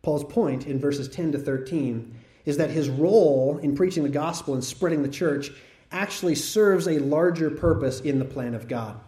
Paul's 0.02 0.24
point 0.24 0.68
in 0.68 0.80
verses 0.80 1.08
10 1.08 1.34
to 1.34 1.38
13 1.38 2.16
is 2.46 2.58
that 2.58 2.72
his 2.72 2.90
role 2.90 3.60
in 3.60 3.76
preaching 3.76 4.04
the 4.04 4.10
gospel 4.10 4.56
and 4.56 4.64
spreading 4.64 5.04
the 5.04 5.10
church 5.10 5.52
actually 5.92 6.36
serves 6.36 6.88
a 6.88 7.00
larger 7.00 7.52
purpose 7.52 8.02
in 8.02 8.18
the 8.18 8.26
plan 8.26 8.56
of 8.56 8.68
God. 8.68 9.00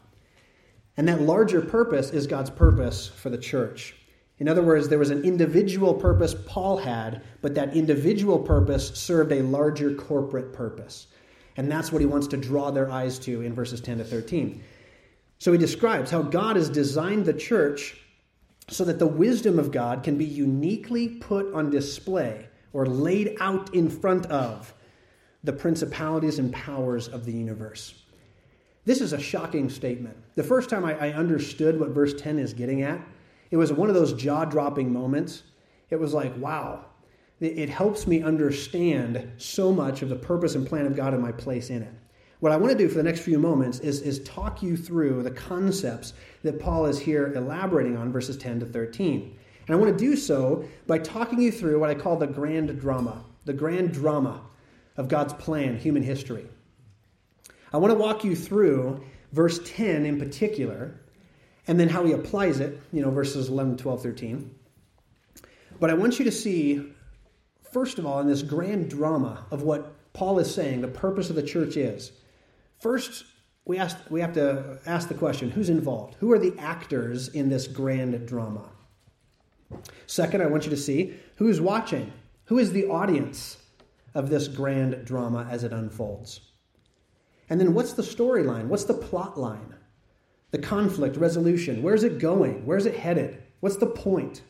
And 0.95 1.07
that 1.07 1.21
larger 1.21 1.61
purpose 1.61 2.11
is 2.11 2.27
God's 2.27 2.51
purpose 2.51 3.07
for 3.07 3.29
the 3.29 3.37
church. 3.37 3.95
In 4.37 4.47
other 4.47 4.61
words, 4.61 4.89
there 4.89 4.99
was 4.99 5.09
an 5.09 5.23
individual 5.23 5.93
purpose 5.93 6.35
Paul 6.45 6.77
had, 6.77 7.23
but 7.41 7.55
that 7.55 7.75
individual 7.75 8.37
purpose 8.37 8.93
served 8.95 9.31
a 9.31 9.41
larger 9.41 9.93
corporate 9.95 10.53
purpose. 10.53 11.07
And 11.57 11.71
that's 11.71 11.91
what 11.91 12.01
he 12.01 12.05
wants 12.05 12.27
to 12.27 12.37
draw 12.37 12.71
their 12.71 12.89
eyes 12.89 13.19
to 13.19 13.41
in 13.41 13.53
verses 13.53 13.81
10 13.81 13.99
to 13.99 14.03
13. 14.03 14.63
So 15.39 15.51
he 15.51 15.57
describes 15.57 16.09
how 16.09 16.21
God 16.21 16.55
has 16.55 16.69
designed 16.69 17.25
the 17.25 17.33
church 17.33 17.97
so 18.69 18.85
that 18.85 18.99
the 18.99 19.07
wisdom 19.07 19.59
of 19.59 19.71
God 19.71 20.03
can 20.03 20.17
be 20.17 20.25
uniquely 20.25 21.09
put 21.09 21.53
on 21.53 21.69
display 21.69 22.47
or 22.71 22.85
laid 22.85 23.37
out 23.39 23.73
in 23.75 23.89
front 23.89 24.25
of 24.27 24.73
the 25.43 25.53
principalities 25.53 26.39
and 26.39 26.51
powers 26.53 27.07
of 27.07 27.25
the 27.25 27.33
universe. 27.33 27.93
This 28.85 29.01
is 29.01 29.13
a 29.13 29.19
shocking 29.19 29.69
statement. 29.69 30.17
The 30.35 30.43
first 30.43 30.69
time 30.69 30.85
I, 30.85 31.13
understood 31.13 31.79
what 31.79 31.89
verse 31.89 32.13
10 32.13 32.39
is 32.39 32.53
getting 32.53 32.81
at, 32.81 32.99
it 33.51 33.57
was 33.57 33.71
one 33.71 33.89
of 33.89 33.95
those 33.95 34.13
jaw 34.13 34.45
dropping 34.45 34.91
moments. 34.91 35.43
It 35.89 35.99
was 35.99 36.13
like, 36.13 36.35
wow, 36.37 36.85
it, 37.43 37.69
helps 37.69 38.07
me 38.07 38.21
understand 38.21 39.31
so 39.37 39.71
much 39.71 40.01
of 40.01 40.09
the 40.09 40.15
purpose 40.15 40.55
and 40.55 40.65
plan 40.65 40.85
of 40.85 40.95
God 40.95 41.13
and 41.13 41.21
my 41.21 41.31
place 41.31 41.69
in 41.69 41.81
it. 41.83 41.93
What 42.39 42.51
I 42.51 42.57
want 42.57 42.71
to 42.71 42.77
do 42.77 42.89
for 42.89 42.95
the 42.95 43.03
next 43.03 43.21
few 43.21 43.39
moments 43.39 43.79
is, 43.79 44.01
is 44.01 44.23
talk 44.23 44.61
you 44.61 44.75
through 44.75 45.23
the 45.23 45.31
concepts 45.31 46.13
that 46.43 46.59
Paul 46.59 46.85
is 46.85 46.99
here 46.99 47.31
elaborating 47.33 47.95
on, 47.95 48.11
verses 48.11 48.37
10 48.37 48.59
to 48.59 48.65
13. 48.65 49.37
And 49.67 49.75
I 49.75 49.79
want 49.79 49.97
to 49.97 50.05
do 50.05 50.15
so 50.15 50.65
by 50.87 50.99
talking 50.99 51.41
you 51.41 51.51
through 51.51 51.79
what 51.79 51.89
I 51.89 51.95
call 51.95 52.17
the 52.17 52.27
grand 52.27 52.79
drama, 52.79 53.23
the 53.45 53.53
grand 53.53 53.93
drama 53.93 54.41
of 54.97 55.07
God's 55.07 55.33
plan, 55.33 55.77
human 55.77 56.03
history. 56.03 56.45
I 57.71 57.77
want 57.77 57.91
to 57.91 57.97
walk 57.97 58.23
you 58.23 58.35
through 58.35 59.03
verse 59.31 59.59
10 59.65 60.05
in 60.05 60.19
particular, 60.19 60.99
and 61.67 61.79
then 61.79 61.89
how 61.89 62.05
he 62.05 62.11
applies 62.11 62.59
it, 62.59 62.79
you 62.91 63.01
know, 63.01 63.09
verses 63.09 63.49
11, 63.49 63.77
12, 63.77 64.03
13. 64.03 64.55
But 65.79 65.89
I 65.89 65.95
want 65.95 66.19
you 66.19 66.25
to 66.25 66.31
see, 66.31 66.93
first 67.73 67.97
of 67.97 68.05
all, 68.05 68.19
in 68.19 68.27
this 68.27 68.43
grand 68.43 68.89
drama 68.89 69.45
of 69.51 69.63
what 69.63 70.13
Paul 70.13 70.39
is 70.39 70.53
saying, 70.53 70.81
the 70.81 70.87
purpose 70.87 71.29
of 71.29 71.35
the 71.35 71.43
church 71.43 71.75
is. 71.75 72.11
First, 72.79 73.25
we, 73.65 73.77
ask, 73.77 73.97
we 74.09 74.21
have 74.21 74.33
to 74.33 74.77
ask 74.85 75.07
the 75.07 75.15
question 75.15 75.49
who's 75.49 75.69
involved? 75.69 76.15
Who 76.19 76.31
are 76.31 76.39
the 76.39 76.57
actors 76.59 77.29
in 77.29 77.49
this 77.49 77.67
grand 77.67 78.27
drama? 78.27 78.69
Second, 80.05 80.41
I 80.41 80.45
want 80.45 80.65
you 80.65 80.69
to 80.69 80.77
see 80.77 81.15
who's 81.37 81.59
watching. 81.59 82.11
Who 82.45 82.59
is 82.59 82.71
the 82.71 82.87
audience 82.87 83.57
of 84.13 84.29
this 84.29 84.47
grand 84.47 85.05
drama 85.05 85.47
as 85.49 85.63
it 85.63 85.73
unfolds? 85.73 86.41
And 87.49 87.59
then 87.59 87.73
what's 87.73 87.93
the 87.93 88.03
storyline? 88.03 88.65
What's 88.65 88.83
the 88.83 88.93
plot 88.93 89.39
line? 89.39 89.75
The 90.51 90.59
conflict 90.59 91.17
resolution. 91.17 91.81
Where's 91.81 92.03
it 92.03 92.19
going? 92.19 92.65
Where's 92.65 92.85
it 92.85 92.95
headed? 92.95 93.41
What's 93.61 93.77
the 93.77 93.87
point? 93.87 94.43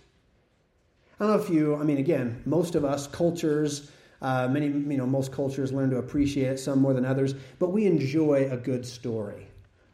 I 1.19 1.25
don't 1.25 1.37
know 1.37 1.43
if 1.43 1.49
you, 1.49 1.75
I 1.75 1.83
mean, 1.83 1.97
again, 1.97 2.41
most 2.45 2.75
of 2.75 2.83
us, 2.83 3.07
cultures, 3.07 3.91
uh, 4.21 4.47
many, 4.47 4.67
you 4.67 4.97
know, 4.97 5.05
most 5.05 5.31
cultures 5.31 5.71
learn 5.71 5.89
to 5.91 5.97
appreciate 5.97 6.59
some 6.59 6.79
more 6.79 6.93
than 6.93 7.05
others, 7.05 7.35
but 7.59 7.71
we 7.71 7.85
enjoy 7.85 8.49
a 8.49 8.57
good 8.57 8.85
story, 8.85 9.47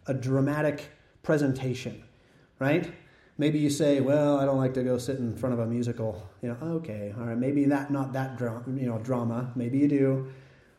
a 0.07 0.13
dramatic 0.13 0.89
presentation, 1.23 2.03
right? 2.59 2.91
Maybe 3.37 3.57
you 3.59 3.69
say, 3.69 4.01
well, 4.01 4.37
I 4.37 4.45
don't 4.45 4.57
like 4.57 4.73
to 4.75 4.83
go 4.83 4.97
sit 4.97 5.17
in 5.17 5.35
front 5.35 5.53
of 5.53 5.59
a 5.59 5.65
musical. 5.65 6.29
You 6.41 6.49
know, 6.49 6.57
okay, 6.77 7.13
all 7.17 7.25
right, 7.25 7.37
maybe 7.37 7.65
that, 7.65 7.89
not 7.89 8.13
that, 8.13 8.37
dra- 8.37 8.63
you 8.67 8.85
know, 8.85 8.99
drama. 8.99 9.51
Maybe 9.55 9.77
you 9.79 9.87
do. 9.87 10.27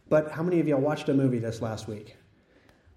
But 0.09 0.31
how 0.31 0.43
many 0.43 0.61
of 0.61 0.69
y'all 0.69 0.81
watched 0.81 1.09
a 1.09 1.15
movie 1.15 1.39
this 1.39 1.63
last 1.63 1.89
week? 1.89 2.17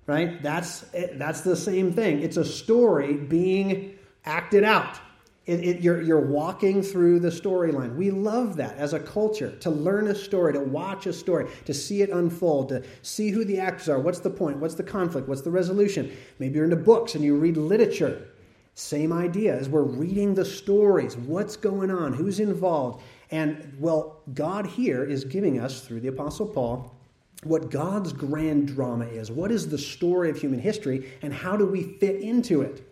Right? 0.06 0.44
That's, 0.44 0.84
that's 1.14 1.41
the 1.41 1.56
same 1.56 1.94
thing. 1.94 2.22
It's 2.22 2.36
a 2.36 2.44
story 2.44 3.14
being 3.14 3.98
acted 4.26 4.64
out. 4.66 5.00
It, 5.46 5.60
it, 5.60 5.82
you're, 5.82 6.02
you're 6.02 6.26
walking 6.26 6.82
through 6.82 7.20
the 7.20 7.30
storyline. 7.30 7.96
We 7.96 8.12
love 8.12 8.56
that 8.56 8.78
as 8.78 8.94
a 8.94 9.00
culture 9.00 9.52
to 9.58 9.70
learn 9.70 10.08
a 10.08 10.16
story, 10.16 10.54
to 10.54 10.62
watch 10.62 11.06
a 11.06 11.12
story, 11.12 11.52
to 11.66 11.74
see 11.74 12.02
it 12.02 12.12
unfold, 12.12 12.70
to 12.70 12.84
see 13.02 13.30
who 13.30 13.44
the 13.44 13.60
actors 13.60 13.89
are. 13.89 14.00
What's 14.00 14.20
the 14.20 14.30
point? 14.30 14.58
What's 14.58 14.76
the 14.76 14.84
conflict? 14.84 15.28
What's 15.28 15.41
the 15.41 15.52
resolution? 15.52 16.16
Maybe 16.39 16.56
you're 16.56 16.64
into 16.64 16.78
books 16.78 17.16
and 17.16 17.26
you 17.26 17.36
read 17.36 17.58
literature. 17.58 18.30
Same 18.76 19.12
idea 19.12 19.54
as 19.54 19.68
we're 19.68 19.84
reading 19.84 20.34
the 20.34 20.46
stories. 20.46 21.18
What's 21.18 21.58
going 21.58 21.91
on? 21.91 22.14
Who's 22.14 22.39
involved? 22.39 23.04
And 23.30 23.76
well, 23.80 24.22
God 24.34 24.66
here 24.66 25.04
is 25.04 25.26
giving 25.26 25.60
us, 25.60 25.82
through 25.82 26.00
the 26.00 26.08
Apostle 26.08 26.48
Paul, 26.48 26.96
what 27.44 27.70
God's 27.70 28.14
grand 28.14 28.68
drama 28.68 29.06
is. 29.06 29.30
What 29.30 29.52
is 29.52 29.68
the 29.68 29.78
story 29.78 30.30
of 30.30 30.38
human 30.38 30.60
history, 30.60 31.12
and 31.22 31.34
how 31.34 31.58
do 31.58 31.66
we 31.66 31.84
fit 31.84 32.22
into 32.22 32.62
it? 32.62 32.89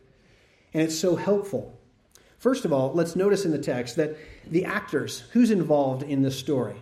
And 0.74 0.84
it's 0.84 0.98
so 0.98 1.16
helpful. 1.16 1.78
First 2.42 2.66
of 2.66 2.74
all, 2.74 2.92
let's 2.96 3.16
notice 3.16 3.46
in 3.46 3.52
the 3.52 3.60
text 3.60 3.98
that 3.98 4.18
the 4.48 4.66
actors, 4.66 5.26
who's 5.32 5.52
involved 5.52 6.02
in 6.02 6.24
this 6.24 6.36
story? 6.36 6.82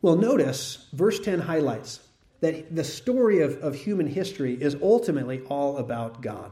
Well, 0.00 0.16
notice 0.16 0.88
verse 0.94 1.20
10 1.20 1.40
highlights 1.40 2.00
that 2.40 2.74
the 2.74 2.82
story 2.82 3.42
of, 3.42 3.58
of 3.58 3.74
human 3.74 4.06
history 4.06 4.54
is 4.54 4.76
ultimately 4.80 5.42
all 5.50 5.76
about 5.76 6.22
God. 6.22 6.50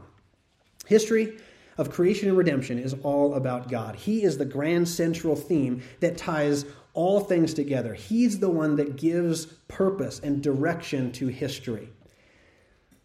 History 0.85 1.39
of 1.79 1.89
creation 1.89 2.29
and 2.29 2.37
redemption 2.37 2.77
is 2.77 2.93
all 3.01 3.33
about 3.33 3.69
God. 3.71 3.95
He 3.95 4.21
is 4.21 4.37
the 4.37 4.45
grand 4.45 4.87
central 4.87 5.35
theme 5.35 5.81
that 5.99 6.15
ties 6.15 6.65
all 6.93 7.21
things 7.21 7.55
together. 7.55 7.95
He's 7.95 8.37
the 8.37 8.51
one 8.51 8.75
that 8.75 8.97
gives 8.97 9.47
purpose 9.67 10.19
and 10.19 10.43
direction 10.43 11.11
to 11.13 11.25
history. 11.25 11.89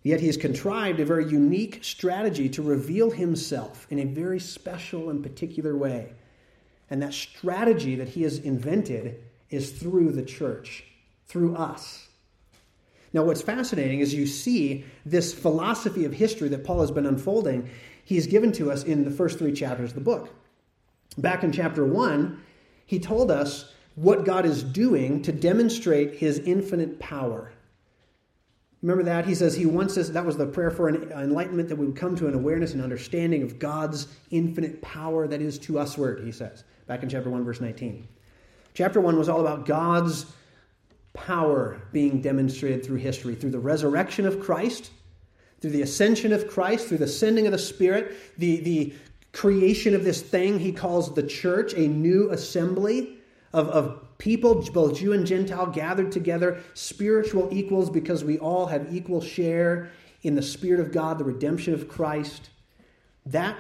Yet 0.04 0.20
he 0.20 0.26
has 0.26 0.36
contrived 0.36 1.00
a 1.00 1.04
very 1.04 1.26
unique 1.26 1.82
strategy 1.82 2.48
to 2.50 2.62
reveal 2.62 3.10
himself 3.10 3.86
in 3.90 3.98
a 3.98 4.04
very 4.04 4.38
special 4.38 5.08
and 5.08 5.22
particular 5.22 5.74
way. 5.76 6.12
And 6.90 7.02
that 7.02 7.14
strategy 7.14 7.96
that 7.96 8.10
he 8.10 8.22
has 8.22 8.38
invented 8.38 9.24
is 9.48 9.72
through 9.72 10.12
the 10.12 10.22
church, 10.22 10.84
through 11.26 11.56
us. 11.56 12.06
Now, 13.14 13.24
what's 13.24 13.40
fascinating 13.40 14.00
is 14.00 14.12
you 14.12 14.26
see 14.26 14.84
this 15.06 15.32
philosophy 15.32 16.04
of 16.04 16.12
history 16.12 16.50
that 16.50 16.64
Paul 16.64 16.82
has 16.82 16.90
been 16.90 17.06
unfolding, 17.06 17.70
he's 18.04 18.26
given 18.26 18.52
to 18.52 18.70
us 18.70 18.84
in 18.84 19.04
the 19.04 19.10
first 19.10 19.38
three 19.38 19.52
chapters 19.52 19.90
of 19.90 19.94
the 19.94 20.02
book. 20.02 20.28
Back 21.16 21.44
in 21.44 21.50
chapter 21.50 21.86
one, 21.86 22.42
he 22.84 22.98
told 22.98 23.30
us 23.30 23.72
what 23.94 24.26
God 24.26 24.44
is 24.44 24.62
doing 24.62 25.22
to 25.22 25.32
demonstrate 25.32 26.16
his 26.16 26.40
infinite 26.40 26.98
power. 26.98 27.53
Remember 28.84 29.04
that? 29.04 29.24
He 29.24 29.34
says 29.34 29.54
he 29.54 29.64
wants 29.64 29.96
us, 29.96 30.10
that 30.10 30.26
was 30.26 30.36
the 30.36 30.44
prayer 30.44 30.70
for 30.70 30.88
an 30.88 31.10
enlightenment 31.12 31.70
that 31.70 31.76
we 31.76 31.86
would 31.86 31.96
come 31.96 32.14
to 32.16 32.28
an 32.28 32.34
awareness 32.34 32.74
and 32.74 32.82
understanding 32.82 33.42
of 33.42 33.58
God's 33.58 34.08
infinite 34.30 34.82
power 34.82 35.26
that 35.26 35.40
is 35.40 35.58
to 35.60 35.78
usward, 35.78 36.22
he 36.22 36.30
says, 36.30 36.64
back 36.86 37.02
in 37.02 37.08
chapter 37.08 37.30
1, 37.30 37.44
verse 37.44 37.62
19. 37.62 38.06
Chapter 38.74 39.00
1 39.00 39.16
was 39.16 39.30
all 39.30 39.40
about 39.40 39.64
God's 39.64 40.26
power 41.14 41.80
being 41.92 42.20
demonstrated 42.20 42.84
through 42.84 42.98
history, 42.98 43.34
through 43.34 43.52
the 43.52 43.58
resurrection 43.58 44.26
of 44.26 44.38
Christ, 44.38 44.90
through 45.62 45.70
the 45.70 45.80
ascension 45.80 46.34
of 46.34 46.46
Christ, 46.46 46.86
through 46.86 46.98
the 46.98 47.08
sending 47.08 47.46
of 47.46 47.52
the 47.52 47.58
Spirit, 47.58 48.14
the, 48.36 48.60
the 48.60 48.92
creation 49.32 49.94
of 49.94 50.04
this 50.04 50.20
thing 50.20 50.58
he 50.58 50.72
calls 50.72 51.14
the 51.14 51.22
church, 51.22 51.72
a 51.72 51.88
new 51.88 52.30
assembly 52.32 53.16
of, 53.54 53.68
of 53.68 54.18
people, 54.18 54.62
both 54.72 54.98
Jew 54.98 55.12
and 55.12 55.24
Gentile, 55.24 55.68
gathered 55.68 56.10
together, 56.10 56.60
spiritual 56.74 57.48
equals, 57.52 57.88
because 57.88 58.24
we 58.24 58.36
all 58.38 58.66
have 58.66 58.92
equal 58.92 59.20
share 59.20 59.90
in 60.22 60.34
the 60.34 60.42
Spirit 60.42 60.80
of 60.80 60.90
God, 60.90 61.18
the 61.18 61.24
redemption 61.24 61.72
of 61.72 61.88
Christ. 61.88 62.50
That 63.26 63.56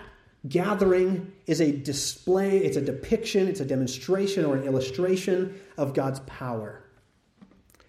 gathering 0.48 1.32
is 1.46 1.60
a 1.60 1.70
display, 1.70 2.58
it's 2.58 2.76
a 2.76 2.82
depiction, 2.82 3.46
it's 3.46 3.60
a 3.60 3.64
demonstration 3.64 4.44
or 4.44 4.56
an 4.56 4.64
illustration 4.64 5.58
of 5.78 5.94
God's 5.94 6.20
power. 6.20 6.82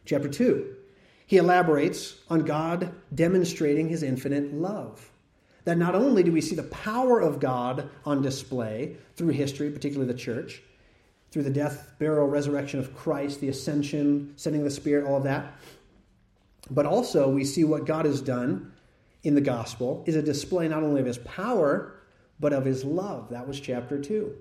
Chapter 0.06 0.30
2, 0.30 0.76
he 1.26 1.38
elaborates 1.38 2.16
on 2.30 2.42
God 2.42 2.94
demonstrating 3.16 3.90
his 3.90 4.04
infinite 4.04 4.54
love. 4.54 5.12
That 5.64 5.80
not 5.80 5.96
only 5.96 6.22
do 6.22 6.32
we 6.32 6.42
see 6.42 6.56
the 6.56 6.64
power 6.64 7.20
of 7.20 7.40
God 7.40 7.90
on 8.06 8.22
display 8.22 8.98
through 9.16 9.30
history, 9.30 9.72
particularly 9.72 10.12
the 10.12 10.18
church, 10.18 10.62
through 11.36 11.44
the 11.44 11.50
death, 11.50 11.92
burial, 12.00 12.28
resurrection 12.28 12.80
of 12.80 12.96
Christ, 12.96 13.42
the 13.42 13.50
ascension, 13.50 14.32
sending 14.38 14.64
the 14.64 14.72
Spirit, 14.72 15.06
all 15.06 15.18
of 15.18 15.24
that. 15.24 15.54
But 16.72 16.86
also, 16.86 17.28
we 17.28 17.44
see 17.44 17.66
what 17.66 17.86
God 17.86 18.06
has 18.06 18.22
done 18.22 18.72
in 19.24 19.36
the 19.36 19.42
gospel 19.42 20.02
is 20.08 20.16
a 20.16 20.22
display 20.22 20.70
not 20.70 20.82
only 20.82 21.02
of 21.02 21.06
his 21.06 21.18
power, 21.18 22.00
but 22.40 22.54
of 22.54 22.64
his 22.64 22.86
love. 22.86 23.32
That 23.32 23.46
was 23.46 23.60
chapter 23.60 24.00
2, 24.00 24.34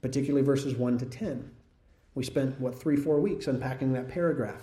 particularly 0.00 0.42
verses 0.46 0.74
1 0.76 0.96
to 0.96 1.04
10. 1.04 1.50
We 2.14 2.24
spent, 2.24 2.58
what, 2.58 2.80
three, 2.80 2.96
four 2.96 3.20
weeks 3.20 3.46
unpacking 3.46 3.92
that 3.92 4.08
paragraph. 4.08 4.62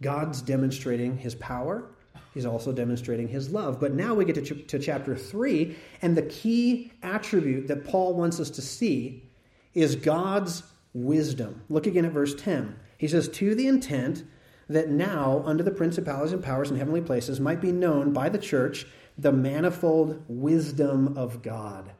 God's 0.00 0.42
demonstrating 0.42 1.16
his 1.16 1.36
power. 1.36 1.92
He's 2.34 2.44
also 2.44 2.72
demonstrating 2.72 3.28
his 3.28 3.52
love. 3.52 3.78
But 3.78 3.94
now 3.94 4.14
we 4.14 4.24
get 4.24 4.34
to, 4.34 4.42
ch- 4.42 4.66
to 4.66 4.80
chapter 4.80 5.14
3, 5.14 5.76
and 6.02 6.16
the 6.16 6.22
key 6.22 6.90
attribute 7.04 7.68
that 7.68 7.84
Paul 7.84 8.14
wants 8.14 8.40
us 8.40 8.50
to 8.50 8.62
see 8.62 9.28
is 9.74 9.96
God's 9.96 10.62
wisdom. 10.94 11.62
Look 11.68 11.86
again 11.86 12.04
at 12.04 12.12
verse 12.12 12.34
10. 12.34 12.76
He 12.98 13.08
says, 13.08 13.28
To 13.28 13.54
the 13.54 13.66
intent 13.66 14.24
that 14.68 14.88
now, 14.88 15.42
under 15.44 15.62
the 15.62 15.70
principalities 15.70 16.32
and 16.32 16.42
powers 16.42 16.70
in 16.70 16.76
heavenly 16.76 17.00
places, 17.00 17.40
might 17.40 17.60
be 17.60 17.72
known 17.72 18.12
by 18.12 18.28
the 18.28 18.38
church 18.38 18.86
the 19.18 19.32
manifold 19.32 20.22
wisdom 20.28 21.16
of 21.16 21.42
God. 21.42 21.92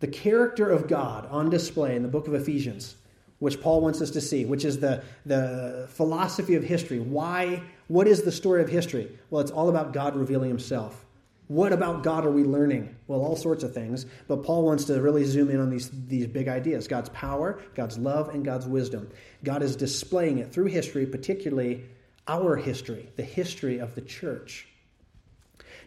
The 0.00 0.08
character 0.08 0.70
of 0.70 0.88
God 0.88 1.26
on 1.30 1.48
display 1.48 1.96
in 1.96 2.02
the 2.02 2.08
book 2.08 2.28
of 2.28 2.34
Ephesians, 2.34 2.96
which 3.38 3.60
Paul 3.60 3.80
wants 3.80 4.02
us 4.02 4.10
to 4.10 4.20
see, 4.20 4.44
which 4.44 4.64
is 4.64 4.78
the, 4.78 5.02
the 5.24 5.86
philosophy 5.90 6.54
of 6.54 6.64
history. 6.64 7.00
Why? 7.00 7.62
What 7.88 8.06
is 8.06 8.22
the 8.22 8.32
story 8.32 8.62
of 8.62 8.68
history? 8.68 9.10
Well, 9.30 9.40
it's 9.40 9.50
all 9.50 9.68
about 9.68 9.92
God 9.92 10.16
revealing 10.16 10.48
himself. 10.48 11.05
What 11.48 11.72
about 11.72 12.02
God 12.02 12.26
are 12.26 12.30
we 12.30 12.42
learning? 12.42 12.96
Well, 13.06 13.20
all 13.20 13.36
sorts 13.36 13.62
of 13.62 13.72
things, 13.72 14.06
but 14.26 14.42
Paul 14.42 14.64
wants 14.64 14.84
to 14.86 15.00
really 15.00 15.24
zoom 15.24 15.48
in 15.48 15.60
on 15.60 15.70
these, 15.70 15.90
these 16.08 16.26
big 16.26 16.48
ideas 16.48 16.88
God's 16.88 17.08
power, 17.10 17.60
God's 17.74 17.98
love, 17.98 18.30
and 18.30 18.44
God's 18.44 18.66
wisdom. 18.66 19.08
God 19.44 19.62
is 19.62 19.76
displaying 19.76 20.38
it 20.38 20.52
through 20.52 20.66
history, 20.66 21.06
particularly 21.06 21.84
our 22.26 22.56
history, 22.56 23.08
the 23.14 23.22
history 23.22 23.78
of 23.78 23.94
the 23.94 24.00
church. 24.00 24.66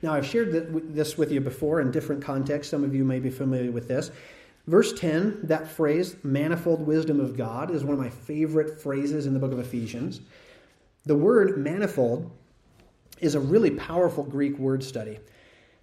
Now, 0.01 0.13
I've 0.13 0.25
shared 0.25 0.93
this 0.93 1.17
with 1.17 1.29
you 1.29 1.41
before 1.41 1.81
in 1.81 1.91
different 1.91 2.23
contexts. 2.23 2.71
Some 2.71 2.85
of 2.85 2.95
you 2.95 3.03
may 3.03 3.19
be 3.19 3.29
familiar 3.29 3.71
with 3.71 3.89
this. 3.89 4.11
Verse 4.65 4.93
10, 4.93 5.39
that 5.43 5.67
phrase, 5.67 6.15
manifold 6.23 6.85
wisdom 6.85 7.19
of 7.19 7.35
God, 7.35 7.71
is 7.71 7.83
one 7.83 7.95
of 7.95 7.99
my 7.99 8.09
favorite 8.09 8.79
phrases 8.79 9.25
in 9.25 9.33
the 9.33 9.39
book 9.39 9.51
of 9.51 9.59
Ephesians. 9.59 10.21
The 11.05 11.15
word 11.15 11.57
manifold 11.57 12.31
is 13.19 13.35
a 13.35 13.39
really 13.39 13.71
powerful 13.71 14.23
Greek 14.23 14.57
word 14.57 14.83
study. 14.83 15.19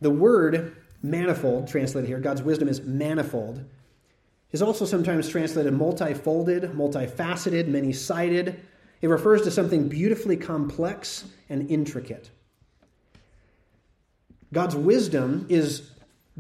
The 0.01 0.11
word 0.11 0.77
manifold, 1.03 1.69
translated 1.69 2.09
here, 2.09 2.19
God's 2.19 2.43
wisdom 2.43 2.69
is 2.69 2.83
manifold, 2.83 3.65
is 4.53 4.63
also 4.63 4.85
sometimes 4.85 5.29
translated 5.29 5.73
multifolded, 5.73 6.73
multifaceted, 6.73 7.69
many 7.69 7.93
sided. 7.93 8.61
It 9.01 9.09
refers 9.09 9.43
to 9.43 9.51
something 9.51 9.89
beautifully 9.89 10.37
complex 10.37 11.25
and 11.49 11.71
intricate. 11.71 12.31
God's 14.53 14.77
wisdom 14.77 15.47
is 15.49 15.91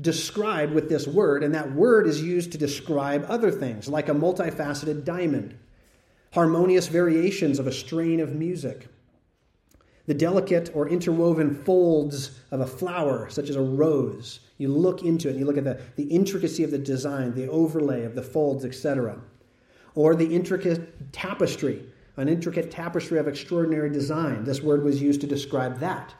described 0.00 0.72
with 0.72 0.88
this 0.88 1.06
word, 1.06 1.42
and 1.42 1.54
that 1.54 1.72
word 1.72 2.06
is 2.06 2.22
used 2.22 2.52
to 2.52 2.58
describe 2.58 3.26
other 3.28 3.50
things, 3.50 3.88
like 3.88 4.08
a 4.08 4.14
multifaceted 4.14 5.04
diamond, 5.04 5.56
harmonious 6.32 6.86
variations 6.86 7.58
of 7.58 7.66
a 7.66 7.72
strain 7.72 8.20
of 8.20 8.34
music, 8.34 8.88
the 10.06 10.14
delicate 10.14 10.70
or 10.74 10.88
interwoven 10.88 11.54
folds 11.64 12.38
of 12.50 12.60
a 12.60 12.66
flower, 12.66 13.28
such 13.28 13.50
as 13.50 13.56
a 13.56 13.60
rose. 13.60 14.40
You 14.58 14.68
look 14.68 15.02
into 15.02 15.28
it 15.28 15.32
and 15.32 15.40
you 15.40 15.46
look 15.46 15.58
at 15.58 15.64
the, 15.64 15.80
the 15.96 16.04
intricacy 16.04 16.64
of 16.64 16.70
the 16.70 16.78
design, 16.78 17.34
the 17.34 17.48
overlay 17.48 18.04
of 18.04 18.14
the 18.14 18.22
folds, 18.22 18.64
etc. 18.64 19.18
Or 19.94 20.14
the 20.14 20.34
intricate 20.34 21.12
tapestry, 21.12 21.84
an 22.16 22.28
intricate 22.28 22.70
tapestry 22.70 23.18
of 23.18 23.28
extraordinary 23.28 23.90
design. 23.90 24.44
This 24.44 24.62
word 24.62 24.84
was 24.84 25.02
used 25.02 25.20
to 25.22 25.26
describe 25.26 25.80
that. 25.80 26.14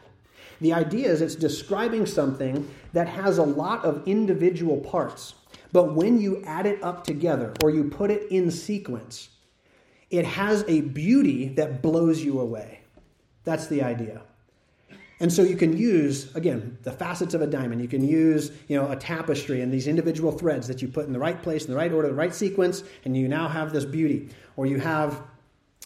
The 0.61 0.73
idea 0.73 1.11
is 1.11 1.21
it's 1.21 1.35
describing 1.35 2.07
something 2.07 2.69
that 2.93 3.09
has 3.09 3.39
a 3.39 3.43
lot 3.43 3.85
of 3.85 4.07
individual 4.07 4.79
parts, 4.79 5.35
but 5.73 5.95
when 5.95 6.19
you 6.21 6.43
add 6.45 6.67
it 6.67 6.83
up 6.83 7.05
together 7.05 7.53
or 7.63 7.71
you 7.71 7.85
put 7.85 8.11
it 8.11 8.31
in 8.31 8.51
sequence, 8.51 9.29
it 10.11 10.25
has 10.25 10.65
a 10.67 10.81
beauty 10.81 11.49
that 11.51 11.83
blows 11.83 12.23
you 12.23 12.41
away. 12.41 12.81
That's 13.47 13.69
the 13.69 13.83
idea. 13.83 14.21
And 15.19 15.33
so 15.33 15.43
you 15.43 15.57
can 15.57 15.75
use, 15.75 16.35
again, 16.37 16.77
the 16.83 16.93
facets 16.93 17.33
of 17.33 17.41
a 17.41 17.47
diamond. 17.47 17.81
You 17.81 17.89
can 17.89 18.07
use, 18.07 18.51
you 18.69 18.77
know, 18.77 18.91
a 18.91 18.97
tapestry 18.97 19.63
and 19.63 19.73
these 19.73 19.87
individual 19.87 20.31
threads 20.31 20.69
that 20.69 20.83
you 20.83 20.89
put 20.89 21.07
in 21.07 21.15
the 21.15 21.19
right 21.19 21.41
place, 21.43 21.65
in 21.65 21.71
the 21.71 21.77
right 21.77 21.91
order, 21.91 22.09
the 22.09 22.15
right 22.15 22.35
sequence, 22.35 22.83
and 23.07 23.17
you 23.17 23.29
now 23.29 23.49
have 23.49 23.73
this 23.73 23.87
beauty. 23.87 24.29
Or 24.57 24.67
you 24.67 24.79
have, 24.79 25.23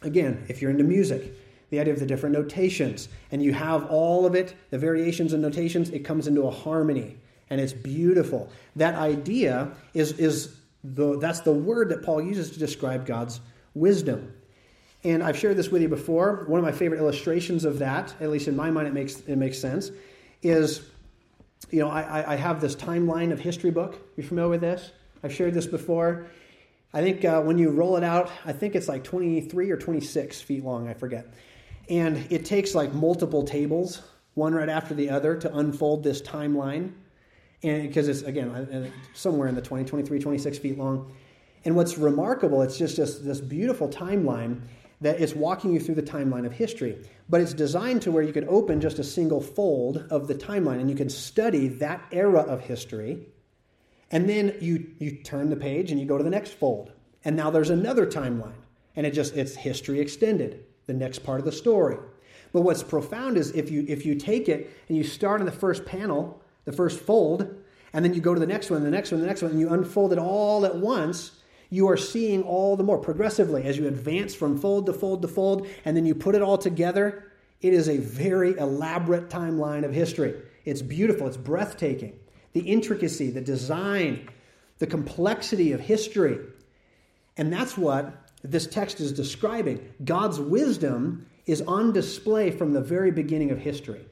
again, 0.02 0.44
if 0.48 0.61
you're 0.61 0.72
into 0.72 0.82
music, 0.82 1.32
the 1.68 1.78
idea 1.78 1.92
of 1.92 2.00
the 2.00 2.06
different 2.06 2.34
notations. 2.34 3.08
And 3.30 3.40
you 3.40 3.52
have 3.52 3.86
all 3.86 4.26
of 4.26 4.34
it, 4.34 4.56
the 4.70 4.78
variations 4.78 5.32
and 5.32 5.40
notations, 5.40 5.90
it 5.90 6.00
comes 6.00 6.26
into 6.26 6.42
a 6.42 6.50
harmony. 6.50 7.16
And 7.50 7.61
it's 7.61 7.72
beautiful. 7.72 8.50
That 8.74 8.96
idea 8.96 9.70
is, 9.94 10.12
is 10.12 10.56
the, 10.82 11.18
that's 11.18 11.40
the 11.40 11.52
word 11.52 11.90
that 11.90 12.02
Paul 12.02 12.22
uses 12.22 12.50
to 12.52 12.58
describe 12.58 13.06
God's 13.06 13.40
wisdom. 13.74 14.32
And 15.03 15.22
I've 15.22 15.38
shared 15.38 15.57
this 15.57 15.70
with 15.70 15.80
you 15.82 15.88
before. 15.88 16.44
One 16.46 16.59
of 16.59 16.64
my 16.64 16.72
favorite 16.72 16.98
illustrations 16.98 17.64
of 17.64 17.78
that, 17.78 18.14
at 18.20 18.30
least 18.30 18.48
in 18.48 18.57
my 18.57 18.70
mind, 18.70 18.86
it 18.86 18.94
makes 18.94 19.20
it 19.20 19.36
makes 19.36 19.59
sense, 19.59 19.90
is 20.42 20.82
you 21.70 21.80
know 21.80 21.88
I, 21.88 22.34
I 22.34 22.36
have 22.36 22.61
this 22.61 22.76
timeline 22.76 23.32
of 23.32 23.40
history 23.40 23.70
book. 23.70 23.98
You 24.16 24.22
familiar 24.22 24.51
with 24.51 24.61
this? 24.61 24.92
I've 25.22 25.32
shared 25.32 25.55
this 25.55 25.66
before. 25.66 26.26
I 26.92 27.03
think 27.03 27.24
uh, 27.24 27.40
when 27.42 27.57
you 27.57 27.70
roll 27.70 27.96
it 27.96 28.05
out, 28.05 28.30
I 28.44 28.53
think 28.53 28.74
it's 28.74 28.88
like 28.88 29.05
23 29.05 29.70
or 29.70 29.76
26 29.76 30.40
feet 30.40 30.64
long. 30.64 30.88
I 30.88 30.94
forget. 30.94 31.32
And 31.88 32.26
it 32.30 32.44
takes 32.44 32.74
like 32.74 32.92
multiple 32.92 33.44
tables, 33.44 34.03
one 34.34 34.55
right 34.55 34.68
after 34.68 34.94
the 34.94 35.11
other, 35.11 35.36
to 35.36 35.57
unfold 35.57 36.03
this 36.03 36.20
timeline. 36.20 36.92
And 37.62 37.88
because 37.88 38.09
it's 38.09 38.22
again 38.22 38.92
somewhere 39.14 39.48
in 39.48 39.55
the 39.55 39.62
20, 39.62 39.84
23, 39.84 40.18
26 40.18 40.59
feet 40.59 40.78
long. 40.78 41.12
And 41.64 41.76
what's 41.76 41.98
remarkable, 41.98 42.62
it's 42.62 42.78
just, 42.78 42.96
just 42.96 43.24
this 43.24 43.40
beautiful 43.40 43.88
timeline 43.88 44.62
that 45.01 45.20
it's 45.20 45.34
walking 45.34 45.72
you 45.72 45.80
through 45.80 45.94
the 45.94 46.03
timeline 46.03 46.44
of 46.44 46.53
history. 46.53 46.98
But 47.28 47.40
it's 47.40 47.55
designed 47.55 48.03
to 48.03 48.11
where 48.11 48.22
you 48.22 48.32
could 48.32 48.46
open 48.48 48.80
just 48.80 48.98
a 48.98 49.05
single 49.05 49.40
fold 49.40 50.07
of 50.11 50.28
the 50.28 50.34
timeline 50.34 50.80
and 50.80 50.90
you 50.90 50.96
can 50.96 51.09
study 51.09 51.68
that 51.68 52.05
era 52.12 52.40
of 52.40 52.61
history. 52.61 53.26
And 54.11 54.28
then 54.28 54.57
you, 54.61 54.90
you 54.98 55.12
turn 55.22 55.48
the 55.48 55.57
page 55.57 55.90
and 55.90 56.01
you 56.01 56.07
go 56.07 56.18
to 56.18 56.24
the 56.24 56.30
next 56.30 56.53
fold. 56.53 56.92
And 57.24 57.36
now 57.36 57.51
there's 57.51 57.70
another 57.70 58.07
timeline. 58.07 58.53
And 58.96 59.07
it 59.07 59.12
just 59.12 59.36
it's 59.36 59.55
history 59.55 60.01
extended, 60.01 60.64
the 60.86 60.92
next 60.92 61.20
part 61.20 61.38
of 61.38 61.46
the 61.46 61.53
story. 61.53 61.96
But 62.53 62.62
what's 62.62 62.82
profound 62.82 63.36
is 63.36 63.53
if 63.53 63.70
you 63.70 63.84
if 63.88 64.05
you 64.05 64.16
take 64.16 64.48
it 64.48 64.70
and 64.88 64.96
you 64.98 65.05
start 65.05 65.40
in 65.40 65.46
the 65.46 65.53
first 65.53 65.84
panel, 65.84 66.42
the 66.64 66.72
first 66.72 67.01
fold, 67.01 67.62
and 67.92 68.05
then 68.05 68.14
you 68.14 68.20
go 68.20 68.34
to 68.34 68.40
the 68.40 68.46
next 68.46 68.70
one, 68.70 68.82
the 68.82 68.90
next 68.90 69.12
one, 69.12 69.20
the 69.20 69.26
next 69.26 69.42
one, 69.42 69.53
and 69.53 69.61
you 69.61 69.70
unfold 69.70 70.12
it 70.12 70.18
all 70.18 70.66
at 70.66 70.76
once, 70.76 71.39
you 71.71 71.89
are 71.89 71.97
seeing 71.97 72.43
all 72.43 72.77
the 72.77 72.83
more 72.83 72.99
progressively 72.99 73.62
as 73.64 73.79
you 73.79 73.87
advance 73.87 74.35
from 74.35 74.59
fold 74.59 74.87
to 74.87 74.93
fold 74.93 75.23
to 75.23 75.29
fold, 75.29 75.66
and 75.85 75.97
then 75.97 76.05
you 76.05 76.14
put 76.14 76.35
it 76.35 76.43
all 76.43 76.59
together. 76.59 77.33
It 77.62 77.73
is 77.73 77.89
a 77.89 77.97
very 77.97 78.59
elaborate 78.59 79.31
timeline 79.31 79.85
of 79.85 79.93
history. 79.93 80.35
It's 80.64 80.83
beautiful, 80.83 81.29
it's 81.29 81.37
breathtaking. 81.37 82.18
The 82.53 82.61
intricacy, 82.61 83.31
the 83.31 83.41
design, 83.41 84.29
the 84.79 84.87
complexity 84.87 85.73
of 85.73 85.81
history. 85.81 86.39
And 87.37 87.53
that's 87.53 87.79
what 87.79 88.12
this 88.43 88.66
text 88.66 89.01
is 89.01 89.12
describing. 89.12 89.93
God's 90.05 90.41
wisdom 90.41 91.27
is 91.47 91.62
on 91.62 91.93
display 91.93 92.51
from 92.51 92.73
the 92.73 92.81
very 92.81 93.12
beginning 93.12 93.51
of 93.51 93.59
history. 93.59 94.05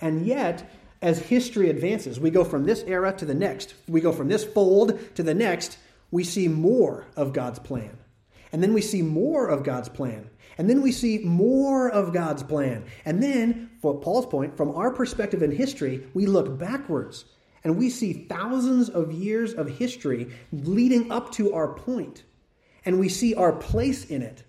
And 0.00 0.26
yet, 0.26 0.70
as 1.02 1.18
history 1.18 1.70
advances, 1.70 2.20
we 2.20 2.30
go 2.30 2.44
from 2.44 2.64
this 2.64 2.82
era 2.86 3.12
to 3.14 3.24
the 3.24 3.34
next, 3.34 3.74
we 3.88 4.00
go 4.00 4.12
from 4.12 4.28
this 4.28 4.44
fold 4.44 4.98
to 5.16 5.22
the 5.22 5.34
next, 5.34 5.78
we 6.14 6.22
see 6.22 6.46
more 6.46 7.08
of 7.16 7.32
God's 7.32 7.58
plan. 7.58 7.98
And 8.52 8.62
then 8.62 8.72
we 8.72 8.82
see 8.82 9.02
more 9.02 9.48
of 9.48 9.64
God's 9.64 9.88
plan. 9.88 10.30
And 10.56 10.70
then 10.70 10.80
we 10.80 10.92
see 10.92 11.18
more 11.18 11.90
of 11.90 12.12
God's 12.12 12.44
plan. 12.44 12.84
And 13.04 13.20
then, 13.20 13.70
for 13.82 13.98
Paul's 13.98 14.26
point, 14.26 14.56
from 14.56 14.70
our 14.76 14.92
perspective 14.92 15.42
in 15.42 15.50
history, 15.50 16.06
we 16.14 16.26
look 16.26 16.56
backwards 16.56 17.24
and 17.64 17.76
we 17.76 17.90
see 17.90 18.28
thousands 18.28 18.88
of 18.88 19.10
years 19.10 19.54
of 19.54 19.68
history 19.68 20.30
leading 20.52 21.10
up 21.10 21.32
to 21.32 21.52
our 21.52 21.74
point. 21.74 22.22
And 22.84 23.00
we 23.00 23.08
see 23.08 23.34
our 23.34 23.52
place 23.52 24.04
in 24.04 24.22
it. 24.22 24.44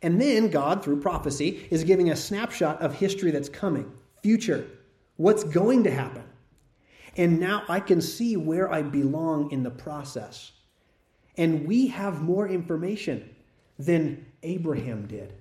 And 0.00 0.18
then 0.18 0.48
God, 0.48 0.82
through 0.82 1.02
prophecy, 1.02 1.68
is 1.70 1.84
giving 1.84 2.08
a 2.08 2.16
snapshot 2.16 2.80
of 2.80 2.94
history 2.94 3.30
that's 3.30 3.50
coming, 3.50 3.92
future, 4.22 4.66
what's 5.18 5.44
going 5.44 5.84
to 5.84 5.90
happen. 5.90 6.24
And 7.18 7.38
now 7.38 7.64
I 7.68 7.80
can 7.80 8.00
see 8.00 8.38
where 8.38 8.72
I 8.72 8.80
belong 8.80 9.50
in 9.50 9.64
the 9.64 9.70
process. 9.70 10.52
And 11.40 11.66
we 11.66 11.86
have 11.86 12.20
more 12.20 12.46
information 12.46 13.34
than 13.78 14.26
Abraham 14.42 15.06
did, 15.06 15.32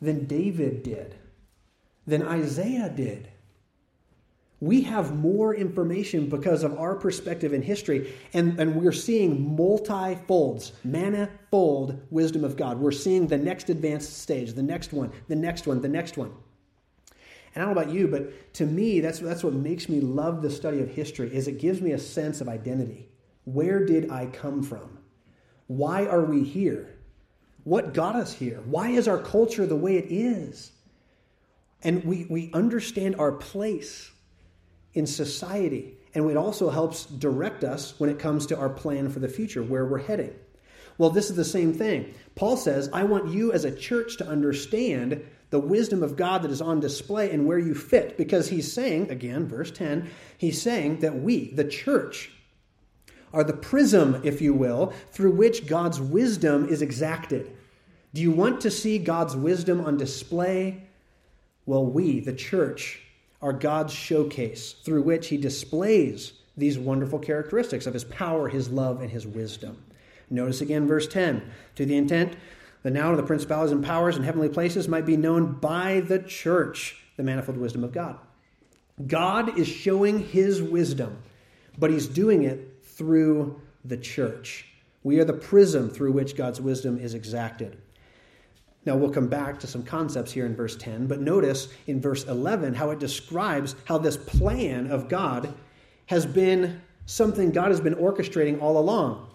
than 0.00 0.24
David 0.24 0.82
did, 0.82 1.14
than 2.06 2.22
Isaiah 2.22 2.88
did. 2.88 3.28
We 4.60 4.80
have 4.84 5.14
more 5.14 5.54
information 5.54 6.30
because 6.30 6.62
of 6.62 6.78
our 6.78 6.94
perspective 6.94 7.52
in 7.52 7.60
history, 7.60 8.14
and, 8.32 8.58
and 8.58 8.76
we're 8.76 8.92
seeing 8.92 9.54
multi-folds, 9.54 10.72
manifold 10.82 12.00
wisdom 12.08 12.42
of 12.42 12.56
God. 12.56 12.78
We're 12.78 12.90
seeing 12.90 13.26
the 13.26 13.36
next 13.36 13.68
advanced 13.68 14.22
stage, 14.22 14.54
the 14.54 14.62
next 14.62 14.94
one, 14.94 15.12
the 15.28 15.36
next 15.36 15.66
one, 15.66 15.82
the 15.82 15.88
next 15.88 16.16
one. 16.16 16.32
And 17.54 17.62
I 17.62 17.66
don't 17.66 17.74
know 17.74 17.82
about 17.82 17.92
you, 17.92 18.08
but 18.08 18.54
to 18.54 18.64
me, 18.64 19.00
that's, 19.00 19.18
that's 19.18 19.44
what 19.44 19.52
makes 19.52 19.90
me 19.90 20.00
love 20.00 20.40
the 20.40 20.50
study 20.50 20.80
of 20.80 20.88
history, 20.88 21.28
is 21.36 21.46
it 21.46 21.58
gives 21.58 21.82
me 21.82 21.92
a 21.92 21.98
sense 21.98 22.40
of 22.40 22.48
identity. 22.48 23.10
Where 23.44 23.84
did 23.84 24.10
I 24.10 24.24
come 24.24 24.62
from? 24.62 24.96
Why 25.66 26.06
are 26.06 26.24
we 26.24 26.44
here? 26.44 26.94
What 27.64 27.94
got 27.94 28.14
us 28.14 28.32
here? 28.32 28.60
Why 28.66 28.90
is 28.90 29.08
our 29.08 29.18
culture 29.18 29.66
the 29.66 29.76
way 29.76 29.96
it 29.96 30.06
is? 30.08 30.70
And 31.82 32.04
we, 32.04 32.26
we 32.30 32.50
understand 32.52 33.16
our 33.16 33.32
place 33.32 34.10
in 34.94 35.06
society. 35.06 35.94
And 36.14 36.30
it 36.30 36.36
also 36.36 36.70
helps 36.70 37.06
direct 37.06 37.64
us 37.64 37.98
when 37.98 38.08
it 38.08 38.18
comes 38.18 38.46
to 38.46 38.58
our 38.58 38.70
plan 38.70 39.10
for 39.10 39.18
the 39.18 39.28
future, 39.28 39.62
where 39.62 39.84
we're 39.84 39.98
heading. 39.98 40.34
Well, 40.98 41.10
this 41.10 41.28
is 41.28 41.36
the 41.36 41.44
same 41.44 41.74
thing. 41.74 42.14
Paul 42.36 42.56
says, 42.56 42.88
I 42.92 43.04
want 43.04 43.28
you 43.28 43.52
as 43.52 43.64
a 43.64 43.74
church 43.74 44.16
to 44.18 44.26
understand 44.26 45.22
the 45.50 45.58
wisdom 45.58 46.02
of 46.02 46.16
God 46.16 46.42
that 46.42 46.50
is 46.50 46.62
on 46.62 46.80
display 46.80 47.30
and 47.30 47.46
where 47.46 47.58
you 47.58 47.74
fit. 47.74 48.16
Because 48.16 48.48
he's 48.48 48.72
saying, 48.72 49.10
again, 49.10 49.46
verse 49.46 49.70
10, 49.70 50.08
he's 50.38 50.60
saying 50.60 51.00
that 51.00 51.20
we, 51.20 51.52
the 51.52 51.64
church, 51.64 52.30
are 53.36 53.44
the 53.44 53.52
prism, 53.52 54.18
if 54.24 54.40
you 54.40 54.54
will, 54.54 54.94
through 55.10 55.32
which 55.32 55.66
God's 55.66 56.00
wisdom 56.00 56.66
is 56.70 56.80
exacted. 56.80 57.54
Do 58.14 58.22
you 58.22 58.30
want 58.30 58.62
to 58.62 58.70
see 58.70 58.96
God's 58.96 59.36
wisdom 59.36 59.82
on 59.82 59.98
display? 59.98 60.84
Well, 61.66 61.84
we, 61.84 62.20
the 62.20 62.32
church, 62.32 63.02
are 63.42 63.52
God's 63.52 63.92
showcase 63.92 64.72
through 64.72 65.02
which 65.02 65.28
he 65.28 65.36
displays 65.36 66.32
these 66.56 66.78
wonderful 66.78 67.18
characteristics 67.18 67.86
of 67.86 67.92
his 67.92 68.04
power, 68.04 68.48
his 68.48 68.70
love, 68.70 69.02
and 69.02 69.10
his 69.10 69.26
wisdom. 69.26 69.84
Notice 70.30 70.62
again 70.62 70.86
verse 70.86 71.06
10 71.06 71.42
to 71.74 71.84
the 71.84 71.98
intent 71.98 72.36
that 72.84 72.94
now 72.94 73.14
the 73.14 73.22
principalities 73.22 73.72
and 73.72 73.84
powers 73.84 74.16
in 74.16 74.22
heavenly 74.22 74.48
places 74.48 74.88
might 74.88 75.04
be 75.04 75.18
known 75.18 75.52
by 75.52 76.00
the 76.00 76.20
church, 76.20 77.02
the 77.18 77.22
manifold 77.22 77.58
wisdom 77.58 77.84
of 77.84 77.92
God. 77.92 78.18
God 79.06 79.58
is 79.58 79.68
showing 79.68 80.20
his 80.20 80.62
wisdom, 80.62 81.18
but 81.78 81.90
he's 81.90 82.06
doing 82.06 82.44
it 82.44 82.72
through 82.96 83.60
the 83.84 83.96
church. 83.96 84.66
We 85.04 85.20
are 85.20 85.24
the 85.24 85.32
prism 85.32 85.88
through 85.88 86.12
which 86.12 86.36
God's 86.36 86.60
wisdom 86.60 86.98
is 86.98 87.14
exacted. 87.14 87.76
Now, 88.84 88.96
we'll 88.96 89.10
come 89.10 89.28
back 89.28 89.58
to 89.60 89.66
some 89.66 89.82
concepts 89.82 90.32
here 90.32 90.46
in 90.46 90.56
verse 90.56 90.76
10, 90.76 91.06
but 91.06 91.20
notice 91.20 91.68
in 91.86 92.00
verse 92.00 92.24
11 92.24 92.74
how 92.74 92.90
it 92.90 92.98
describes 92.98 93.74
how 93.84 93.98
this 93.98 94.16
plan 94.16 94.90
of 94.90 95.08
God 95.08 95.52
has 96.06 96.24
been 96.24 96.80
something 97.04 97.50
God 97.50 97.70
has 97.70 97.80
been 97.80 97.96
orchestrating 97.96 98.60
all 98.60 98.78
along. 98.78 99.28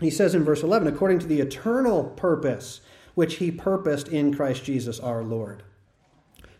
He 0.00 0.10
says 0.10 0.34
in 0.34 0.44
verse 0.44 0.62
11, 0.62 0.88
according 0.88 1.20
to 1.20 1.26
the 1.26 1.40
eternal 1.40 2.04
purpose 2.04 2.80
which 3.14 3.36
he 3.36 3.50
purposed 3.50 4.08
in 4.08 4.34
Christ 4.34 4.64
Jesus 4.64 5.00
our 5.00 5.22
Lord. 5.22 5.62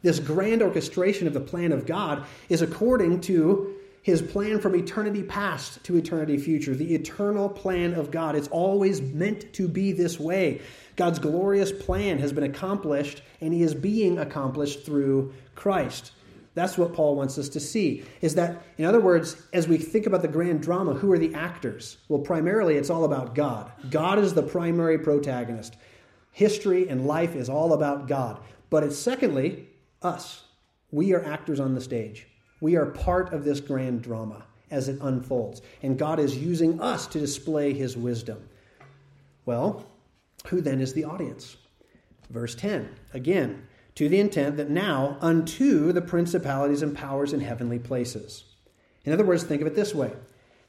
This 0.03 0.19
grand 0.19 0.63
orchestration 0.63 1.27
of 1.27 1.35
the 1.35 1.41
plan 1.41 1.73
of 1.73 1.87
God 1.87 2.25
is 2.49 2.63
according 2.63 3.21
to 3.23 3.77
his 4.03 4.23
plan 4.23 4.61
from 4.61 4.75
eternity 4.75 5.23
past 5.23 5.83
to 5.85 5.97
eternity 5.97 6.39
future, 6.39 6.75
the 6.75 6.95
eternal 6.95 7.49
plan 7.49 7.95
of 7.95 8.11
God. 8.11 8.35
It's 8.35 8.49
always 8.49 9.03
meant 9.03 9.53
to 9.55 9.69
be 9.69 9.93
this 9.93 10.19
way. 10.19 10.63
God's 10.97 11.19
glorious 11.19 11.71
plan 11.71 12.19
has 12.19 12.33
been 12.33 12.45
accomplished, 12.45 13.23
and 13.41 13.53
he 13.53 13.63
is 13.63 13.75
being 13.75 14.19
accomplished 14.19 14.85
through 14.87 15.33
Christ. 15.55 16.13
That's 16.55 16.77
what 16.77 16.95
Paul 16.95 17.15
wants 17.15 17.39
us 17.39 17.49
to 17.51 17.61
see. 17.61 18.05
Is 18.23 18.35
that, 18.35 18.63
in 18.77 18.85
other 18.85 19.01
words, 19.01 19.37
as 19.53 19.69
we 19.69 19.79
think 19.79 20.07
about 20.07 20.23
the 20.23 20.29
grand 20.29 20.63
drama, 20.63 20.95
who 20.95 21.13
are 21.13 21.19
the 21.19 21.35
actors? 21.35 21.99
Well, 22.09 22.21
primarily 22.21 22.77
it's 22.77 22.91
all 22.91 23.05
about 23.05 23.35
God. 23.35 23.71
God 23.91 24.19
is 24.19 24.35
the 24.35 24.43
primary 24.43 24.99
protagonist. 24.99 25.77
History 26.33 26.89
and 26.89 27.07
life 27.07 27.37
is 27.37 27.49
all 27.49 27.73
about 27.73 28.09
God. 28.09 28.41
But 28.69 28.83
it's 28.83 28.99
secondly, 28.99 29.69
us. 30.03 30.45
We 30.91 31.15
are 31.15 31.25
actors 31.25 31.61
on 31.61 31.75
the 31.75 31.81
stage. 31.81 32.27
We 32.61 32.77
are 32.77 32.87
part 32.87 33.33
of 33.33 33.45
this 33.45 33.61
grand 33.61 34.03
drama 34.03 34.45
as 34.71 34.89
it 34.89 34.99
unfolds. 35.01 35.63
And 35.83 35.99
God 35.99 36.19
is 36.19 36.37
using 36.37 36.81
us 36.81 37.07
to 37.09 37.19
display 37.19 37.73
his 37.73 37.97
wisdom. 37.97 38.49
Well, 39.47 39.87
who 40.47 40.61
then 40.61 40.81
is 40.81 40.93
the 40.93 41.05
audience? 41.05 41.57
Verse 42.31 42.55
10 42.55 42.89
again, 43.13 43.67
to 43.97 44.09
the 44.09 44.21
intent 44.21 44.57
that 44.57 44.71
now 44.71 45.17
unto 45.21 45.93
the 45.93 46.01
principalities 46.01 46.83
and 46.83 46.97
powers 46.97 47.33
in 47.33 47.41
heavenly 47.41 47.79
places. 47.79 48.45
In 49.05 49.13
other 49.13 49.25
words, 49.25 49.43
think 49.43 49.61
of 49.61 49.67
it 49.67 49.75
this 49.75 49.95
way 49.95 50.13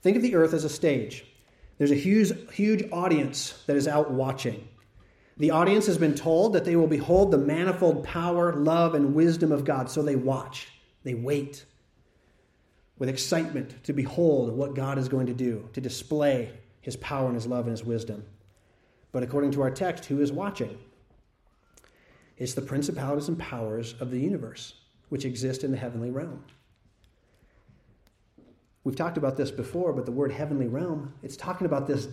think 0.01 0.17
of 0.17 0.23
the 0.23 0.35
earth 0.35 0.53
as 0.53 0.63
a 0.63 0.69
stage. 0.69 1.25
There's 1.77 1.91
a 1.91 1.95
huge, 1.95 2.31
huge 2.51 2.83
audience 2.91 3.63
that 3.67 3.75
is 3.75 3.87
out 3.87 4.11
watching. 4.11 4.67
The 5.37 5.51
audience 5.51 5.87
has 5.87 5.97
been 5.97 6.13
told 6.13 6.53
that 6.53 6.65
they 6.65 6.75
will 6.75 6.87
behold 6.87 7.31
the 7.31 7.37
manifold 7.37 8.03
power, 8.03 8.53
love, 8.53 8.93
and 8.93 9.15
wisdom 9.15 9.51
of 9.51 9.65
God, 9.65 9.89
so 9.89 10.03
they 10.03 10.15
watch, 10.15 10.67
they 11.03 11.15
wait 11.15 11.65
with 13.01 13.09
excitement 13.09 13.83
to 13.83 13.93
behold 13.93 14.55
what 14.55 14.75
God 14.75 14.99
is 14.99 15.09
going 15.09 15.25
to 15.25 15.33
do, 15.33 15.67
to 15.73 15.81
display 15.81 16.51
his 16.81 16.95
power 16.97 17.25
and 17.25 17.33
his 17.33 17.47
love 17.47 17.65
and 17.65 17.71
his 17.71 17.83
wisdom. 17.83 18.23
But 19.11 19.23
according 19.23 19.49
to 19.53 19.63
our 19.63 19.71
text, 19.71 20.05
who 20.05 20.21
is 20.21 20.31
watching? 20.31 20.77
It's 22.37 22.53
the 22.53 22.61
principalities 22.61 23.27
and 23.27 23.39
powers 23.39 23.95
of 23.99 24.11
the 24.11 24.19
universe 24.19 24.75
which 25.09 25.25
exist 25.25 25.63
in 25.63 25.71
the 25.71 25.79
heavenly 25.79 26.11
realm. 26.11 26.43
We've 28.83 28.95
talked 28.95 29.17
about 29.17 29.35
this 29.35 29.49
before, 29.49 29.93
but 29.93 30.05
the 30.05 30.11
word 30.11 30.31
heavenly 30.31 30.67
realm, 30.67 31.15
it's 31.23 31.35
talking 31.35 31.65
about 31.65 31.87
this 31.87 32.07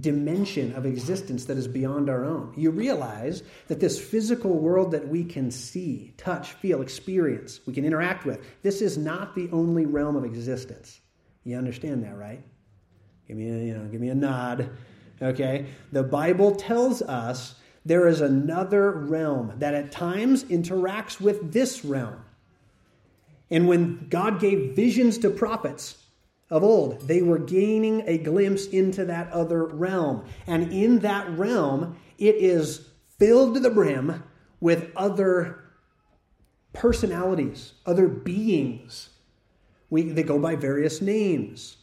dimension 0.00 0.72
of 0.74 0.86
existence 0.86 1.44
that 1.44 1.58
is 1.58 1.68
beyond 1.68 2.08
our 2.08 2.24
own. 2.24 2.52
You 2.56 2.70
realize 2.70 3.42
that 3.68 3.78
this 3.78 4.00
physical 4.00 4.58
world 4.58 4.92
that 4.92 5.06
we 5.06 5.22
can 5.22 5.50
see, 5.50 6.14
touch, 6.16 6.52
feel, 6.54 6.80
experience, 6.80 7.60
we 7.66 7.74
can 7.74 7.84
interact 7.84 8.24
with, 8.24 8.40
this 8.62 8.80
is 8.80 8.96
not 8.96 9.34
the 9.34 9.50
only 9.52 9.84
realm 9.84 10.16
of 10.16 10.24
existence. 10.24 11.00
You 11.44 11.58
understand 11.58 12.04
that, 12.04 12.16
right? 12.16 12.42
Give 13.28 13.36
me 13.36 13.50
a, 13.50 13.64
you 13.64 13.74
know, 13.74 13.84
give 13.88 14.00
me 14.00 14.08
a 14.08 14.14
nod. 14.14 14.70
Okay? 15.20 15.66
The 15.92 16.02
Bible 16.02 16.54
tells 16.54 17.02
us 17.02 17.56
there 17.84 18.08
is 18.08 18.20
another 18.20 18.92
realm 18.92 19.52
that 19.58 19.74
at 19.74 19.92
times 19.92 20.44
interacts 20.44 21.20
with 21.20 21.52
this 21.52 21.84
realm. 21.84 22.24
And 23.50 23.68
when 23.68 24.06
God 24.08 24.40
gave 24.40 24.74
visions 24.74 25.18
to 25.18 25.30
prophets, 25.30 26.01
of 26.52 26.62
old. 26.62 27.00
They 27.08 27.22
were 27.22 27.38
gaining 27.38 28.02
a 28.06 28.18
glimpse 28.18 28.66
into 28.66 29.06
that 29.06 29.32
other 29.32 29.64
realm. 29.64 30.26
And 30.46 30.70
in 30.70 30.98
that 30.98 31.28
realm, 31.38 31.96
it 32.18 32.34
is 32.34 32.90
filled 33.18 33.54
to 33.54 33.60
the 33.60 33.70
brim 33.70 34.22
with 34.60 34.92
other 34.94 35.64
personalities, 36.74 37.72
other 37.86 38.06
beings. 38.06 39.08
We, 39.88 40.02
they 40.02 40.22
go 40.22 40.38
by 40.38 40.56
various 40.56 41.00
names. 41.00 41.78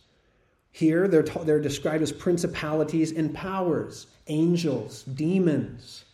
Here, 0.72 1.08
they're, 1.08 1.24
they're 1.24 1.60
described 1.60 2.04
as 2.04 2.12
principalities 2.12 3.12
and 3.12 3.34
powers, 3.34 4.06
angels, 4.28 5.02
demons. 5.02 6.06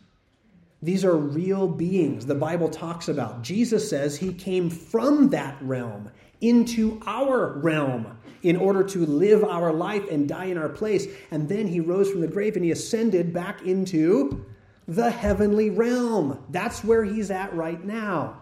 These 0.81 1.03
are 1.03 1.17
real 1.17 1.67
beings 1.67 2.25
the 2.25 2.35
Bible 2.35 2.69
talks 2.69 3.09
about. 3.09 3.41
Jesus 3.41 3.89
says 3.89 4.15
he 4.15 4.33
came 4.33 4.69
from 4.69 5.29
that 5.31 5.57
realm 5.61 6.09
into 6.41 7.01
our 7.05 7.53
realm 7.59 8.17
in 8.43 8.55
order 8.55 8.83
to 8.83 9.05
live 9.05 9.43
our 9.43 9.73
life 9.73 10.09
and 10.09 10.27
die 10.27 10.45
in 10.45 10.57
our 10.57 10.69
place. 10.69 11.07
And 11.31 11.49
then 11.49 11.67
he 11.67 11.79
rose 11.79 12.11
from 12.11 12.21
the 12.21 12.27
grave 12.27 12.55
and 12.55 12.63
he 12.63 12.71
ascended 12.71 13.33
back 13.33 13.63
into 13.63 14.45
the 14.87 15.09
heavenly 15.09 15.69
realm. 15.69 16.43
That's 16.49 16.83
where 16.83 17.03
he's 17.03 17.31
at 17.31 17.53
right 17.55 17.83
now. 17.83 18.41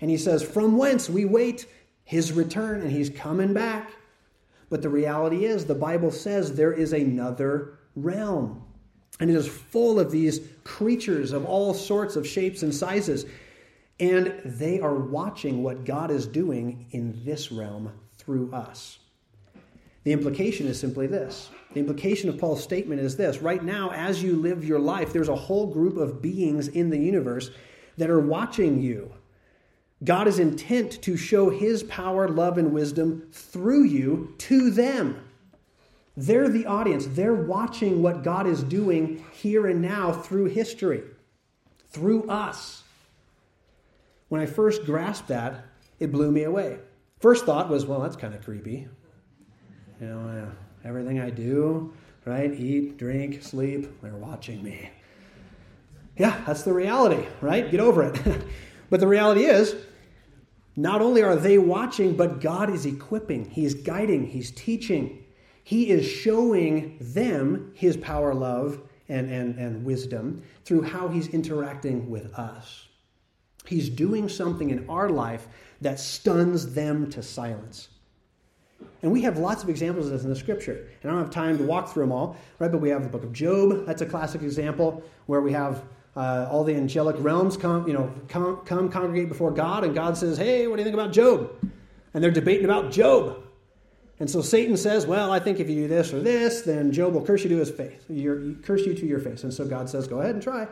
And 0.00 0.10
he 0.10 0.16
says, 0.16 0.42
From 0.42 0.76
whence 0.76 1.08
we 1.08 1.24
wait 1.24 1.66
his 2.04 2.32
return, 2.32 2.80
and 2.80 2.90
he's 2.90 3.08
coming 3.08 3.54
back. 3.54 3.92
But 4.68 4.82
the 4.82 4.88
reality 4.88 5.44
is, 5.44 5.64
the 5.64 5.74
Bible 5.74 6.10
says 6.10 6.54
there 6.54 6.72
is 6.72 6.92
another 6.92 7.78
realm. 7.94 8.64
And 9.20 9.30
it 9.30 9.36
is 9.36 9.46
full 9.46 10.00
of 10.00 10.10
these 10.10 10.40
creatures 10.64 11.32
of 11.32 11.44
all 11.44 11.74
sorts 11.74 12.16
of 12.16 12.26
shapes 12.26 12.62
and 12.62 12.74
sizes. 12.74 13.26
And 14.00 14.40
they 14.44 14.80
are 14.80 14.94
watching 14.94 15.62
what 15.62 15.84
God 15.84 16.10
is 16.10 16.26
doing 16.26 16.86
in 16.90 17.22
this 17.24 17.52
realm 17.52 17.92
through 18.16 18.52
us. 18.52 18.98
The 20.04 20.12
implication 20.12 20.66
is 20.66 20.80
simply 20.80 21.06
this. 21.06 21.50
The 21.74 21.80
implication 21.80 22.30
of 22.30 22.38
Paul's 22.38 22.62
statement 22.62 23.00
is 23.00 23.16
this 23.16 23.42
right 23.42 23.62
now, 23.62 23.90
as 23.90 24.22
you 24.22 24.36
live 24.36 24.64
your 24.64 24.80
life, 24.80 25.12
there's 25.12 25.28
a 25.28 25.36
whole 25.36 25.66
group 25.66 25.98
of 25.98 26.22
beings 26.22 26.68
in 26.68 26.88
the 26.88 26.98
universe 26.98 27.50
that 27.98 28.10
are 28.10 28.20
watching 28.20 28.80
you. 28.80 29.12
God 30.02 30.26
is 30.26 30.38
intent 30.38 31.02
to 31.02 31.16
show 31.16 31.50
his 31.50 31.82
power, 31.82 32.26
love, 32.26 32.56
and 32.56 32.72
wisdom 32.72 33.28
through 33.32 33.84
you 33.84 34.34
to 34.38 34.70
them. 34.70 35.22
They're 36.16 36.48
the 36.48 36.66
audience. 36.66 37.06
They're 37.06 37.34
watching 37.34 38.02
what 38.02 38.22
God 38.22 38.46
is 38.46 38.62
doing 38.62 39.24
here 39.32 39.66
and 39.66 39.82
now 39.82 40.12
through 40.12 40.46
history, 40.46 41.02
through 41.90 42.28
us. 42.28 42.79
When 44.30 44.40
I 44.40 44.46
first 44.46 44.84
grasped 44.84 45.26
that, 45.28 45.64
it 45.98 46.12
blew 46.12 46.30
me 46.30 46.44
away. 46.44 46.78
First 47.18 47.44
thought 47.44 47.68
was, 47.68 47.84
well, 47.84 48.00
that's 48.00 48.14
kind 48.14 48.32
of 48.32 48.44
creepy. 48.44 48.86
You 50.00 50.06
know, 50.06 50.46
uh, 50.46 50.88
everything 50.88 51.18
I 51.18 51.30
do, 51.30 51.92
right? 52.24 52.52
Eat, 52.52 52.96
drink, 52.96 53.42
sleep, 53.42 54.00
they're 54.00 54.14
watching 54.14 54.62
me. 54.62 54.88
Yeah, 56.16 56.40
that's 56.46 56.62
the 56.62 56.72
reality, 56.72 57.26
right? 57.40 57.68
Get 57.68 57.80
over 57.80 58.04
it. 58.04 58.42
but 58.90 59.00
the 59.00 59.08
reality 59.08 59.46
is, 59.46 59.74
not 60.76 61.02
only 61.02 61.22
are 61.22 61.34
they 61.34 61.58
watching, 61.58 62.14
but 62.14 62.40
God 62.40 62.70
is 62.70 62.86
equipping, 62.86 63.50
He's 63.50 63.74
guiding, 63.74 64.28
He's 64.28 64.52
teaching. 64.52 65.24
He 65.64 65.90
is 65.90 66.06
showing 66.06 66.98
them 67.00 67.72
His 67.74 67.96
power, 67.96 68.32
love, 68.32 68.80
and, 69.08 69.28
and, 69.28 69.58
and 69.58 69.84
wisdom 69.84 70.44
through 70.64 70.82
how 70.82 71.08
He's 71.08 71.26
interacting 71.26 72.08
with 72.08 72.32
us. 72.34 72.86
He's 73.66 73.88
doing 73.88 74.28
something 74.28 74.70
in 74.70 74.88
our 74.88 75.08
life 75.08 75.46
that 75.80 76.00
stuns 76.00 76.74
them 76.74 77.10
to 77.10 77.22
silence. 77.22 77.88
And 79.02 79.12
we 79.12 79.22
have 79.22 79.38
lots 79.38 79.62
of 79.62 79.68
examples 79.68 80.06
of 80.06 80.12
this 80.12 80.24
in 80.24 80.30
the 80.30 80.36
scripture. 80.36 80.88
And 81.02 81.10
I 81.10 81.14
don't 81.14 81.24
have 81.24 81.32
time 81.32 81.58
to 81.58 81.64
walk 81.64 81.92
through 81.92 82.04
them 82.04 82.12
all, 82.12 82.36
right? 82.58 82.70
But 82.70 82.80
we 82.80 82.90
have 82.90 83.02
the 83.02 83.08
book 83.08 83.24
of 83.24 83.32
Job. 83.32 83.86
That's 83.86 84.02
a 84.02 84.06
classic 84.06 84.42
example 84.42 85.02
where 85.26 85.40
we 85.40 85.52
have 85.52 85.82
uh, 86.16 86.48
all 86.50 86.64
the 86.64 86.74
angelic 86.74 87.16
realms 87.18 87.56
come, 87.56 87.86
you 87.86 87.94
know, 87.94 88.12
come, 88.28 88.58
come 88.64 88.88
congregate 88.88 89.28
before 89.28 89.50
God, 89.50 89.84
and 89.84 89.94
God 89.94 90.16
says, 90.16 90.36
"Hey, 90.36 90.66
what 90.66 90.76
do 90.76 90.80
you 90.80 90.84
think 90.84 90.94
about 90.94 91.12
Job?" 91.12 91.50
And 92.12 92.22
they're 92.22 92.30
debating 92.30 92.64
about 92.64 92.90
Job. 92.90 93.42
And 94.18 94.28
so 94.28 94.42
Satan 94.42 94.76
says, 94.76 95.06
"Well, 95.06 95.32
I 95.32 95.38
think 95.38 95.60
if 95.60 95.70
you 95.70 95.76
do 95.76 95.88
this 95.88 96.12
or 96.12 96.20
this, 96.20 96.62
then 96.62 96.92
Job 96.92 97.14
will 97.14 97.24
curse 97.24 97.44
you 97.44 97.48
to 97.50 97.56
his 97.56 97.70
face. 97.70 98.00
Curse 98.62 98.86
you 98.86 98.94
to 98.94 99.06
your 99.06 99.20
face." 99.20 99.44
And 99.44 99.54
so 99.54 99.64
God 99.64 99.88
says, 99.88 100.08
"Go 100.08 100.20
ahead 100.20 100.34
and 100.34 100.42
try." 100.42 100.66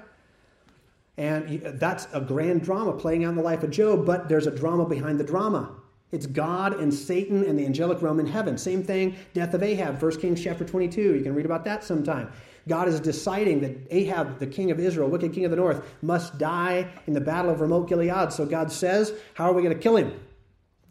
And 1.18 1.60
that's 1.80 2.06
a 2.12 2.20
grand 2.20 2.62
drama 2.62 2.92
playing 2.92 3.24
out 3.24 3.30
in 3.30 3.34
the 3.34 3.42
life 3.42 3.64
of 3.64 3.70
Job, 3.70 4.06
but 4.06 4.28
there's 4.28 4.46
a 4.46 4.52
drama 4.52 4.86
behind 4.86 5.18
the 5.18 5.24
drama. 5.24 5.68
It's 6.12 6.26
God 6.26 6.78
and 6.78 6.94
Satan 6.94 7.44
and 7.44 7.58
the 7.58 7.66
angelic 7.66 8.00
realm 8.00 8.20
in 8.20 8.26
heaven. 8.26 8.56
Same 8.56 8.84
thing, 8.84 9.16
death 9.34 9.52
of 9.52 9.62
Ahab, 9.62 10.00
1 10.00 10.20
Kings 10.20 10.42
chapter 10.42 10.64
22. 10.64 11.16
You 11.16 11.22
can 11.22 11.34
read 11.34 11.44
about 11.44 11.64
that 11.64 11.82
sometime. 11.82 12.30
God 12.68 12.86
is 12.86 13.00
deciding 13.00 13.60
that 13.60 13.76
Ahab, 13.90 14.38
the 14.38 14.46
king 14.46 14.70
of 14.70 14.78
Israel, 14.78 15.08
wicked 15.08 15.32
king 15.32 15.44
of 15.44 15.50
the 15.50 15.56
north, 15.56 15.84
must 16.02 16.38
die 16.38 16.88
in 17.08 17.14
the 17.14 17.20
battle 17.20 17.50
of 17.50 17.60
Ramoth 17.60 17.88
Gilead. 17.88 18.32
So 18.32 18.46
God 18.46 18.70
says, 18.70 19.12
How 19.34 19.50
are 19.50 19.52
we 19.52 19.62
going 19.62 19.74
to 19.74 19.82
kill 19.82 19.96
him? 19.96 20.18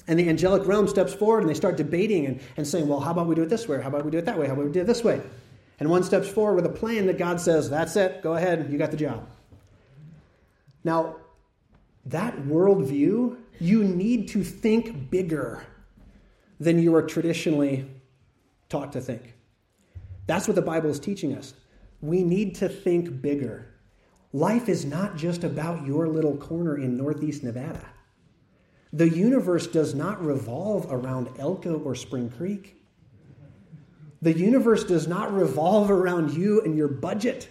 And 0.08 0.20
the 0.20 0.28
angelic 0.28 0.68
realm 0.68 0.90
steps 0.90 1.14
forward 1.14 1.42
and 1.42 1.50
they 1.50 1.54
start 1.54 1.78
debating 1.78 2.26
and, 2.26 2.42
and 2.58 2.68
saying, 2.68 2.88
Well, 2.88 3.00
how 3.00 3.12
about 3.12 3.28
we 3.28 3.36
do 3.36 3.44
it 3.44 3.50
this 3.50 3.68
way? 3.68 3.82
How 3.82 3.88
about 3.88 4.04
we 4.04 4.12
do 4.12 4.18
it 4.18 4.26
that 4.26 4.38
way? 4.38 4.48
How 4.48 4.54
about 4.54 4.66
we 4.66 4.72
do 4.72 4.82
it 4.82 4.88
this 4.88 5.04
way? 5.04 5.22
And 5.80 5.90
one 5.90 6.04
steps 6.04 6.28
forward 6.28 6.56
with 6.56 6.66
a 6.66 6.76
plan 6.76 7.06
that 7.08 7.18
God 7.18 7.40
says, 7.40 7.70
That's 7.70 7.96
it, 7.96 8.22
go 8.22 8.34
ahead, 8.34 8.68
you 8.72 8.78
got 8.78 8.92
the 8.92 8.98
job. 8.98 9.26
Now, 10.88 11.18
that 12.06 12.34
worldview, 12.44 13.36
you 13.60 13.84
need 13.84 14.30
to 14.30 14.42
think 14.42 15.10
bigger 15.10 15.66
than 16.62 16.80
you 16.80 16.96
are 16.96 17.02
traditionally 17.02 17.86
taught 18.70 18.94
to 18.94 19.02
think. 19.02 19.36
That's 20.28 20.48
what 20.48 20.56
the 20.56 20.62
Bible 20.62 20.90
is 20.90 20.98
teaching 21.02 21.36
us. 21.36 21.56
We 22.00 22.24
need 22.24 22.56
to 22.56 22.70
think 22.70 23.22
bigger. 23.22 23.68
Life 24.32 24.70
is 24.70 24.86
not 24.86 25.18
just 25.18 25.44
about 25.44 25.86
your 25.86 26.08
little 26.08 26.38
corner 26.38 26.78
in 26.78 26.96
Northeast 26.96 27.44
Nevada. 27.44 27.86
The 28.94 29.10
universe 29.10 29.68
does 29.68 29.94
not 29.94 30.26
revolve 30.26 30.88
around 30.90 31.28
Elko 31.38 31.80
or 31.80 31.96
Spring 31.96 32.30
Creek. 32.30 32.82
The 34.22 34.32
universe 34.32 34.86
does 34.86 35.06
not 35.06 35.34
revolve 35.34 35.92
around 35.92 36.34
you 36.34 36.62
and 36.62 36.78
your 36.78 36.88
budget. 36.88 37.50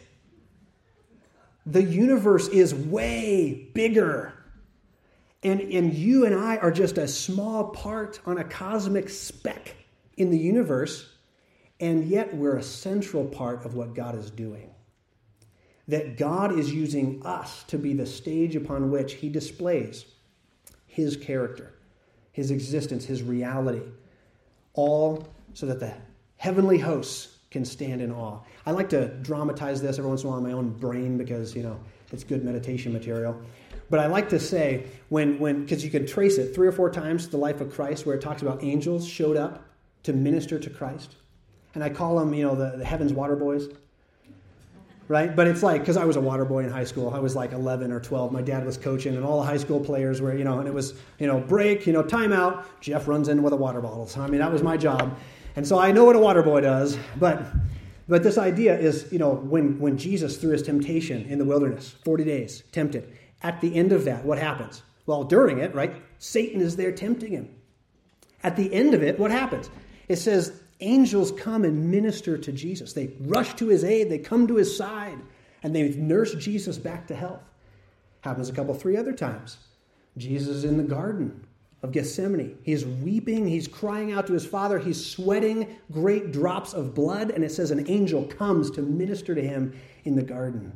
The 1.67 1.83
universe 1.83 2.49
is 2.49 2.75
way 2.75 3.69
bigger. 3.75 4.33
And, 5.43 5.61
and 5.61 5.93
you 5.93 6.25
and 6.25 6.35
I 6.35 6.57
are 6.57 6.71
just 6.71 6.97
a 6.97 7.07
small 7.07 7.65
part 7.71 8.21
on 8.25 8.39
a 8.39 8.45
cosmic 8.45 9.09
speck 9.09 9.77
in 10.17 10.31
the 10.31 10.39
universe, 10.39 11.13
and 11.79 12.05
yet 12.05 12.35
we're 12.35 12.57
a 12.57 12.63
central 12.63 13.25
part 13.25 13.65
of 13.65 13.75
what 13.75 13.95
God 13.95 14.17
is 14.17 14.31
doing. 14.31 14.71
That 15.89 16.17
God 16.17 16.59
is 16.59 16.73
using 16.73 17.25
us 17.25 17.63
to 17.65 17.79
be 17.79 17.93
the 17.93 18.07
stage 18.07 18.57
upon 18.57 18.91
which 18.91 19.15
He 19.15 19.29
displays 19.29 20.07
his 20.97 21.15
character, 21.15 21.75
his 22.33 22.51
existence, 22.51 23.05
his 23.05 23.23
reality, 23.23 23.83
all 24.73 25.29
so 25.53 25.67
that 25.67 25.79
the 25.79 25.93
heavenly 26.39 26.79
hosts 26.79 27.36
can 27.57 27.65
stand 27.65 28.03
in 28.03 28.13
awe. 28.13 28.39
I 28.67 28.71
like 28.71 28.89
to 28.91 29.09
dramatize 29.23 29.81
this 29.81 29.99
every 29.99 30.11
once 30.11 30.23
in 30.23 30.29
a 30.29 30.31
while 30.31 30.39
in 30.39 30.45
my 30.45 30.53
own 30.53 30.71
brain 30.71 31.17
because, 31.17 31.57
you 31.57 31.63
know, 31.63 31.81
it's 32.13 32.23
good 32.23 32.45
meditation 32.45 32.93
material. 32.93 33.41
But 33.89 34.01
I 34.01 34.07
like 34.07 34.29
to 34.29 34.39
say, 34.39 34.85
when, 35.09 35.39
when, 35.39 35.63
because 35.63 35.83
you 35.83 35.91
can 35.91 36.07
trace 36.07 36.37
it 36.37 36.55
three 36.55 36.67
or 36.67 36.73
four 36.73 36.91
times 36.91 37.29
the 37.29 37.39
life 37.39 37.61
of 37.61 37.73
Christ 37.73 38.05
where 38.05 38.15
it 38.15 38.21
talks 38.21 38.43
about 38.43 38.63
angels 38.63 39.09
showed 39.09 39.37
up 39.37 39.65
to 40.03 40.13
minister 40.13 40.59
to 40.59 40.69
Christ. 40.69 41.17
And 41.75 41.83
I 41.83 41.89
call 41.89 42.19
them, 42.19 42.35
you 42.35 42.45
know, 42.45 42.55
the, 42.55 42.77
the 42.77 42.85
heaven's 42.85 43.13
water 43.13 43.37
boys 43.37 43.69
right? 45.09 45.37
But 45.37 45.47
it's 45.47 45.63
like, 45.63 45.83
because 45.83 45.97
I 45.97 46.05
was 46.05 46.17
a 46.17 46.21
water 46.21 46.45
boy 46.45 46.65
in 46.65 46.71
high 46.71 46.85
school, 46.85 47.15
I 47.15 47.19
was 47.19 47.37
like 47.37 47.53
11 47.53 47.93
or 47.93 48.01
12. 48.01 48.33
My 48.33 48.43
dad 48.43 48.65
was 48.65 48.77
coaching, 48.77 49.15
and 49.15 49.25
all 49.25 49.41
the 49.41 49.47
high 49.47 49.57
school 49.57 49.81
players 49.81 50.21
were, 50.21 50.37
you 50.37 50.45
know, 50.45 50.59
and 50.59 50.67
it 50.67 50.75
was, 50.75 50.95
you 51.19 51.27
know, 51.27 51.39
break, 51.39 51.87
you 51.87 51.93
know, 51.93 52.03
timeout. 52.03 52.65
Jeff 52.81 53.07
runs 53.07 53.29
in 53.29 53.43
with 53.43 53.53
a 53.53 53.57
water 53.57 53.81
bottle. 53.81 54.07
So, 54.07 54.21
I 54.21 54.27
mean, 54.27 54.41
that 54.41 54.51
was 54.51 54.63
my 54.63 54.77
job. 54.77 55.17
And 55.57 55.67
so 55.67 55.79
I 55.79 55.91
know 55.91 56.05
what 56.05 56.17
a 56.17 56.21
water 56.21 56.43
boy 56.43 56.61
does. 56.61 56.99
But, 57.19 57.43
but 58.09 58.23
this 58.23 58.39
idea 58.39 58.79
is, 58.79 59.11
you 59.11 59.19
know, 59.19 59.35
when, 59.35 59.79
when 59.81 59.97
Jesus, 59.97 60.37
through 60.37 60.53
his 60.53 60.63
temptation 60.63 61.25
in 61.25 61.39
the 61.39 61.45
wilderness, 61.45 61.97
40 62.05 62.25
days, 62.25 62.63
tempted, 62.73 63.17
at 63.43 63.61
the 63.61 63.75
end 63.75 63.93
of 63.93 64.05
that, 64.05 64.25
what 64.25 64.39
happens? 64.39 64.83
Well, 65.07 65.25
during 65.25 65.59
it, 65.59 65.75
right, 65.75 65.95
Satan 66.19 66.61
is 66.61 66.77
there 66.77 66.93
tempting 66.93 67.33
him. 67.33 67.49
At 68.43 68.57
the 68.57 68.73
end 68.73 68.95
of 68.95 69.03
it, 69.03 69.19
what 69.19 69.31
happens? 69.31 69.71
It 70.09 70.17
says 70.17 70.61
angels 70.81 71.33
come 71.33 71.65
and 71.65 71.91
minister 71.91 72.37
to 72.37 72.53
Jesus. 72.53 72.93
They 72.93 73.11
rush 73.21 73.55
to 73.55 73.69
his 73.69 73.83
aid, 73.83 74.11
they 74.11 74.19
come 74.19 74.47
to 74.47 74.57
his 74.57 74.77
side, 74.77 75.19
and 75.63 75.75
they 75.75 75.89
nurse 75.91 76.35
Jesus 76.35 76.77
back 76.77 77.07
to 77.09 77.15
health. 77.15 77.43
Happens 78.21 78.49
a 78.49 78.53
couple, 78.53 78.75
three 78.75 78.97
other 78.97 79.13
times. 79.13 79.57
Jesus 80.19 80.49
is 80.49 80.65
in 80.65 80.77
the 80.77 80.83
garden 80.83 81.46
of 81.87 81.93
Gethsemane. 81.93 82.59
He's 82.63 82.85
weeping, 82.85 83.47
he's 83.47 83.69
crying 83.69 84.13
out 84.13 84.27
to 84.27 84.33
his 84.33 84.45
father, 84.45 84.79
he's 84.79 85.05
sweating 85.05 85.77
great 85.93 86.33
drops 86.33 86.75
of 86.75 86.95
blood, 86.95 87.31
and 87.31 87.45
it 87.45 87.53
says 87.53 87.71
an 87.71 87.89
angel 87.89 88.25
comes 88.25 88.71
to 88.73 88.83
minister 88.83 89.35
to 89.35 89.43
him 89.43 89.79
in 90.05 90.17
the 90.17 90.23
garden. 90.23 90.73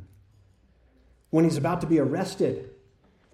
When 1.30 1.44
he's 1.44 1.56
about 1.56 1.80
to 1.80 1.86
be 1.86 1.98
arrested, 1.98 2.70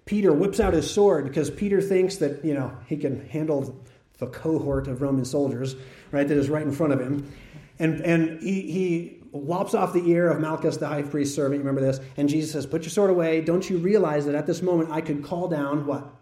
Peter 0.05 0.33
whips 0.33 0.59
out 0.59 0.73
his 0.73 0.89
sword 0.89 1.25
because 1.25 1.49
Peter 1.49 1.81
thinks 1.81 2.15
that, 2.17 2.43
you 2.43 2.53
know, 2.53 2.75
he 2.87 2.97
can 2.97 3.27
handle 3.27 3.79
the 4.17 4.27
cohort 4.27 4.87
of 4.87 5.01
Roman 5.01 5.25
soldiers, 5.25 5.75
right, 6.11 6.27
that 6.27 6.37
is 6.37 6.49
right 6.49 6.63
in 6.63 6.71
front 6.71 6.93
of 6.93 6.99
him. 6.99 7.31
And, 7.79 8.01
and 8.01 8.41
he, 8.41 8.61
he 8.71 9.19
lops 9.31 9.75
off 9.75 9.93
the 9.93 10.09
ear 10.09 10.29
of 10.29 10.39
Malchus, 10.39 10.77
the 10.77 10.87
high 10.87 11.03
priest's 11.03 11.35
servant. 11.35 11.61
You 11.61 11.67
remember 11.67 11.81
this? 11.81 11.99
And 12.15 12.27
Jesus 12.27 12.51
says, 12.51 12.65
Put 12.65 12.83
your 12.83 12.89
sword 12.89 13.11
away. 13.11 13.41
Don't 13.41 13.69
you 13.69 13.77
realize 13.77 14.25
that 14.25 14.33
at 14.33 14.47
this 14.47 14.63
moment 14.63 14.89
I 14.89 15.01
could 15.01 15.23
call 15.23 15.47
down 15.47 15.85
what? 15.85 16.16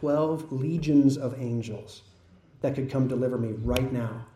12 0.00 0.52
legions 0.52 1.16
of 1.16 1.40
angels 1.40 2.02
that 2.60 2.74
could 2.74 2.90
come 2.90 3.08
deliver 3.08 3.38
me 3.38 3.52
right 3.62 3.90
now. 3.92 4.26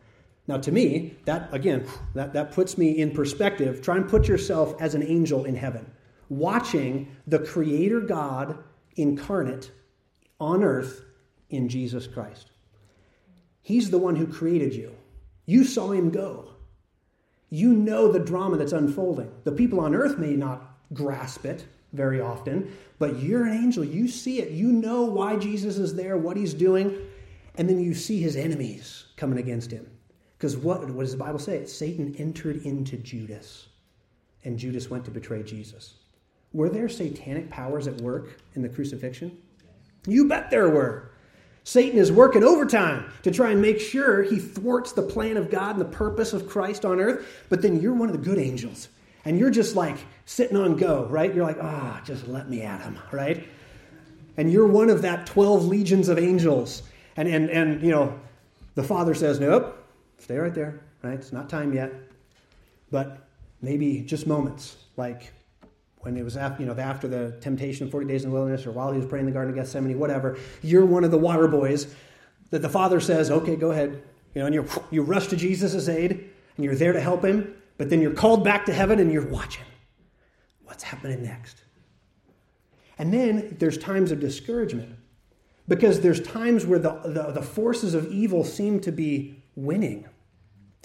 Now, 0.47 0.57
to 0.57 0.73
me, 0.73 1.17
that 1.27 1.53
again, 1.53 1.87
that, 2.15 2.33
that 2.33 2.53
puts 2.53 2.79
me 2.79 2.99
in 2.99 3.11
perspective. 3.11 3.83
Try 3.83 3.97
and 3.97 4.09
put 4.09 4.27
yourself 4.27 4.75
as 4.81 4.95
an 4.95 5.03
angel 5.03 5.45
in 5.45 5.55
heaven, 5.55 5.91
watching 6.31 7.15
the 7.27 7.41
Creator 7.41 8.01
God 8.01 8.59
incarnate 8.97 9.71
on 10.41 10.65
earth 10.65 11.05
in 11.51 11.69
Jesus 11.69 12.07
Christ. 12.07 12.51
He's 13.61 13.91
the 13.91 13.99
one 13.99 14.17
who 14.17 14.27
created 14.27 14.75
you. 14.75 14.97
You 15.45 15.65
saw 15.65 15.93
him 15.93 16.11
go. 16.11 16.53
You 17.51 17.75
know 17.75 18.11
the 18.11 18.19
drama 18.19 18.57
that's 18.57 18.73
unfolding. 18.73 19.31
The 19.45 19.53
people 19.53 19.81
on 19.81 19.95
earth 19.95 20.19
may 20.19 20.35
not 20.37 20.79
grasp 20.95 21.45
it 21.45 21.67
very 21.93 22.21
often, 22.21 22.73
but 22.99 23.19
you're 23.19 23.47
an 23.47 23.57
angel. 23.57 23.85
You 23.85 24.09
see 24.09 24.41
it. 24.41 24.51
You 24.51 24.73
know 24.73 25.03
why 25.03 25.37
Jesus 25.37 25.79
is 25.79 25.95
there, 25.95 26.17
what 26.17 26.37
he's 26.37 26.55
doing, 26.55 26.97
and 27.57 27.69
then 27.69 27.81
you 27.81 27.95
see 27.95 28.21
his 28.21 28.37
enemies 28.37 29.07
coming 29.17 29.39
against 29.39 29.71
him. 29.71 29.87
Because 30.39 30.57
what, 30.57 30.89
what 30.91 31.03
does 31.03 31.13
the 31.13 31.19
Bible 31.19 31.39
say? 31.39 31.67
Satan 31.67 32.15
entered 32.19 32.65
into 32.65 32.97
Judas, 32.97 33.69
and 34.45 34.59
Judas 34.59 34.89
went 34.89 35.05
to 35.05 35.11
betray 35.11 35.43
Jesus. 35.43 35.95
Were 36.53 36.69
there 36.69 36.89
satanic 36.89 37.51
powers 37.51 37.87
at 37.87 38.01
work 38.01 38.41
in 38.55 38.63
the 38.63 38.69
crucifixion? 38.69 39.37
You 40.07 40.29
bet 40.29 40.51
there 40.51 40.71
were. 40.71 41.11
Satan 41.63 41.99
is 41.99 42.11
working 42.11 42.43
overtime 42.43 43.13
to 43.23 43.31
try 43.31 43.51
and 43.51 43.61
make 43.61 43.79
sure 43.79 44.23
he 44.23 44.39
thwarts 44.39 44.93
the 44.93 45.03
plan 45.03 45.37
of 45.37 45.51
God 45.51 45.73
and 45.73 45.81
the 45.81 45.97
purpose 45.97 46.33
of 46.33 46.49
Christ 46.49 46.85
on 46.85 47.01
earth. 47.01 47.45
But 47.49 47.61
then 47.63 47.81
you're 47.81 47.93
one 47.93 48.09
of 48.09 48.17
the 48.17 48.25
good 48.25 48.39
angels. 48.39 48.89
And 49.25 49.39
you're 49.39 49.51
just 49.51 49.77
like 49.77 49.97
sitting 50.25 50.57
on 50.57 50.77
go, 50.77 51.05
right? 51.07 51.35
You're 51.35 51.45
like, 51.45 51.59
ah, 51.61 51.99
oh, 52.01 52.05
just 52.05 52.27
let 52.29 52.49
me 52.49 52.63
at 52.63 52.81
him, 52.81 52.99
right? 53.13 53.47
And 54.37 54.51
you're 54.51 54.67
one 54.67 54.91
of 54.91 55.03
that 55.03 55.27
12 55.27 55.67
legions 55.67 56.09
of 56.09 56.19
angels. 56.19 56.83
And, 57.17 57.29
and, 57.29 57.51
and 57.51 57.83
you 57.83 57.91
know, 57.91 58.19
the 58.75 58.83
Father 58.83 59.15
says, 59.15 59.41
nope, 59.41 59.77
stay 60.19 60.39
right 60.39 60.55
there, 60.55 60.81
right? 61.03 61.15
It's 61.15 61.33
not 61.33 61.51
time 61.51 61.73
yet. 61.75 61.93
But 62.91 63.29
maybe 63.61 64.01
just 64.01 64.27
moments, 64.27 64.77
like 64.97 65.33
when 65.99 66.17
it 66.17 66.25
was 66.25 66.37
after, 66.37 66.63
you 66.63 66.69
know, 66.69 66.81
after 66.81 67.09
the 67.09 67.37
temptation, 67.41 67.91
40 67.91 68.07
days 68.07 68.25
in 68.25 68.31
the 68.31 68.35
wilderness, 68.35 68.67
or 68.67 68.73
while 68.73 68.91
he 68.91 68.99
was 68.99 69.07
praying 69.07 69.27
in 69.27 69.33
the 69.33 69.35
Garden 69.35 69.51
of 69.51 69.57
Gethsemane, 69.57 69.99
whatever, 69.99 70.39
you're 70.63 70.87
one 70.87 71.05
of 71.05 71.11
the 71.11 71.19
water 71.19 71.47
boys 71.47 71.95
that 72.51 72.63
the 72.63 72.69
Father 72.69 73.01
says, 73.01 73.31
okay, 73.31 73.57
go 73.57 73.71
ahead. 73.71 74.03
You 74.35 74.41
know, 74.41 74.47
and 74.47 74.55
you 74.55 74.67
you 74.91 75.03
rush 75.03 75.27
to 75.29 75.37
Jesus' 75.37 75.89
aid, 75.89 76.31
and 76.57 76.65
you're 76.65 76.77
there 76.77 76.93
to 76.93 77.01
help 77.01 77.25
him, 77.25 77.55
but 77.81 77.89
then 77.89 78.03
you're 78.03 78.13
called 78.13 78.45
back 78.45 78.67
to 78.67 78.75
heaven 78.75 78.99
and 78.99 79.11
you're 79.11 79.27
watching. 79.27 79.65
What's 80.65 80.83
happening 80.83 81.23
next? 81.23 81.63
And 82.99 83.11
then 83.11 83.57
there's 83.59 83.79
times 83.79 84.13
of 84.13 84.21
discouragement 84.21 84.97
because 85.67 86.03
there's 86.03 86.21
times 86.21 86.67
where 86.67 86.79
the, 86.79 86.91
the, 87.07 87.33
the 87.33 87.41
forces 87.41 87.95
of 87.95 88.13
evil 88.13 88.45
seem 88.45 88.81
to 88.81 88.93
be 88.93 89.43
winning. 89.57 90.05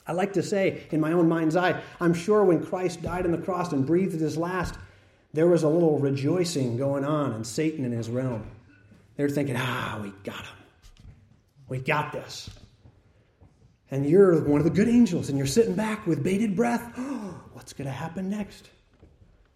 I 0.08 0.14
like 0.14 0.32
to 0.34 0.42
say, 0.42 0.84
in 0.90 1.02
my 1.02 1.12
own 1.12 1.28
mind's 1.28 1.58
eye, 1.58 1.82
I'm 2.00 2.14
sure 2.14 2.46
when 2.46 2.66
Christ 2.66 3.02
died 3.02 3.26
on 3.26 3.34
the 3.34 3.40
cross 3.40 3.74
and 3.74 3.86
breathed 3.86 4.14
his 4.14 4.38
last, 4.38 4.76
there 5.34 5.48
was 5.48 5.64
a 5.64 5.68
little 5.68 6.00
rejoicing 6.00 6.78
going 6.78 7.04
on 7.04 7.34
in 7.34 7.44
Satan 7.44 7.84
and 7.84 7.94
his 7.94 8.10
realm. 8.10 8.50
They're 9.18 9.28
thinking, 9.28 9.58
ah, 9.58 10.00
we 10.02 10.14
got 10.24 10.46
him. 10.46 10.58
We 11.68 11.78
got 11.80 12.14
this. 12.14 12.50
And 13.92 14.06
you're 14.06 14.42
one 14.44 14.60
of 14.60 14.64
the 14.64 14.72
good 14.72 14.90
angels, 14.90 15.30
and 15.30 15.38
you're 15.38 15.48
sitting 15.48 15.76
back 15.76 16.08
with 16.08 16.24
bated 16.24 16.56
breath. 16.56 16.98
What's 17.54 17.74
going 17.74 17.86
to 17.86 17.92
happen 17.92 18.30
next? 18.30 18.70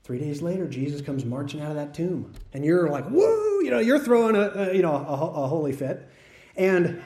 Three 0.03 0.19
days 0.19 0.41
later, 0.41 0.67
Jesus 0.67 1.01
comes 1.01 1.25
marching 1.25 1.61
out 1.61 1.69
of 1.69 1.75
that 1.75 1.93
tomb, 1.93 2.34
and 2.53 2.65
you're 2.65 2.89
like, 2.89 3.09
"Woo!" 3.09 3.63
You 3.63 3.69
know, 3.69 3.80
you're 3.80 3.99
throwing 3.99 4.36
a, 4.36 4.49
a 4.55 4.73
you 4.73 4.82
know 4.82 4.95
a, 4.95 5.43
a 5.43 5.47
holy 5.47 5.71
fit, 5.71 6.07
and 6.55 7.01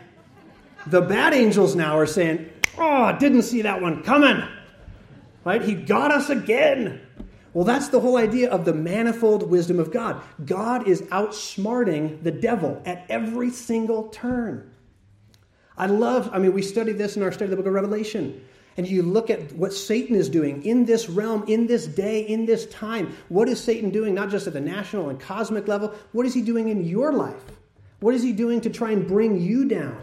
the 0.87 1.01
bad 1.01 1.33
angels 1.33 1.75
now 1.75 1.97
are 1.97 2.05
saying, 2.05 2.49
"Oh, 2.77 3.13
didn't 3.19 3.41
see 3.43 3.63
that 3.63 3.81
one 3.81 4.03
coming." 4.03 4.41
Right? 5.43 5.61
He 5.61 5.75
got 5.75 6.11
us 6.11 6.29
again. 6.29 7.01
Well, 7.53 7.65
that's 7.65 7.89
the 7.89 7.99
whole 7.99 8.17
idea 8.17 8.49
of 8.49 8.65
the 8.65 8.73
manifold 8.73 9.49
wisdom 9.49 9.79
of 9.79 9.91
God. 9.91 10.21
God 10.45 10.87
is 10.87 11.01
outsmarting 11.03 12.23
the 12.23 12.31
devil 12.31 12.81
at 12.85 13.05
every 13.09 13.51
single 13.51 14.07
turn. 14.09 14.72
I 15.77 15.87
love, 15.87 16.29
I 16.31 16.39
mean, 16.39 16.53
we 16.53 16.61
studied 16.61 16.97
this 16.97 17.17
in 17.17 17.23
our 17.23 17.31
study 17.31 17.45
of 17.45 17.49
the 17.51 17.57
book 17.57 17.65
of 17.65 17.73
Revelation. 17.73 18.43
And 18.75 18.87
you 18.87 19.03
look 19.03 19.29
at 19.29 19.51
what 19.53 19.73
Satan 19.73 20.15
is 20.15 20.29
doing 20.29 20.63
in 20.63 20.85
this 20.85 21.07
realm, 21.07 21.43
in 21.47 21.67
this 21.67 21.85
day, 21.85 22.21
in 22.21 22.45
this 22.45 22.65
time. 22.67 23.15
What 23.29 23.47
is 23.47 23.61
Satan 23.61 23.91
doing, 23.91 24.15
not 24.15 24.29
just 24.29 24.47
at 24.47 24.53
the 24.53 24.61
national 24.61 25.09
and 25.09 25.19
cosmic 25.19 25.67
level? 25.67 25.93
What 26.11 26.25
is 26.25 26.33
he 26.33 26.41
doing 26.41 26.69
in 26.69 26.83
your 26.83 27.11
life? 27.11 27.43
What 27.99 28.15
is 28.15 28.23
he 28.23 28.33
doing 28.33 28.61
to 28.61 28.69
try 28.69 28.91
and 28.91 29.07
bring 29.07 29.39
you 29.39 29.65
down? 29.65 29.97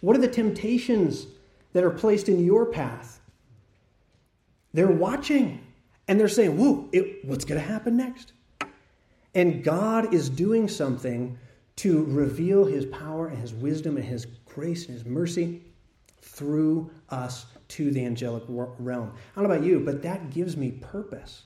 What 0.00 0.14
are 0.14 0.20
the 0.20 0.28
temptations 0.28 1.26
that 1.72 1.84
are 1.84 1.90
placed 1.90 2.28
in 2.28 2.44
your 2.44 2.66
path? 2.66 3.20
They're 4.74 4.86
watching 4.86 5.66
and 6.06 6.20
they're 6.20 6.28
saying, 6.28 6.58
Whoa, 6.58 6.88
it, 6.92 7.24
what's 7.24 7.44
going 7.44 7.60
to 7.60 7.66
happen 7.66 7.96
next? 7.96 8.32
And 9.34 9.64
God 9.64 10.14
is 10.14 10.28
doing 10.28 10.68
something 10.68 11.38
to 11.76 12.04
reveal 12.06 12.64
his 12.64 12.86
power 12.86 13.28
and 13.28 13.38
his 13.38 13.52
wisdom 13.52 13.96
and 13.96 14.06
his 14.06 14.26
grace 14.46 14.86
and 14.86 14.94
his 14.94 15.04
mercy 15.04 15.62
through 16.20 16.90
us 17.10 17.46
to 17.68 17.90
the 17.90 18.04
angelic 18.04 18.44
realm. 18.48 19.12
I 19.36 19.40
don't 19.40 19.48
know 19.48 19.54
about 19.54 19.66
you, 19.66 19.80
but 19.80 20.02
that 20.02 20.30
gives 20.30 20.56
me 20.56 20.72
purpose. 20.72 21.42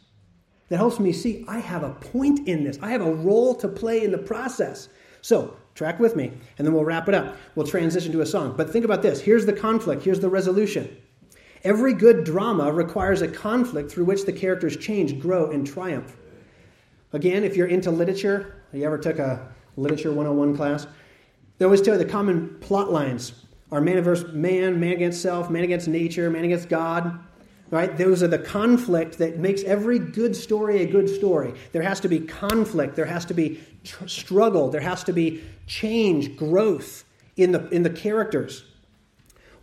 That 0.68 0.76
helps 0.76 1.00
me 1.00 1.12
see 1.12 1.44
I 1.48 1.58
have 1.58 1.82
a 1.82 1.90
point 1.90 2.48
in 2.48 2.64
this, 2.64 2.78
I 2.80 2.90
have 2.90 3.00
a 3.00 3.12
role 3.12 3.54
to 3.56 3.68
play 3.68 4.04
in 4.04 4.12
the 4.12 4.18
process. 4.18 4.88
So, 5.22 5.56
track 5.74 5.98
with 5.98 6.16
me, 6.16 6.32
and 6.56 6.66
then 6.66 6.72
we'll 6.72 6.84
wrap 6.84 7.08
it 7.08 7.14
up. 7.14 7.36
We'll 7.54 7.66
transition 7.66 8.12
to 8.12 8.20
a 8.20 8.26
song. 8.26 8.54
But 8.56 8.70
think 8.70 8.84
about 8.84 9.02
this 9.02 9.20
here's 9.20 9.46
the 9.46 9.52
conflict, 9.52 10.04
here's 10.04 10.20
the 10.20 10.30
resolution. 10.30 10.96
Every 11.62 11.92
good 11.92 12.24
drama 12.24 12.72
requires 12.72 13.20
a 13.20 13.28
conflict 13.28 13.90
through 13.90 14.06
which 14.06 14.24
the 14.24 14.32
characters 14.32 14.76
change, 14.76 15.20
grow, 15.20 15.50
and 15.50 15.66
triumph. 15.66 16.16
Again, 17.12 17.44
if 17.44 17.56
you're 17.56 17.66
into 17.66 17.90
literature, 17.90 18.62
you 18.72 18.84
ever 18.84 18.96
took 18.96 19.18
a 19.18 19.52
literature 19.80 20.10
101 20.10 20.56
class? 20.56 20.86
They 21.58 21.64
always 21.64 21.82
tell 21.82 21.94
you 21.94 21.98
the 21.98 22.10
common 22.10 22.56
plot 22.60 22.90
lines 22.90 23.32
are 23.72 23.80
man 23.80 24.02
versus 24.02 24.32
man, 24.32 24.80
man 24.80 24.92
against 24.92 25.22
self, 25.22 25.50
man 25.50 25.64
against 25.64 25.88
nature, 25.88 26.30
man 26.30 26.44
against 26.44 26.68
God. 26.68 27.20
Right? 27.70 27.96
Those 27.96 28.22
are 28.22 28.28
the 28.28 28.38
conflict 28.38 29.18
that 29.18 29.38
makes 29.38 29.62
every 29.62 30.00
good 30.00 30.34
story 30.34 30.82
a 30.82 30.86
good 30.86 31.08
story. 31.08 31.54
There 31.70 31.82
has 31.82 32.00
to 32.00 32.08
be 32.08 32.18
conflict, 32.18 32.96
there 32.96 33.06
has 33.06 33.24
to 33.26 33.34
be 33.34 33.60
tr- 33.84 34.08
struggle, 34.08 34.70
there 34.70 34.80
has 34.80 35.04
to 35.04 35.12
be 35.12 35.42
change, 35.68 36.36
growth 36.36 37.04
in 37.36 37.52
the, 37.52 37.68
in 37.68 37.84
the 37.84 37.90
characters. 37.90 38.64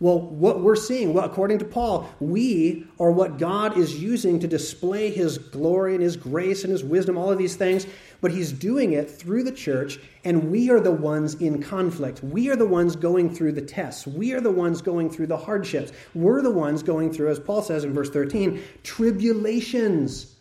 Well, 0.00 0.20
what 0.20 0.60
we're 0.60 0.76
seeing, 0.76 1.12
well, 1.12 1.24
according 1.24 1.58
to 1.58 1.64
Paul, 1.64 2.08
we 2.20 2.86
are 3.00 3.10
what 3.10 3.36
God 3.36 3.76
is 3.76 4.00
using 4.00 4.38
to 4.40 4.46
display 4.46 5.10
his 5.10 5.38
glory 5.38 5.94
and 5.94 6.02
his 6.02 6.16
grace 6.16 6.62
and 6.62 6.70
his 6.70 6.84
wisdom, 6.84 7.18
all 7.18 7.32
of 7.32 7.38
these 7.38 7.56
things, 7.56 7.84
but 8.20 8.32
he's 8.32 8.52
doing 8.52 8.92
it 8.92 9.10
through 9.10 9.44
the 9.44 9.52
church, 9.52 9.98
and 10.24 10.50
we 10.50 10.70
are 10.70 10.80
the 10.80 10.92
ones 10.92 11.34
in 11.36 11.62
conflict. 11.62 12.22
We 12.22 12.50
are 12.50 12.56
the 12.56 12.66
ones 12.66 12.96
going 12.96 13.34
through 13.34 13.52
the 13.52 13.62
tests. 13.62 14.06
We 14.06 14.32
are 14.32 14.40
the 14.40 14.50
ones 14.50 14.82
going 14.82 15.10
through 15.10 15.28
the 15.28 15.36
hardships. 15.36 15.92
We're 16.14 16.42
the 16.42 16.50
ones 16.50 16.82
going 16.82 17.12
through, 17.12 17.30
as 17.30 17.38
Paul 17.38 17.62
says 17.62 17.84
in 17.84 17.92
verse 17.92 18.10
13, 18.10 18.62
tribulations. 18.82 20.34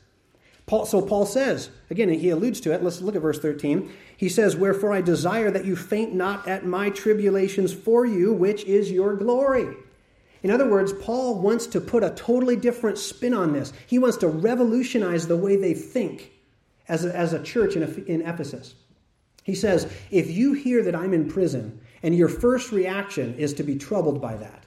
Paul, 0.66 0.86
so 0.86 1.02
Paul 1.02 1.26
says, 1.26 1.70
again, 1.90 2.10
he 2.10 2.30
alludes 2.30 2.60
to 2.62 2.74
it. 2.74 2.84
Let's 2.84 3.02
look 3.02 3.16
at 3.16 3.22
verse 3.22 3.40
13. 3.40 3.92
He 4.18 4.28
says, 4.28 4.56
Wherefore 4.56 4.92
I 4.92 5.02
desire 5.02 5.50
that 5.52 5.66
you 5.66 5.76
faint 5.76 6.14
not 6.14 6.48
at 6.48 6.66
my 6.66 6.90
tribulations 6.90 7.74
for 7.74 8.06
you, 8.06 8.34
which 8.34 8.66
is 8.66 8.92
your 8.92 9.16
glory. 9.16 9.76
In 10.44 10.52
other 10.52 10.70
words, 10.70 10.94
Paul 10.94 11.40
wants 11.40 11.68
to 11.68 11.82
put 11.82 12.04
a 12.04 12.12
totally 12.12 12.56
different 12.56 12.98
spin 12.98 13.34
on 13.34 13.54
this. 13.54 13.72
He 13.88 13.98
wants 13.98 14.18
to 14.18 14.28
revolutionize 14.28 15.28
the 15.28 15.38
way 15.38 15.56
they 15.56 15.74
think 15.74 16.32
as 16.88 17.06
a, 17.06 17.16
as 17.16 17.34
a 17.34 17.44
church 17.44 17.76
in, 17.76 17.84
in 18.06 18.22
Ephesus. 18.22 18.76
He 19.44 19.56
says, 19.56 19.92
If 20.12 20.30
you 20.30 20.54
hear 20.54 20.84
that 20.84 20.96
I'm 20.96 21.14
in 21.14 21.28
prison, 21.30 21.82
and 22.04 22.16
your 22.16 22.30
first 22.30 22.72
reaction 22.72 23.36
is 23.36 23.54
to 23.56 23.64
be 23.64 23.76
troubled 23.76 24.22
by 24.22 24.36
that, 24.38 24.66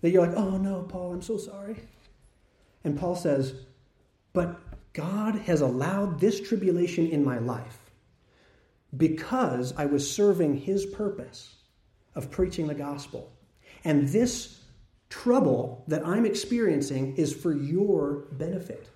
that 0.00 0.10
you're 0.10 0.26
like, 0.26 0.36
oh 0.36 0.56
no, 0.58 0.82
Paul, 0.82 1.12
I'm 1.12 1.22
so 1.22 1.36
sorry. 1.36 1.76
And 2.82 2.98
Paul 2.98 3.16
says, 3.16 3.54
But 4.32 4.60
God 4.92 5.36
has 5.36 5.60
allowed 5.60 6.20
this 6.20 6.40
tribulation 6.40 7.08
in 7.08 7.24
my 7.24 7.38
life 7.38 7.78
because 8.96 9.72
I 9.76 9.86
was 9.86 10.10
serving 10.10 10.58
His 10.58 10.86
purpose 10.86 11.54
of 12.14 12.30
preaching 12.30 12.66
the 12.66 12.74
gospel. 12.74 13.32
And 13.84 14.08
this 14.08 14.60
trouble 15.10 15.84
that 15.88 16.06
I'm 16.06 16.24
experiencing 16.24 17.16
is 17.16 17.32
for 17.32 17.52
your 17.52 18.26
benefit, 18.32 18.88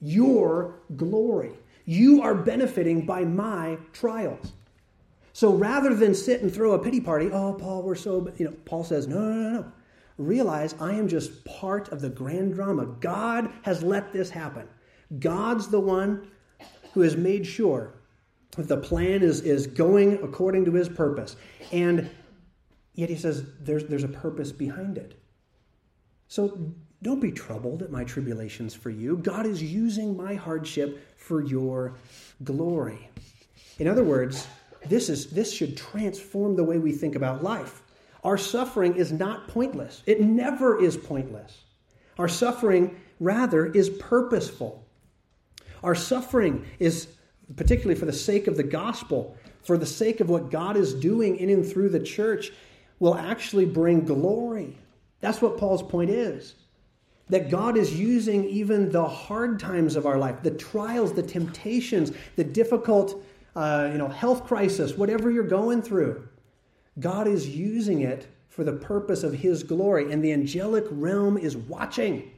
your 0.00 0.80
glory. 0.96 1.52
You 1.86 2.20
are 2.22 2.34
benefiting 2.34 3.06
by 3.06 3.24
my 3.24 3.78
trials. 3.92 4.52
So 5.32 5.52
rather 5.52 5.94
than 5.94 6.14
sit 6.14 6.42
and 6.42 6.52
throw 6.52 6.72
a 6.72 6.78
pity 6.78 7.00
party, 7.00 7.30
oh, 7.32 7.54
Paul, 7.54 7.82
we're 7.82 7.94
so, 7.94 8.32
you 8.36 8.46
know, 8.46 8.54
Paul 8.64 8.84
says, 8.84 9.06
no, 9.06 9.20
no, 9.20 9.32
no, 9.32 9.50
no. 9.60 9.72
Realize 10.18 10.74
I 10.80 10.94
am 10.94 11.08
just 11.08 11.44
part 11.44 11.90
of 11.90 12.00
the 12.00 12.08
grand 12.08 12.54
drama. 12.54 12.86
God 12.86 13.50
has 13.62 13.82
let 13.82 14.12
this 14.12 14.30
happen. 14.30 14.66
God's 15.18 15.68
the 15.68 15.78
one 15.78 16.28
who 16.94 17.02
has 17.02 17.16
made 17.16 17.46
sure 17.46 17.92
that 18.56 18.66
the 18.66 18.78
plan 18.78 19.22
is, 19.22 19.42
is 19.42 19.66
going 19.66 20.14
according 20.24 20.64
to 20.64 20.72
his 20.72 20.88
purpose. 20.88 21.36
And 21.70 22.10
yet 22.94 23.10
he 23.10 23.16
says 23.16 23.44
there's, 23.60 23.84
there's 23.84 24.04
a 24.04 24.08
purpose 24.08 24.52
behind 24.52 24.96
it. 24.96 25.20
So 26.28 26.72
don't 27.02 27.20
be 27.20 27.32
troubled 27.32 27.82
at 27.82 27.90
my 27.90 28.04
tribulations 28.04 28.74
for 28.74 28.90
you. 28.90 29.18
God 29.18 29.46
is 29.46 29.62
using 29.62 30.16
my 30.16 30.34
hardship 30.34 31.18
for 31.18 31.42
your 31.42 31.94
glory. 32.42 33.10
In 33.78 33.86
other 33.86 34.04
words, 34.04 34.46
this, 34.86 35.08
is, 35.08 35.30
this 35.30 35.52
should 35.52 35.76
transform 35.76 36.56
the 36.56 36.64
way 36.64 36.78
we 36.78 36.92
think 36.92 37.14
about 37.14 37.42
life. 37.42 37.82
Our 38.24 38.38
suffering 38.38 38.96
is 38.96 39.12
not 39.12 39.48
pointless, 39.48 40.02
it 40.06 40.20
never 40.20 40.82
is 40.82 40.96
pointless. 40.96 41.62
Our 42.18 42.28
suffering, 42.28 42.98
rather, 43.20 43.66
is 43.66 43.90
purposeful. 43.90 44.86
Our 45.82 45.94
suffering 45.94 46.64
is 46.78 47.08
particularly 47.54 47.98
for 47.98 48.06
the 48.06 48.12
sake 48.12 48.46
of 48.46 48.56
the 48.56 48.62
gospel, 48.62 49.36
for 49.62 49.76
the 49.76 49.86
sake 49.86 50.20
of 50.20 50.30
what 50.30 50.50
God 50.50 50.76
is 50.76 50.94
doing 50.94 51.36
in 51.36 51.50
and 51.50 51.64
through 51.64 51.90
the 51.90 52.00
church, 52.00 52.52
will 52.98 53.14
actually 53.14 53.66
bring 53.66 54.04
glory. 54.04 54.78
That's 55.20 55.42
what 55.42 55.58
Paul's 55.58 55.82
point 55.82 56.10
is. 56.10 56.54
That 57.28 57.50
God 57.50 57.76
is 57.76 57.98
using 57.98 58.44
even 58.44 58.90
the 58.90 59.06
hard 59.06 59.58
times 59.58 59.96
of 59.96 60.06
our 60.06 60.18
life, 60.18 60.42
the 60.42 60.52
trials, 60.52 61.12
the 61.12 61.22
temptations, 61.22 62.12
the 62.36 62.44
difficult 62.44 63.22
uh, 63.56 63.88
you 63.90 63.98
know, 63.98 64.08
health 64.08 64.44
crisis, 64.44 64.96
whatever 64.96 65.30
you're 65.30 65.42
going 65.42 65.82
through. 65.82 66.28
God 67.00 67.26
is 67.26 67.48
using 67.48 68.02
it 68.02 68.28
for 68.48 68.64
the 68.64 68.72
purpose 68.72 69.22
of 69.22 69.34
His 69.34 69.62
glory, 69.62 70.12
and 70.12 70.22
the 70.22 70.32
angelic 70.32 70.84
realm 70.90 71.36
is 71.36 71.56
watching. 71.56 72.30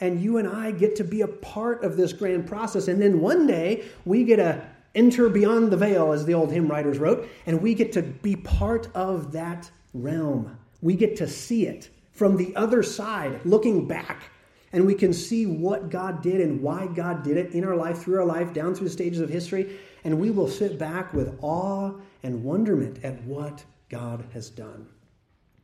And 0.00 0.20
you 0.20 0.38
and 0.38 0.48
I 0.48 0.70
get 0.70 0.96
to 0.96 1.04
be 1.04 1.22
a 1.22 1.28
part 1.28 1.82
of 1.82 1.96
this 1.96 2.12
grand 2.12 2.46
process. 2.46 2.88
And 2.88 3.02
then 3.02 3.20
one 3.20 3.46
day 3.46 3.84
we 4.04 4.24
get 4.24 4.36
to 4.36 4.64
enter 4.94 5.28
beyond 5.28 5.70
the 5.72 5.76
veil, 5.76 6.12
as 6.12 6.24
the 6.24 6.34
old 6.34 6.52
hymn 6.52 6.68
writers 6.68 6.98
wrote, 6.98 7.28
and 7.46 7.60
we 7.60 7.74
get 7.74 7.92
to 7.92 8.02
be 8.02 8.36
part 8.36 8.88
of 8.94 9.32
that 9.32 9.70
realm. 9.92 10.56
We 10.80 10.94
get 10.94 11.16
to 11.16 11.26
see 11.26 11.66
it 11.66 11.90
from 12.18 12.36
the 12.36 12.54
other 12.56 12.82
side, 12.82 13.40
looking 13.44 13.86
back. 13.86 14.24
And 14.72 14.84
we 14.84 14.94
can 14.94 15.12
see 15.12 15.46
what 15.46 15.88
God 15.88 16.20
did 16.20 16.40
and 16.40 16.60
why 16.60 16.88
God 16.88 17.22
did 17.22 17.36
it 17.36 17.52
in 17.52 17.64
our 17.64 17.76
life, 17.76 18.02
through 18.02 18.18
our 18.18 18.24
life, 18.24 18.52
down 18.52 18.74
through 18.74 18.88
the 18.88 18.92
stages 18.92 19.20
of 19.20 19.30
history. 19.30 19.78
And 20.02 20.18
we 20.18 20.30
will 20.30 20.48
sit 20.48 20.80
back 20.80 21.14
with 21.14 21.38
awe 21.40 21.92
and 22.24 22.42
wonderment 22.42 23.04
at 23.04 23.22
what 23.22 23.64
God 23.88 24.24
has 24.32 24.50
done. 24.50 24.88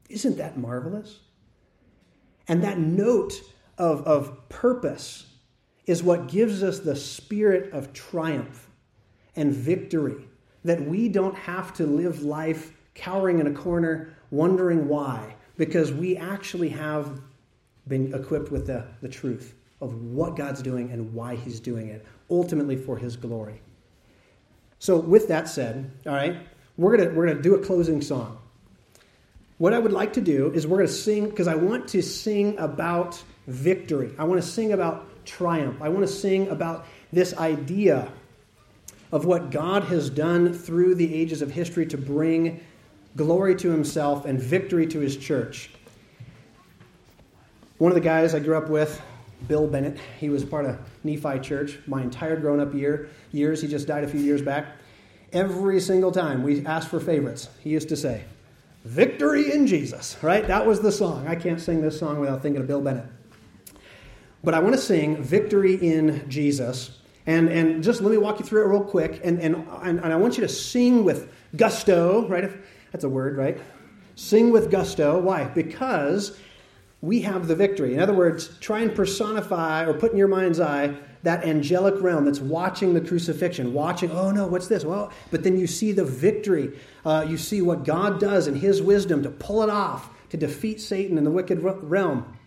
Isn't 0.09 0.39
that 0.39 0.57
marvelous? 0.57 1.19
And 2.47 2.63
that 2.63 2.79
note 2.79 3.35
of, 3.77 4.03
of 4.07 4.49
purpose 4.49 5.27
is 5.87 6.05
what 6.05 6.29
gives 6.29 6.63
us 6.63 6.79
the 6.79 6.97
spirit 6.97 7.73
of 7.73 7.93
triumph 7.93 8.71
and 9.35 9.53
victory. 9.53 10.25
That 10.65 10.81
we 10.81 11.09
don't 11.09 11.37
have 11.37 11.75
to 11.75 11.85
live 11.85 12.23
life 12.23 12.73
cowering 12.95 13.41
in 13.41 13.49
a 13.49 13.53
corner, 13.53 14.17
wondering 14.31 14.87
why, 14.87 15.34
because 15.57 15.93
we 15.93 16.17
actually 16.17 16.71
have 16.71 17.21
been 17.87 18.15
equipped 18.15 18.51
with 18.51 18.67
the, 18.67 18.85
the 19.03 19.09
truth 19.09 19.55
of 19.81 19.95
what 20.03 20.37
God's 20.37 20.63
doing 20.63 20.91
and 20.91 21.13
why 21.15 21.37
He's 21.37 21.61
doing 21.61 21.89
it, 21.89 22.05
ultimately 22.31 22.77
for 22.77 22.97
His 22.97 23.17
glory. 23.17 23.61
So, 24.79 24.99
with 24.99 25.29
that 25.29 25.49
said, 25.49 25.91
all 26.07 26.13
right, 26.13 26.37
we're 26.77 26.97
going 26.97 27.15
we're 27.15 27.27
to 27.27 27.41
do 27.41 27.55
a 27.55 27.59
closing 27.59 28.01
song. 28.01 28.39
What 29.59 29.73
I 29.73 29.79
would 29.79 29.93
like 29.93 30.15
to 30.15 30.21
do 30.21 30.51
is 30.53 30.67
we're 30.67 30.79
going 30.79 30.89
to 30.89 30.93
sing, 30.93 31.29
because 31.29 31.47
I 31.47 31.55
want 31.55 31.89
to 31.89 32.03
sing 32.03 32.59
about 32.59 33.23
victory. 33.47 34.13
I 34.19 34.25
want 34.25 34.43
to 34.43 34.47
sing 34.47 34.73
about 34.73 35.25
triumph. 35.25 35.81
I 35.81 35.89
want 35.89 36.07
to 36.07 36.13
sing 36.13 36.49
about 36.49 36.87
this 37.13 37.37
idea 37.37 38.11
of 39.13 39.25
what 39.25 39.51
God 39.51 39.85
has 39.85 40.11
done 40.11 40.53
through 40.53 40.97
the 40.97 41.15
ages 41.15 41.41
of 41.41 41.51
history 41.51 41.87
to 41.87 41.97
bring 41.97 42.61
glory 43.17 43.55
to 43.57 43.71
himself 43.71 44.25
and 44.25 44.41
victory 44.41 44.87
to 44.89 45.01
his 45.01 45.17
church. 45.17 45.71
One 47.79 47.91
of 47.91 47.95
the 47.95 48.01
guys 48.01 48.35
I 48.35 48.41
grew 48.41 48.57
up 48.57 48.69
with, 48.69 49.01
Bill 49.49 49.67
Bennett. 49.67 49.99
He 50.19 50.31
was 50.31 50.45
part 50.45 50.65
of 50.65 50.79
Nephi 51.03 51.41
Church 51.41 51.79
my 51.87 52.03
entire 52.03 52.37
grown 52.37 52.61
up 52.61 52.75
year 52.75 53.11
years. 53.33 53.61
He 53.61 53.69
just 53.69 53.87
died 53.87 54.05
a 54.05 54.09
few 54.09 54.21
years 54.21 54.43
back. 54.43 54.67
Every 55.33 55.81
single 55.81 56.13
time 56.13 56.43
we 56.43 56.65
asked 56.65 56.89
for 56.89 57.01
favorites, 57.01 57.49
he 57.63 57.71
used 57.71 57.89
to 57.89 57.97
say, 57.97 58.25
Victory 58.85 59.53
in 59.53 59.67
Jesus, 59.67 60.17
right? 60.23 60.47
That 60.47 60.67
was 60.67 60.81
the 60.81 60.93
song. 60.93 61.27
I 61.27 61.35
can't 61.35 61.61
sing 61.61 61.81
this 61.81 61.99
song 61.99 62.21
without 62.21 62.43
thinking 62.43 62.61
of 62.61 62.67
Bill 62.69 62.83
Bennett. 62.83 63.07
But 64.43 64.55
I 64.55 64.59
want 64.61 64.75
to 64.75 64.81
sing 64.81 65.23
Victory 65.23 65.75
in 65.75 66.29
Jesus. 66.29 66.99
And, 67.27 67.49
and 67.49 67.83
just 67.83 68.03
let 68.03 68.11
me 68.11 68.19
walk 68.19 68.39
you 68.39 68.45
through 68.45 68.65
it 68.65 68.69
real 68.69 68.85
quick. 68.85 69.23
And, 69.25 69.41
and, 69.41 69.67
and, 69.83 70.01
I 70.01 70.17
want 70.17 70.37
you 70.37 70.43
to 70.43 70.49
sing 70.49 71.03
with 71.03 71.33
gusto, 71.57 72.29
right? 72.29 72.51
That's 72.95 73.03
a 73.03 73.09
word, 73.09 73.37
right? 73.37 73.61
Sing 74.15 74.53
with 74.53 74.71
gusto. 74.71 75.19
Why? 75.19 75.47
Because 75.47 76.39
we 77.01 77.23
have 77.23 77.49
the 77.49 77.57
victory. 77.57 77.95
In 77.95 77.99
other 77.99 78.15
words, 78.15 78.57
try 78.61 78.83
and 78.83 78.95
personify 78.95 79.85
or 79.85 79.95
put 79.95 80.13
in 80.13 80.17
your 80.17 80.29
mind's 80.29 80.61
eye 80.61 80.95
that 81.25 81.45
angelic 81.45 82.01
realm 82.01 82.25
that's 82.25 82.39
watching 82.39 82.95
the 82.95 83.01
crucifixion, 83.01 83.73
watching, 83.73 84.13
oh 84.13 84.31
no, 84.31 84.47
what's 84.47 84.69
this? 84.69 84.85
Well, 84.85 85.13
but 85.33 85.43
then 85.43 85.59
you 85.59 85.67
see 85.67 85.91
the 85.91 86.05
victory. 86.05 86.79
Uh, 87.05 87.27
you 87.29 87.37
see 87.37 87.61
what 87.63 87.85
God 87.85 88.21
does 88.21 88.47
in 88.47 88.55
His 88.55 88.81
wisdom 88.81 89.25
to 89.25 89.31
pull 89.31 89.65
it 89.65 89.71
off, 89.71 90.09
to 90.31 90.37
defeat 90.37 90.81
Satan 90.81 91.19
in 91.19 91.25
the 91.25 91.33
wicked 91.33 91.65
realm. 91.65 92.39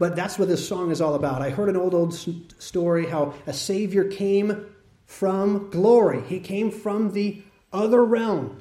But 0.00 0.16
that's 0.16 0.36
what 0.36 0.48
this 0.48 0.66
song 0.66 0.90
is 0.90 1.00
all 1.00 1.14
about. 1.14 1.42
I 1.42 1.50
heard 1.50 1.68
an 1.68 1.76
old, 1.76 1.94
old 1.94 2.12
story 2.12 3.06
how 3.06 3.34
a 3.46 3.52
Savior 3.52 4.02
came 4.02 4.66
from 5.06 5.70
glory, 5.70 6.22
He 6.22 6.40
came 6.40 6.72
from 6.72 7.12
the 7.12 7.44
other 7.72 8.04
realm. 8.04 8.60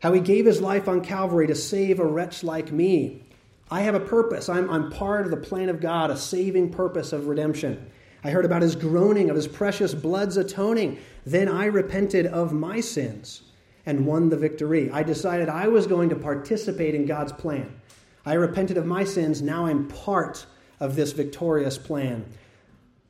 How 0.00 0.12
He 0.12 0.20
gave 0.20 0.46
His 0.46 0.60
life 0.60 0.88
on 0.88 1.00
Calvary 1.02 1.46
to 1.46 1.54
save 1.54 2.00
a 2.00 2.06
wretch 2.06 2.44
like 2.44 2.72
me. 2.72 3.22
I 3.70 3.80
have 3.82 3.94
a 3.94 4.00
purpose. 4.00 4.48
I'm, 4.48 4.70
I'm 4.70 4.90
part 4.90 5.24
of 5.24 5.30
the 5.30 5.36
plan 5.36 5.68
of 5.68 5.80
God, 5.80 6.10
a 6.10 6.16
saving 6.16 6.70
purpose 6.70 7.12
of 7.12 7.26
redemption. 7.26 7.90
I 8.22 8.30
heard 8.30 8.44
about 8.44 8.62
his 8.62 8.76
groaning, 8.76 9.30
of 9.30 9.36
his 9.36 9.48
precious 9.48 9.94
blood's 9.94 10.36
atoning. 10.36 10.98
Then 11.24 11.48
I 11.48 11.66
repented 11.66 12.26
of 12.26 12.52
my 12.52 12.80
sins 12.80 13.42
and 13.84 14.06
won 14.06 14.28
the 14.28 14.36
victory. 14.36 14.90
I 14.90 15.02
decided 15.02 15.48
I 15.48 15.68
was 15.68 15.86
going 15.86 16.08
to 16.10 16.16
participate 16.16 16.94
in 16.94 17.06
God's 17.06 17.32
plan. 17.32 17.80
I 18.24 18.34
repented 18.34 18.78
of 18.78 18.86
my 18.86 19.04
sins. 19.04 19.42
Now 19.42 19.66
I'm 19.66 19.86
part 19.88 20.46
of 20.80 20.96
this 20.96 21.12
victorious 21.12 21.78
plan. 21.78 22.24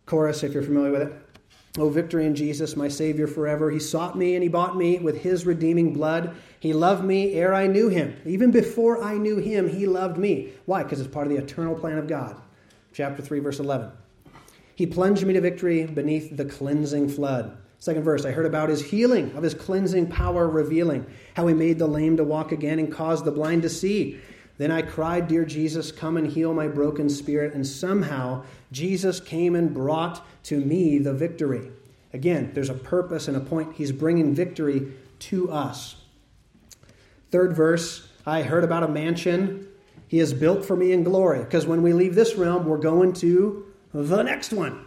Chorus, 0.05 0.43
if 0.43 0.53
you're 0.53 0.63
familiar 0.63 0.93
with 0.93 1.03
it. 1.03 1.13
Oh, 1.79 1.91
victory 1.91 2.25
in 2.25 2.35
Jesus, 2.35 2.75
my 2.75 2.89
Savior 2.89 3.27
forever. 3.27 3.71
He 3.71 3.79
sought 3.79 4.17
me 4.17 4.35
and 4.35 4.43
He 4.43 4.49
bought 4.49 4.77
me 4.77 4.99
with 4.99 5.19
His 5.19 5.45
redeeming 5.45 5.93
blood. 5.93 6.35
He 6.59 6.73
loved 6.73 7.05
me 7.05 7.35
ere 7.35 7.53
I 7.53 7.67
knew 7.67 7.89
Him. 7.89 8.17
Even 8.25 8.51
before 8.51 9.03
I 9.03 9.19
knew 9.19 9.37
Him, 9.37 9.69
He 9.69 9.87
loved 9.87 10.17
me. 10.17 10.53
Why? 10.65 10.83
Because 10.83 11.01
it's 11.01 11.13
part 11.13 11.27
of 11.27 11.33
the 11.33 11.43
eternal 11.43 11.75
plan 11.75 11.99
of 11.99 12.09
God. 12.09 12.41
Chapter 12.95 13.23
3, 13.23 13.41
verse 13.41 13.59
11. 13.59 13.91
He 14.75 14.87
plunged 14.87 15.27
me 15.27 15.35
to 15.35 15.41
victory 15.41 15.87
beneath 15.87 16.35
the 16.35 16.45
cleansing 16.47 17.11
flood. 17.11 17.57
Second 17.79 18.03
verse, 18.05 18.25
I 18.25 18.31
heard 18.31 18.47
about 18.47 18.71
his 18.71 18.83
healing, 18.83 19.35
of 19.37 19.43
his 19.43 19.55
cleansing 19.55 20.09
power 20.09 20.49
revealing, 20.49 21.07
how 21.35 21.47
he 21.47 21.55
made 21.55 21.79
the 21.79 21.87
lame 21.87 22.17
to 22.17 22.25
walk 22.25 22.53
again 22.53 22.79
and 22.79 22.91
caused 22.91 23.25
the 23.25 23.31
blind 23.31 23.63
to 23.63 23.69
see. 23.69 24.19
Then 24.59 24.71
I 24.71 24.83
cried, 24.83 25.29
Dear 25.29 25.45
Jesus, 25.45 25.93
come 25.93 26.17
and 26.17 26.27
heal 26.27 26.55
my 26.55 26.69
broken 26.69 27.09
spirit. 27.09 27.55
And 27.55 27.67
somehow 27.67 28.45
Jesus 28.73 29.21
came 29.21 29.55
and 29.55 29.75
brought 29.75 30.27
to 30.45 30.59
me 30.59 30.99
the 30.99 31.13
victory. 31.13 31.71
Again, 32.13 32.53
there's 32.55 32.71
a 32.71 32.75
purpose 32.75 33.29
and 33.29 33.37
a 33.37 33.41
point. 33.41 33.75
He's 33.75 33.93
bringing 33.93 34.35
victory 34.35 34.93
to 35.19 35.51
us. 35.51 35.97
Third 37.31 37.55
verse, 37.55 38.09
I 38.25 38.43
heard 38.43 38.65
about 38.65 38.83
a 38.83 38.89
mansion 38.89 39.69
he 40.09 40.19
has 40.19 40.33
built 40.33 40.65
for 40.65 40.77
me 40.77 40.93
in 40.93 41.03
glory. 41.03 41.41
Because 41.41 41.67
when 41.67 41.83
we 41.83 41.93
leave 41.93 42.15
this 42.15 42.37
realm, 42.37 42.67
we're 42.67 42.79
going 42.79 43.13
to 43.15 43.67
the 43.93 44.23
next 44.23 44.53
one. 44.53 44.85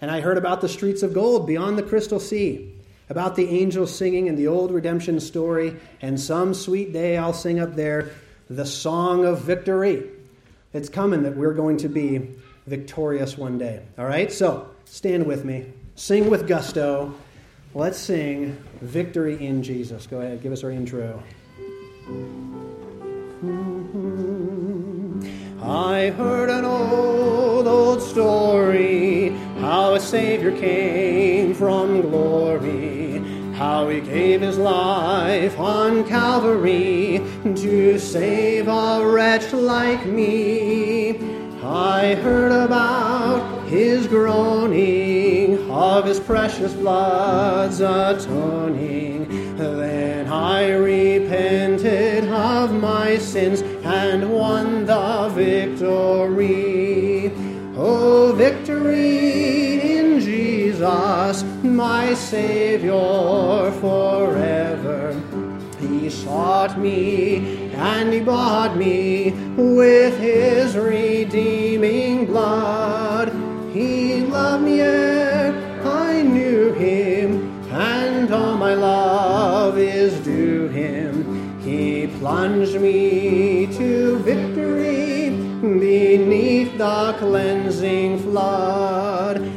And 0.00 0.10
I 0.10 0.20
heard 0.20 0.38
about 0.38 0.60
the 0.60 0.68
streets 0.68 1.02
of 1.02 1.14
gold 1.14 1.46
beyond 1.46 1.78
the 1.78 1.82
crystal 1.82 2.20
sea, 2.20 2.74
about 3.08 3.36
the 3.36 3.48
angels 3.48 3.94
singing 3.94 4.26
in 4.26 4.36
the 4.36 4.46
old 4.46 4.70
redemption 4.70 5.20
story, 5.20 5.76
and 6.00 6.18
some 6.18 6.54
sweet 6.54 6.92
day 6.92 7.16
I'll 7.16 7.34
sing 7.34 7.60
up 7.60 7.74
there 7.74 8.10
the 8.50 8.66
song 8.66 9.24
of 9.24 9.40
victory. 9.40 10.10
It's 10.74 10.90
coming 10.90 11.22
that 11.22 11.36
we're 11.36 11.54
going 11.54 11.78
to 11.78 11.88
be 11.88 12.36
victorious 12.66 13.38
one 13.38 13.56
day. 13.56 13.82
All 13.96 14.04
right? 14.04 14.30
So 14.30 14.68
stand 14.84 15.24
with 15.26 15.44
me, 15.44 15.72
sing 15.94 16.28
with 16.28 16.46
gusto. 16.46 17.14
Let's 17.72 17.98
sing 17.98 18.62
Victory 18.80 19.46
in 19.46 19.62
Jesus. 19.62 20.08
Go 20.08 20.20
ahead, 20.20 20.42
give 20.42 20.52
us 20.52 20.64
our 20.64 20.72
intro. 20.72 21.22
Hmm. 22.06 22.60
I 25.62 26.10
heard 26.10 26.50
an 26.50 26.64
old, 26.64 27.68
old 27.68 28.02
story 28.02 29.28
how 29.60 29.94
a 29.94 30.00
Savior 30.00 30.50
came 30.58 31.54
from 31.54 32.00
glory, 32.00 33.22
how 33.60 33.86
he 33.90 34.00
gave 34.00 34.40
his 34.40 34.56
life 34.56 35.60
on 35.60 36.02
Calvary 36.08 37.20
to 37.44 37.98
save 37.98 38.66
a 38.66 39.04
wretch 39.04 39.52
like 39.52 40.06
me. 40.06 41.10
I 41.62 42.14
heard 42.14 42.52
about 42.52 43.68
his 43.68 44.06
groaning, 44.06 45.70
of 45.70 46.06
his 46.06 46.18
precious 46.18 46.72
blood's 46.72 47.82
atoning. 47.82 49.28
Then 49.58 50.26
I 50.32 50.70
repented 50.70 52.30
of 52.30 52.72
my 52.72 53.18
sins 53.18 53.60
and 53.84 54.32
won 54.32 54.86
the 54.86 55.28
victory. 55.34 57.30
Oh, 57.76 58.32
victory 58.34 59.59
Jesus, 60.80 61.42
my 61.62 62.14
Savior 62.14 63.70
forever. 63.82 65.12
He 65.78 66.08
sought 66.08 66.78
me 66.78 67.70
and 67.74 68.10
he 68.14 68.20
bought 68.20 68.78
me 68.78 69.32
with 69.58 70.18
his 70.18 70.76
redeeming 70.76 72.24
blood. 72.24 73.28
He 73.74 74.24
loved 74.24 74.64
me 74.64 74.80
I 74.82 76.22
knew 76.22 76.72
him, 76.72 77.62
and 77.70 78.32
all 78.32 78.56
my 78.56 78.72
love 78.72 79.76
is 79.76 80.18
due 80.24 80.68
him. 80.68 81.60
He 81.60 82.06
plunged 82.06 82.80
me 82.80 83.66
to 83.76 84.16
victory 84.20 85.28
beneath 85.60 86.78
the 86.78 87.14
cleansing 87.18 88.20
flood. 88.20 89.49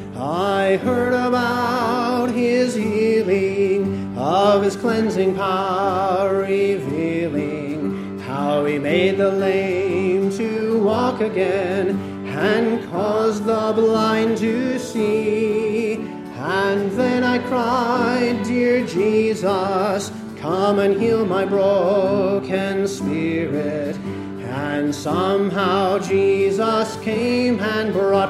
I 0.64 0.78
heard 0.78 1.12
about 1.12 2.30
his 2.32 2.74
healing, 2.74 4.18
of 4.18 4.64
his 4.64 4.78
cleansing 4.78 5.36
power 5.36 6.38
revealing, 6.40 8.18
how 8.22 8.64
he 8.64 8.80
made 8.80 9.18
the 9.18 9.30
lame 9.30 10.32
to 10.38 10.82
walk 10.82 11.20
again 11.20 12.00
and 12.30 12.90
caused 12.90 13.44
the 13.44 13.74
blind 13.76 14.38
to 14.38 14.80
see. 14.80 15.96
And 16.38 16.90
then 16.94 17.26
I 17.26 17.40
cried, 17.40 18.42
Dear 18.46 18.88
Jesus, 18.88 20.14
come 20.38 20.80
and 20.80 21.00
heal 21.00 21.26
my 21.26 21.44
broken 21.44 22.88
spirit. 22.88 23.98
And 24.46 24.96
somehow 24.96 26.00
Jesus 26.00 26.96
came 27.02 27.60
and 27.60 27.92
brought 27.92 28.30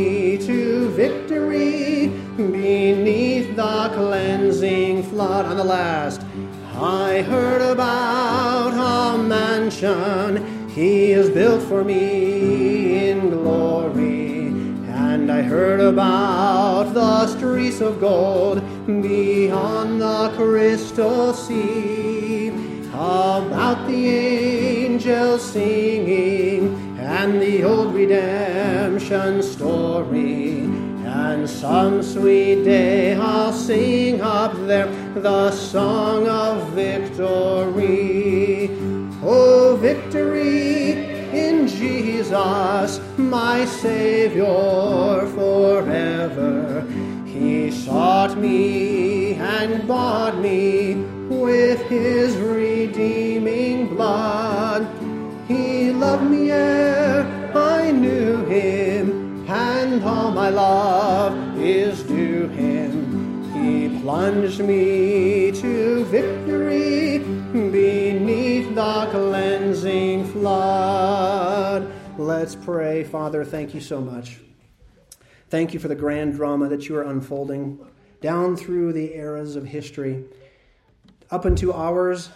flood. 5.21 5.45
On 5.45 5.57
the 5.57 5.63
last, 5.63 6.21
I 6.75 7.21
heard 7.21 7.61
about 7.61 8.73
a 8.73 9.17
mansion 9.17 10.69
he 10.69 11.11
has 11.11 11.29
built 11.29 11.61
for 11.63 11.83
me 11.83 13.09
in 13.09 13.29
glory. 13.29 14.47
And 14.87 15.31
I 15.31 15.41
heard 15.41 15.79
about 15.79 16.93
the 16.93 17.27
streets 17.27 17.81
of 17.81 17.99
gold 17.99 18.61
beyond 18.85 20.01
the 20.01 20.31
crystal 20.35 21.33
sea, 21.33 22.47
about 22.89 23.87
the 23.87 24.09
angels 24.09 25.43
singing 25.43 26.97
and 26.97 27.41
the 27.41 27.63
old 27.63 27.93
redemption 27.93 29.43
story. 29.43 30.80
And 31.31 31.49
some 31.49 32.03
sweet 32.03 32.65
day 32.65 33.15
I'll 33.15 33.53
sing 33.53 34.19
up 34.19 34.51
there 34.67 34.87
the 35.13 35.49
song 35.51 36.27
of 36.27 36.67
victory. 36.71 38.69
Oh, 39.23 39.77
victory 39.79 40.91
in 41.31 41.69
Jesus, 41.69 42.99
my 43.17 43.63
Savior 43.63 45.25
forever. 45.37 46.85
He 47.25 47.71
sought 47.71 48.37
me 48.37 49.35
and 49.35 49.87
bought 49.87 50.37
me 50.37 50.95
with 51.29 51.79
his 51.83 52.35
redeeming 52.35 53.87
blood. 53.87 54.85
He 55.47 55.91
loved 55.91 56.29
me 56.29 56.51
and 60.01 60.09
all 60.09 60.31
my 60.31 60.49
love 60.49 61.59
is 61.59 62.01
due 62.03 62.47
him. 62.47 63.53
He 63.53 64.01
plunged 64.01 64.59
me 64.59 65.51
to 65.51 66.03
victory 66.05 67.19
beneath 67.19 68.73
the 68.73 69.07
cleansing 69.11 70.25
flood. 70.31 71.91
Let's 72.17 72.55
pray. 72.55 73.03
Father, 73.03 73.45
thank 73.45 73.75
you 73.75 73.81
so 73.81 74.01
much. 74.01 74.39
Thank 75.49 75.73
you 75.73 75.79
for 75.79 75.87
the 75.87 75.95
grand 75.95 76.33
drama 76.33 76.67
that 76.69 76.89
you 76.89 76.95
are 76.95 77.03
unfolding 77.03 77.79
down 78.21 78.55
through 78.55 78.93
the 78.93 79.13
eras 79.13 79.55
of 79.55 79.65
history, 79.65 80.23
up 81.29 81.45
into 81.45 81.73
ours 81.73 82.29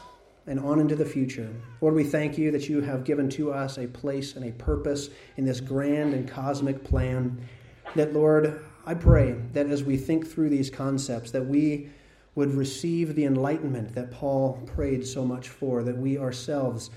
and 0.48 0.60
on 0.60 0.80
into 0.80 0.96
the 0.96 1.06
future. 1.06 1.50
Lord, 1.82 1.96
we 1.96 2.04
thank 2.04 2.38
you 2.38 2.52
that 2.52 2.70
you 2.70 2.82
have 2.82 3.04
given 3.04 3.30
to 3.32 3.52
us 3.52 3.78
a 3.78 3.88
place 3.88 4.36
and 4.36 4.46
a 4.46 4.52
purpose 4.52 5.10
in 5.38 5.46
this 5.46 5.60
grand 5.60 6.14
and 6.14 6.28
cosmic 6.28 6.84
plan. 6.84 7.48
That, 7.96 8.14
Lord, 8.14 8.64
I 8.86 8.94
pray 8.94 9.34
that 9.54 9.68
as 9.68 9.84
we 9.84 9.98
think 9.98 10.28
through 10.28 10.50
these 10.50 10.70
concepts, 10.70 11.32
that 11.32 11.46
we 11.46 11.90
would 12.36 12.54
receive 12.54 13.16
the 13.16 13.26
enlightenment 13.26 13.96
that 13.96 14.12
Paul 14.12 14.62
prayed 14.76 15.08
so 15.08 15.26
much 15.26 15.50
for, 15.50 15.84
that 15.84 15.98
we 15.98 16.18
ourselves 16.18 16.92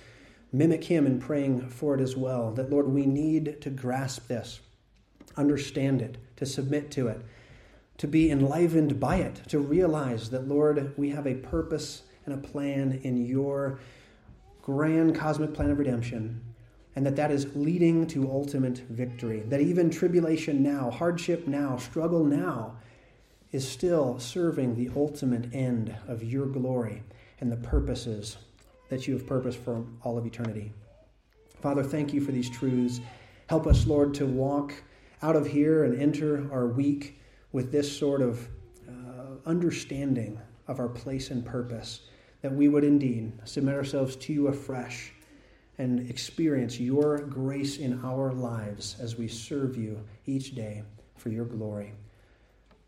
mimic 0.53 0.84
him 0.84 1.07
in 1.07 1.20
praying 1.20 1.68
for 1.68 1.94
it 1.94 2.01
as 2.01 2.16
well. 2.16 2.53
That, 2.53 2.70
Lord, 2.70 2.88
we 2.88 3.07
need 3.07 3.61
to 3.62 3.70
grasp 3.70 4.26
this, 4.26 4.61
understand 5.36 6.03
it, 6.03 6.18
to 6.36 6.44
submit 6.44 6.90
to 6.92 7.09
it, 7.09 7.20
to 7.99 8.09
be 8.09 8.30
enlivened 8.30 8.99
by 8.99 9.16
it, 9.16 9.42
to 9.49 9.59
realize 9.59 10.30
that, 10.30 10.49
Lord, 10.49 10.92
we 10.96 11.11
have 11.11 11.26
a 11.26 11.34
purpose 11.34 12.03
and 12.28 12.44
a 12.44 12.48
plan 12.48 13.00
in 13.04 13.24
your 13.24 13.80
grand 14.60 15.14
cosmic 15.14 15.54
plan 15.54 15.70
of 15.70 15.78
redemption, 15.78 16.42
and 16.94 17.06
that 17.06 17.16
that 17.16 17.30
is 17.30 17.54
leading 17.56 18.06
to 18.06 18.30
ultimate 18.30 18.78
victory. 18.90 19.40
That 19.40 19.60
even 19.60 19.88
tribulation 19.88 20.62
now, 20.62 20.90
hardship 20.90 21.46
now, 21.46 21.78
struggle 21.78 22.24
now, 22.24 22.76
is 23.50 23.66
still 23.66 24.18
serving 24.18 24.74
the 24.74 24.90
ultimate 24.94 25.54
end 25.54 25.96
of 26.06 26.22
your 26.22 26.44
glory 26.46 27.02
and 27.40 27.50
the 27.50 27.56
purposes 27.56 28.36
that 28.90 29.06
you 29.06 29.14
have 29.14 29.26
purposed 29.26 29.58
for 29.58 29.86
all 30.02 30.18
of 30.18 30.26
eternity. 30.26 30.72
Father, 31.62 31.82
thank 31.82 32.12
you 32.12 32.20
for 32.20 32.32
these 32.32 32.50
truths. 32.50 33.00
Help 33.48 33.66
us, 33.66 33.86
Lord, 33.86 34.12
to 34.14 34.26
walk 34.26 34.74
out 35.22 35.34
of 35.34 35.46
here 35.46 35.84
and 35.84 36.00
enter 36.00 36.46
our 36.52 36.66
week 36.66 37.20
with 37.52 37.72
this 37.72 37.90
sort 37.90 38.20
of 38.20 38.46
uh, 38.86 38.92
understanding 39.46 40.38
of 40.66 40.78
our 40.78 40.88
place 40.88 41.30
and 41.30 41.44
purpose, 41.44 42.00
that 42.43 42.53
we 42.53 42.68
would 42.68 42.84
indeed 42.84 43.32
submit 43.45 43.74
ourselves 43.74 44.16
to 44.16 44.32
you 44.32 44.49
afresh 44.49 45.12
and 45.78 46.11
experience 46.11 46.80
your 46.80 47.18
grace 47.18 47.78
in 47.78 48.05
our 48.05 48.32
lives 48.32 48.97
as 49.01 49.16
we 49.16 49.28
serve 49.28 49.76
you 49.76 50.01
each 50.26 50.55
day 50.55 50.82
for 51.16 51.28
your 51.28 51.45
glory. 51.45 51.93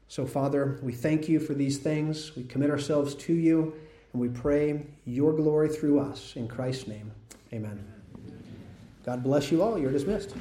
So, 0.09 0.27
Father, 0.27 0.81
we 0.83 0.93
thank 0.93 1.29
you 1.29 1.39
for 1.39 1.55
these 1.55 1.79
things. 1.79 2.35
We 2.35 2.43
commit 2.43 2.71
ourselves 2.71 3.15
to 3.15 3.33
you, 3.33 3.75
and 4.13 4.21
we 4.21 4.29
pray 4.29 4.87
your 5.05 5.33
glory 5.33 5.69
through 5.69 6.01
us. 6.01 6.35
In 6.35 6.49
Christ's 6.49 6.89
name, 6.89 7.13
amen. 7.53 7.85
God 9.05 9.23
bless 9.23 9.53
you 9.53 9.63
all. 9.63 9.79
You're 9.79 9.93
dismissed. 9.93 10.35